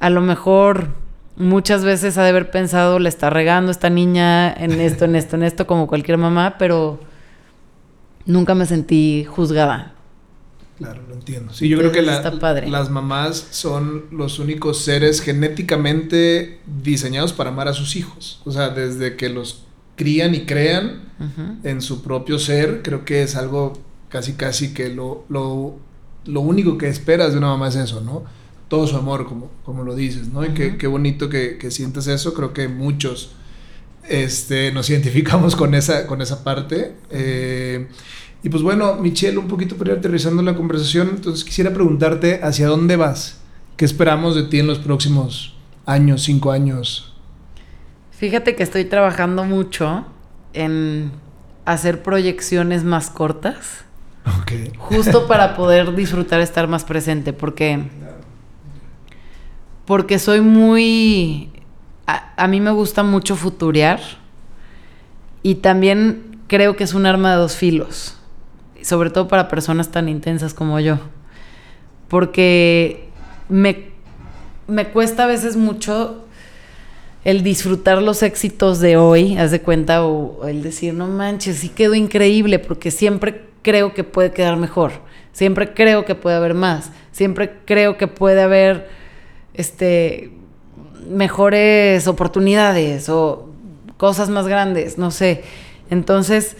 a 0.00 0.10
lo 0.10 0.22
mejor 0.22 1.06
muchas 1.38 1.84
veces 1.84 2.18
ha 2.18 2.22
de 2.24 2.30
haber 2.30 2.50
pensado, 2.50 2.98
le 2.98 3.08
está 3.08 3.30
regando 3.30 3.70
esta 3.70 3.90
niña 3.90 4.52
en 4.52 4.72
esto, 4.80 5.04
en 5.06 5.16
esto, 5.16 5.36
en 5.36 5.42
esto, 5.44 5.66
como 5.66 5.86
cualquier 5.86 6.18
mamá, 6.18 6.56
pero 6.58 7.00
nunca 8.26 8.54
me 8.54 8.66
sentí 8.66 9.24
juzgada. 9.24 9.94
Claro, 10.78 11.02
lo 11.08 11.14
entiendo. 11.14 11.52
Sí, 11.52 11.68
yo 11.68 11.76
creo 11.78 11.90
que 11.90 12.02
la- 12.02 12.16
Está 12.18 12.38
padre. 12.38 12.68
las 12.68 12.88
mamás 12.90 13.48
son 13.50 14.04
los 14.12 14.38
únicos 14.38 14.78
seres 14.84 15.20
genéticamente 15.20 16.60
diseñados 16.82 17.32
para 17.32 17.50
amar 17.50 17.66
a 17.68 17.72
sus 17.72 17.96
hijos. 17.96 18.40
O 18.44 18.52
sea, 18.52 18.68
desde 18.70 19.16
que 19.16 19.28
los 19.28 19.64
crían 19.96 20.34
y 20.36 20.40
crean 20.46 21.02
en 21.64 21.82
su 21.82 22.02
propio 22.02 22.38
ser, 22.38 22.82
creo 22.82 23.04
que 23.04 23.22
es 23.22 23.34
algo 23.34 23.72
casi 24.08 24.34
casi 24.34 24.72
que 24.72 24.88
lo, 24.88 25.24
lo, 25.28 25.74
lo 26.26 26.40
único 26.40 26.78
que 26.78 26.88
esperas 26.88 27.32
de 27.32 27.38
una 27.38 27.48
mamá 27.48 27.68
es 27.68 27.74
eso, 27.76 28.00
¿no? 28.00 28.22
Todo 28.68 28.86
su 28.86 28.96
amor, 28.96 29.26
como, 29.26 29.50
como 29.64 29.82
lo 29.82 29.94
dices, 29.94 30.28
¿no? 30.28 30.44
Y 30.44 30.50
qué, 30.50 30.76
qué 30.76 30.86
bonito 30.86 31.28
que, 31.28 31.58
que 31.58 31.70
sientes 31.70 32.06
eso. 32.06 32.34
Creo 32.34 32.52
que 32.52 32.68
muchos 32.68 33.32
este, 34.08 34.72
nos 34.72 34.90
identificamos 34.90 35.56
con 35.56 35.74
esa, 35.74 36.06
con 36.06 36.20
esa 36.22 36.44
parte. 36.44 36.94
Eh, 37.10 37.88
y 38.42 38.48
pues 38.48 38.62
bueno, 38.62 38.94
Michelle, 38.96 39.38
un 39.38 39.48
poquito 39.48 39.76
para 39.76 39.92
ir 39.92 39.98
aterrizando 39.98 40.42
la 40.42 40.54
conversación, 40.54 41.08
entonces 41.10 41.44
quisiera 41.44 41.72
preguntarte 41.72 42.40
hacia 42.42 42.68
dónde 42.68 42.96
vas. 42.96 43.40
¿Qué 43.76 43.84
esperamos 43.84 44.34
de 44.34 44.44
ti 44.44 44.58
en 44.58 44.66
los 44.66 44.78
próximos 44.78 45.54
años, 45.86 46.22
cinco 46.22 46.50
años? 46.50 47.14
Fíjate 48.10 48.56
que 48.56 48.62
estoy 48.62 48.84
trabajando 48.84 49.44
mucho 49.44 50.06
en 50.52 51.12
hacer 51.64 52.02
proyecciones 52.02 52.82
más 52.84 53.10
cortas. 53.10 53.84
Ok. 54.40 54.76
Justo 54.78 55.26
para 55.28 55.56
poder 55.56 55.94
disfrutar 55.94 56.40
estar 56.40 56.68
más 56.68 56.84
presente, 56.84 57.32
porque. 57.32 57.84
Porque 59.88 60.18
soy 60.18 60.42
muy. 60.42 61.48
A, 62.06 62.46
mí 62.46 62.60
me 62.60 62.70
gusta 62.72 63.02
mucho 63.02 63.36
futurear. 63.36 63.98
Y 65.42 65.56
también 65.56 66.40
creo 66.46 66.76
que 66.76 66.84
es 66.84 66.92
un 66.92 67.06
arma 67.06 67.30
de 67.30 67.38
dos 67.38 67.56
filos. 67.56 68.18
Sobre 68.82 69.08
todo 69.08 69.28
para 69.28 69.48
personas 69.48 69.90
tan 69.90 70.10
intensas 70.10 70.52
como 70.52 70.78
yo. 70.78 70.98
Porque 72.08 73.08
me, 73.48 73.86
me 74.66 74.88
cuesta 74.88 75.24
a 75.24 75.26
veces 75.26 75.56
mucho 75.56 76.22
el 77.24 77.42
disfrutar 77.42 78.02
los 78.02 78.22
éxitos 78.22 78.80
de 78.80 78.98
hoy, 78.98 79.38
haz 79.38 79.52
de 79.52 79.62
cuenta, 79.62 80.04
o, 80.04 80.38
o 80.40 80.48
el 80.48 80.62
decir, 80.62 80.92
no 80.92 81.06
manches, 81.06 81.60
sí 81.60 81.70
quedó 81.70 81.94
increíble, 81.94 82.58
porque 82.58 82.90
siempre 82.90 83.46
creo 83.62 83.94
que 83.94 84.04
puede 84.04 84.32
quedar 84.32 84.58
mejor, 84.58 84.92
siempre 85.32 85.72
creo 85.72 86.04
que 86.04 86.14
puede 86.14 86.36
haber 86.36 86.54
más, 86.54 86.90
siempre 87.10 87.54
creo 87.64 87.96
que 87.96 88.06
puede 88.06 88.42
haber 88.42 88.97
este, 89.58 90.30
mejores 91.10 92.06
oportunidades 92.06 93.08
o 93.08 93.50
cosas 93.96 94.30
más 94.30 94.46
grandes, 94.46 94.96
no 94.96 95.10
sé. 95.10 95.42
Entonces, 95.90 96.56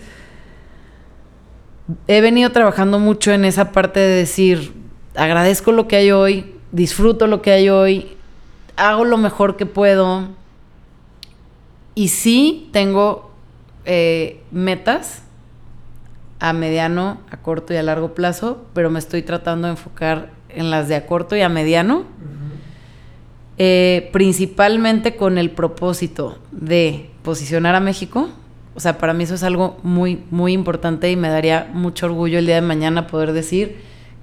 he 2.08 2.20
venido 2.20 2.50
trabajando 2.50 2.98
mucho 2.98 3.32
en 3.32 3.44
esa 3.44 3.70
parte 3.72 4.00
de 4.00 4.16
decir, 4.16 4.74
agradezco 5.14 5.70
lo 5.72 5.86
que 5.86 5.96
hay 5.96 6.10
hoy, 6.10 6.54
disfruto 6.72 7.28
lo 7.28 7.40
que 7.40 7.52
hay 7.52 7.68
hoy, 7.68 8.16
hago 8.76 9.04
lo 9.04 9.16
mejor 9.16 9.56
que 9.56 9.64
puedo. 9.64 10.28
Y 11.94 12.08
sí 12.08 12.68
tengo 12.72 13.30
eh, 13.84 14.42
metas 14.50 15.22
a 16.40 16.52
mediano, 16.52 17.20
a 17.30 17.36
corto 17.36 17.74
y 17.74 17.76
a 17.76 17.82
largo 17.84 18.14
plazo, 18.14 18.64
pero 18.74 18.90
me 18.90 18.98
estoy 18.98 19.22
tratando 19.22 19.68
de 19.68 19.72
enfocar 19.72 20.30
en 20.48 20.70
las 20.70 20.88
de 20.88 20.96
a 20.96 21.06
corto 21.06 21.36
y 21.36 21.42
a 21.42 21.48
mediano, 21.48 22.04
eh, 23.58 24.08
principalmente 24.12 25.16
con 25.16 25.36
el 25.36 25.50
propósito 25.50 26.38
de 26.52 27.10
posicionar 27.22 27.74
a 27.74 27.80
México. 27.80 28.28
O 28.76 28.80
sea, 28.80 28.98
para 28.98 29.14
mí 29.14 29.24
eso 29.24 29.34
es 29.34 29.42
algo 29.42 29.78
muy, 29.82 30.22
muy 30.30 30.52
importante 30.52 31.10
y 31.10 31.16
me 31.16 31.28
daría 31.28 31.68
mucho 31.72 32.06
orgullo 32.06 32.38
el 32.38 32.46
día 32.46 32.54
de 32.54 32.60
mañana 32.60 33.08
poder 33.08 33.32
decir 33.32 33.76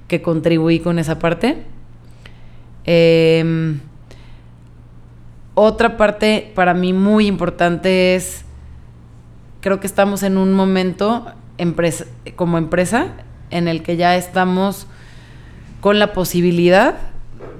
que 0.07 0.21
contribuí 0.21 0.79
con 0.79 0.99
esa 0.99 1.19
parte. 1.19 1.63
Em, 2.85 3.81
otra 5.53 5.97
parte 5.97 6.51
para 6.55 6.73
mí 6.73 6.93
muy 6.93 7.27
importante 7.27 8.15
es, 8.15 8.45
creo 9.59 9.81
que 9.81 9.87
estamos 9.87 10.23
en 10.23 10.37
un 10.37 10.53
momento 10.53 11.25
como 12.37 12.57
empresa 12.57 13.07
en 13.49 13.67
el 13.67 13.83
que 13.83 13.97
ya 13.97 14.15
estamos 14.15 14.87
con 15.81 15.99
la 15.99 16.13
posibilidad 16.13 16.95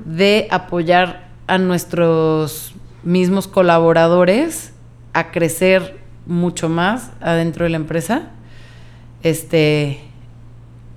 de 0.05 0.47
apoyar 0.51 1.24
a 1.47 1.57
nuestros 1.57 2.73
mismos 3.03 3.47
colaboradores 3.47 4.73
a 5.13 5.31
crecer 5.31 5.97
mucho 6.25 6.69
más 6.69 7.11
adentro 7.21 7.63
de 7.63 7.69
la 7.69 7.77
empresa. 7.77 8.31
Este, 9.23 9.99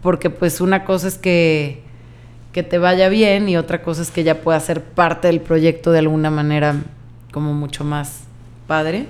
porque 0.03 0.31
pues 0.31 0.61
una 0.61 0.85
cosa 0.85 1.09
es 1.09 1.19
que, 1.19 1.83
que 2.53 2.63
te 2.63 2.79
vaya 2.79 3.09
bien 3.09 3.49
y 3.49 3.57
otra 3.57 3.83
cosa 3.83 4.03
es 4.03 4.11
que 4.11 4.25
ya 4.25 4.41
pueda 4.41 4.59
ser 4.61 4.83
parte 4.83 5.29
del 5.29 5.41
proyecto 5.41 5.93
de 5.93 6.01
alguna 6.01 6.31
manera 6.31 6.77
como 7.33 7.55
mucho 7.55 7.85
más 7.85 8.25
padre. 8.67 9.07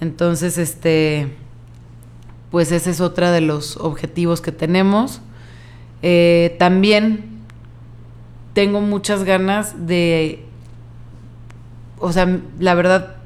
Entonces, 0.00 0.58
este, 0.58 1.28
pues 2.50 2.72
ese 2.72 2.90
es 2.90 3.00
otra 3.00 3.30
de 3.30 3.40
los 3.40 3.76
objetivos 3.76 4.40
que 4.40 4.52
tenemos. 4.52 5.20
Eh, 6.02 6.56
también 6.58 7.31
tengo 8.54 8.80
muchas 8.80 9.24
ganas 9.24 9.86
de, 9.86 10.44
o 11.98 12.12
sea, 12.12 12.38
la 12.58 12.74
verdad, 12.74 13.16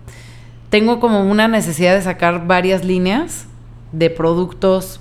tengo 0.70 1.00
como 1.00 1.22
una 1.28 1.48
necesidad 1.48 1.94
de 1.94 2.02
sacar 2.02 2.46
varias 2.46 2.84
líneas 2.84 3.46
de 3.92 4.10
productos 4.10 5.00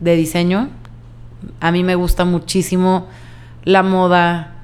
de 0.00 0.16
diseño. 0.16 0.68
A 1.60 1.70
mí 1.72 1.82
me 1.84 1.94
gusta 1.94 2.24
muchísimo 2.24 3.06
la 3.64 3.82
moda, 3.82 4.54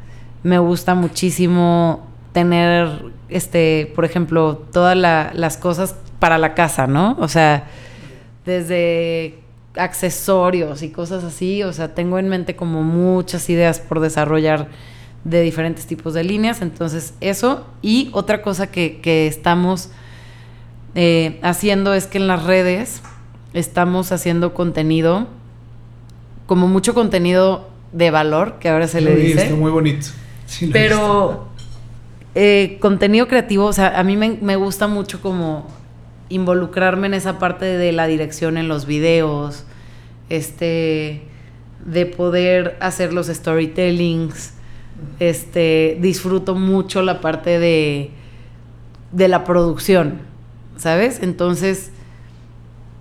me 0.42 0.58
gusta 0.58 0.94
muchísimo 0.94 2.06
tener, 2.32 3.06
este, 3.28 3.92
por 3.94 4.04
ejemplo, 4.04 4.56
todas 4.72 4.96
la- 4.96 5.30
las 5.34 5.56
cosas 5.56 5.96
para 6.18 6.38
la 6.38 6.54
casa, 6.54 6.86
¿no? 6.86 7.16
O 7.20 7.28
sea, 7.28 7.64
desde 8.44 9.38
accesorios 9.76 10.82
y 10.82 10.90
cosas 10.90 11.24
así, 11.24 11.62
o 11.62 11.72
sea, 11.72 11.94
tengo 11.94 12.18
en 12.18 12.28
mente 12.28 12.54
como 12.56 12.82
muchas 12.82 13.48
ideas 13.50 13.80
por 13.80 14.00
desarrollar 14.00 14.68
de 15.24 15.40
diferentes 15.42 15.86
tipos 15.86 16.14
de 16.14 16.22
líneas, 16.22 16.60
entonces 16.60 17.14
eso 17.20 17.66
y 17.80 18.10
otra 18.12 18.42
cosa 18.42 18.70
que, 18.70 19.00
que 19.00 19.26
estamos 19.26 19.90
eh, 20.94 21.40
haciendo 21.42 21.94
es 21.94 22.06
que 22.06 22.18
en 22.18 22.26
las 22.26 22.44
redes 22.44 23.02
estamos 23.54 24.12
haciendo 24.12 24.54
contenido, 24.54 25.26
como 26.46 26.68
mucho 26.68 26.94
contenido 26.94 27.68
de 27.92 28.10
valor, 28.10 28.58
que 28.58 28.68
ahora 28.68 28.86
se 28.86 29.00
le 29.00 29.16
dice. 29.16 29.44
Está 29.44 29.56
muy 29.56 29.70
bonito. 29.70 30.08
Sí, 30.46 30.68
Pero 30.72 31.48
eh, 32.34 32.76
contenido 32.80 33.26
creativo, 33.28 33.66
o 33.66 33.72
sea, 33.72 33.98
a 33.98 34.04
mí 34.04 34.16
me, 34.16 34.38
me 34.40 34.56
gusta 34.56 34.88
mucho 34.88 35.20
como 35.22 35.66
involucrarme 36.28 37.06
en 37.06 37.14
esa 37.14 37.38
parte 37.38 37.64
de 37.64 37.92
la 37.92 38.06
dirección 38.06 38.56
en 38.56 38.68
los 38.68 38.86
videos, 38.86 39.64
este, 40.28 41.22
de 41.84 42.06
poder 42.06 42.76
hacer 42.80 43.12
los 43.12 43.28
storytellings, 43.28 44.54
este, 45.20 45.98
disfruto 46.00 46.54
mucho 46.54 47.02
la 47.02 47.20
parte 47.20 47.58
de, 47.58 48.10
de 49.12 49.28
la 49.28 49.44
producción, 49.44 50.20
¿sabes? 50.76 51.22
Entonces, 51.22 51.90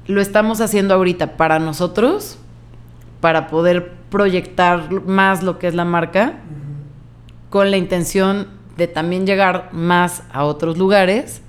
lo 0.08 0.22
estamos 0.22 0.62
haciendo 0.62 0.94
ahorita 0.94 1.38
para 1.38 1.60
nosotros, 1.60 2.38
para 3.22 3.48
poder 3.48 3.92
proyectar 4.10 4.92
más 5.06 5.44
lo 5.44 5.60
que 5.60 5.68
es 5.68 5.76
la 5.76 5.86
marca, 5.86 6.40
con 7.50 7.72
la 7.72 7.78
intención 7.78 8.48
de 8.78 8.88
también 8.88 9.26
llegar 9.26 9.70
más 9.72 10.24
a 10.32 10.44
otros 10.44 10.78
lugares, 10.78 11.42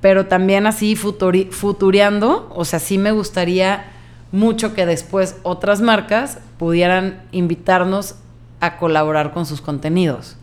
pero 0.00 0.26
también 0.26 0.66
así 0.66 0.94
futuri- 0.94 1.50
futureando, 1.50 2.52
o 2.54 2.64
sea, 2.64 2.78
sí 2.78 2.98
me 2.98 3.10
gustaría 3.10 3.86
mucho 4.30 4.74
que 4.74 4.86
después 4.86 5.38
otras 5.42 5.80
marcas 5.80 6.38
pudieran 6.58 7.22
invitarnos 7.32 8.16
a 8.60 8.78
colaborar 8.78 9.32
con 9.32 9.46
sus 9.46 9.60
contenidos, 9.60 10.36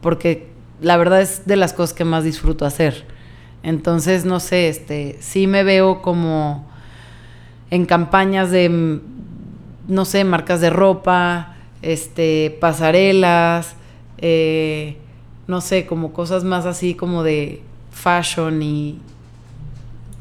porque 0.00 0.48
la 0.80 0.96
verdad 0.96 1.20
es 1.20 1.46
de 1.46 1.56
las 1.56 1.72
cosas 1.72 1.94
que 1.94 2.04
más 2.04 2.24
disfruto 2.24 2.66
hacer. 2.66 3.06
Entonces, 3.62 4.24
no 4.24 4.40
sé, 4.40 4.68
este, 4.68 5.16
sí 5.20 5.46
me 5.46 5.64
veo 5.64 6.02
como 6.02 6.66
en 7.70 7.86
campañas 7.86 8.50
de, 8.50 9.00
no 9.88 10.04
sé, 10.04 10.24
marcas 10.24 10.60
de 10.60 10.70
ropa, 10.70 11.56
este, 11.80 12.56
pasarelas, 12.60 13.74
eh, 14.18 14.98
no 15.46 15.60
sé, 15.60 15.86
como 15.86 16.12
cosas 16.12 16.44
más 16.44 16.66
así 16.66 16.94
como 16.94 17.22
de 17.22 17.62
fashion 17.90 18.62
y 18.62 18.98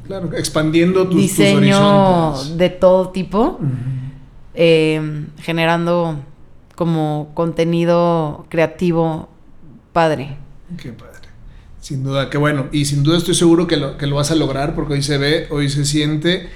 Claro, 0.06 0.34
expandiendo 0.34 1.08
tus, 1.08 1.16
diseño 1.16 2.34
de 2.58 2.70
todo 2.70 3.10
tipo, 3.10 3.58
eh, 4.54 5.26
generando 5.40 6.20
como 6.76 7.32
contenido 7.34 8.46
creativo 8.50 9.30
padre. 9.92 10.38
Qué 10.82 10.92
padre. 10.92 11.14
Sin 11.80 12.04
duda, 12.04 12.30
qué 12.30 12.38
bueno. 12.38 12.68
Y 12.72 12.86
sin 12.86 13.04
duda 13.04 13.18
estoy 13.18 13.36
seguro 13.36 13.68
que 13.68 13.78
lo, 13.78 13.98
que 13.98 14.08
lo 14.08 14.16
vas 14.16 14.32
a 14.32 14.36
lograr 14.36 14.74
porque 14.74 14.94
hoy 14.94 15.04
se 15.04 15.18
ve, 15.18 15.48
hoy 15.50 15.70
se 15.70 15.86
siente. 15.86 16.50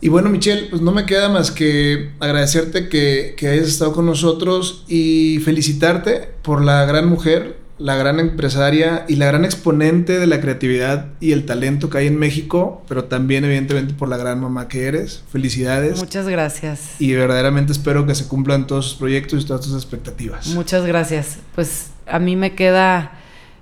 Y 0.00 0.08
bueno, 0.08 0.30
Michelle, 0.30 0.68
pues 0.68 0.82
no 0.82 0.90
me 0.90 1.06
queda 1.06 1.28
más 1.28 1.50
que 1.50 2.10
agradecerte 2.18 2.88
que, 2.88 3.34
que 3.36 3.48
hayas 3.48 3.68
estado 3.68 3.92
con 3.92 4.06
nosotros 4.06 4.84
y 4.88 5.38
felicitarte 5.44 6.30
por 6.42 6.64
la 6.64 6.84
gran 6.86 7.08
mujer, 7.08 7.61
la 7.82 7.96
gran 7.96 8.20
empresaria 8.20 9.04
y 9.08 9.16
la 9.16 9.26
gran 9.26 9.44
exponente 9.44 10.20
de 10.20 10.26
la 10.28 10.40
creatividad 10.40 11.06
y 11.18 11.32
el 11.32 11.44
talento 11.46 11.90
que 11.90 11.98
hay 11.98 12.06
en 12.06 12.16
México, 12.16 12.84
pero 12.88 13.04
también 13.04 13.44
evidentemente 13.44 13.92
por 13.92 14.08
la 14.08 14.16
gran 14.16 14.40
mamá 14.40 14.68
que 14.68 14.86
eres. 14.86 15.24
Felicidades. 15.32 15.98
Muchas 15.98 16.28
gracias. 16.28 17.00
Y 17.00 17.12
verdaderamente 17.14 17.72
espero 17.72 18.06
que 18.06 18.14
se 18.14 18.28
cumplan 18.28 18.68
todos 18.68 18.90
sus 18.90 18.94
proyectos 18.94 19.42
y 19.42 19.46
todas 19.46 19.62
tus 19.62 19.74
expectativas. 19.74 20.46
Muchas 20.48 20.86
gracias. 20.86 21.38
Pues 21.56 21.90
a 22.06 22.20
mí 22.20 22.36
me 22.36 22.54
queda 22.54 23.18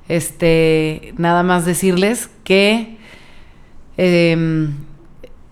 este 0.09 1.15
nada 1.17 1.43
más 1.43 1.65
decirles 1.65 2.29
que 2.45 2.99
eh, 3.97 4.69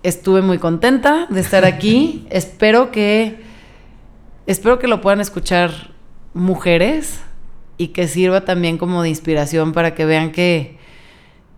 estuve 0.03 0.43
muy 0.43 0.59
contenta 0.59 1.27
de 1.31 1.40
estar 1.40 1.65
aquí. 1.65 2.27
espero 2.31 2.90
que 2.90 3.40
espero 4.47 4.78
que 4.78 4.89
lo 4.89 5.01
puedan 5.01 5.23
escuchar 5.23 5.93
mujeres 6.35 7.20
y 7.78 7.88
que 7.88 8.09
sirva 8.09 8.44
también 8.44 8.76
como 8.76 9.02
de 9.02 9.09
inspiración 9.09 9.72
para 9.72 9.94
que 9.94 10.05
vean 10.05 10.32
que 10.32 10.76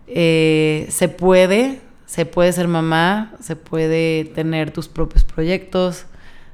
eh, 0.07 0.85
se 0.89 1.09
puede, 1.09 1.81
se 2.05 2.25
puede 2.25 2.53
ser 2.53 2.67
mamá, 2.67 3.33
se 3.41 3.55
puede 3.55 4.25
tener 4.25 4.71
tus 4.71 4.87
propios 4.87 5.23
proyectos, 5.23 6.05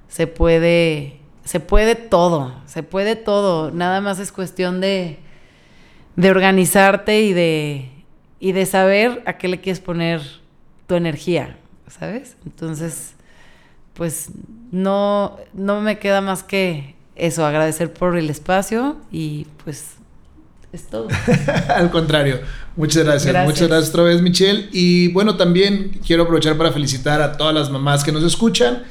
se 0.07 0.25
puede, 0.25 1.19
se 1.43 1.59
puede 1.59 1.95
todo, 1.95 2.55
se 2.65 2.81
puede 2.81 3.15
todo. 3.15 3.71
Nada 3.71 3.99
más 3.99 4.19
es 4.19 4.31
cuestión 4.31 4.79
de, 4.79 5.19
de 6.15 6.31
organizarte 6.31 7.21
y 7.21 7.33
de, 7.33 7.89
y 8.39 8.53
de 8.53 8.65
saber 8.65 9.21
a 9.25 9.37
qué 9.37 9.49
le 9.49 9.59
quieres 9.59 9.81
poner 9.81 10.21
tu 10.87 10.95
energía, 10.95 11.57
¿sabes? 11.87 12.37
Entonces, 12.45 13.15
pues 13.93 14.29
no, 14.71 15.37
no 15.53 15.81
me 15.81 15.99
queda 15.99 16.21
más 16.21 16.43
que 16.43 16.96
eso, 17.17 17.45
agradecer 17.45 17.91
por 17.93 18.17
el 18.17 18.29
espacio 18.29 18.97
y 19.11 19.47
pues 19.63 19.97
es 20.71 20.83
todo. 20.87 21.07
Al 21.75 21.89
contrario, 21.91 22.39
muchas 22.75 23.03
gracias. 23.03 23.31
gracias. 23.31 23.45
Muchas 23.45 23.67
gracias 23.67 23.89
otra 23.89 24.03
vez, 24.03 24.21
Michelle. 24.21 24.69
Y 24.71 25.09
bueno, 25.09 25.35
también 25.37 25.99
quiero 26.05 26.23
aprovechar 26.23 26.57
para 26.57 26.71
felicitar 26.71 27.21
a 27.21 27.37
todas 27.37 27.53
las 27.53 27.69
mamás 27.69 28.03
que 28.03 28.11
nos 28.11 28.23
escuchan. 28.23 28.83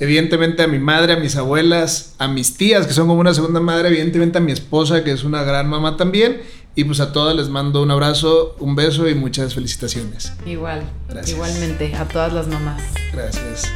Evidentemente 0.00 0.62
a 0.62 0.66
mi 0.66 0.78
madre, 0.80 1.12
a 1.12 1.16
mis 1.16 1.36
abuelas, 1.36 2.14
a 2.18 2.26
mis 2.26 2.56
tías, 2.56 2.86
que 2.86 2.92
son 2.92 3.06
como 3.06 3.20
una 3.20 3.32
segunda 3.32 3.60
madre, 3.60 3.88
evidentemente 3.88 4.38
a 4.38 4.40
mi 4.40 4.50
esposa, 4.50 5.04
que 5.04 5.12
es 5.12 5.22
una 5.22 5.44
gran 5.44 5.68
mamá 5.68 5.96
también. 5.96 6.42
Y 6.74 6.82
pues 6.84 6.98
a 6.98 7.12
todas 7.12 7.36
les 7.36 7.48
mando 7.48 7.82
un 7.82 7.92
abrazo, 7.92 8.56
un 8.58 8.74
beso 8.74 9.08
y 9.08 9.14
muchas 9.14 9.54
felicitaciones. 9.54 10.32
Igual, 10.44 10.82
gracias. 11.08 11.36
igualmente, 11.36 11.94
a 11.94 12.08
todas 12.08 12.32
las 12.32 12.48
mamás. 12.48 12.82
Gracias. 13.12 13.70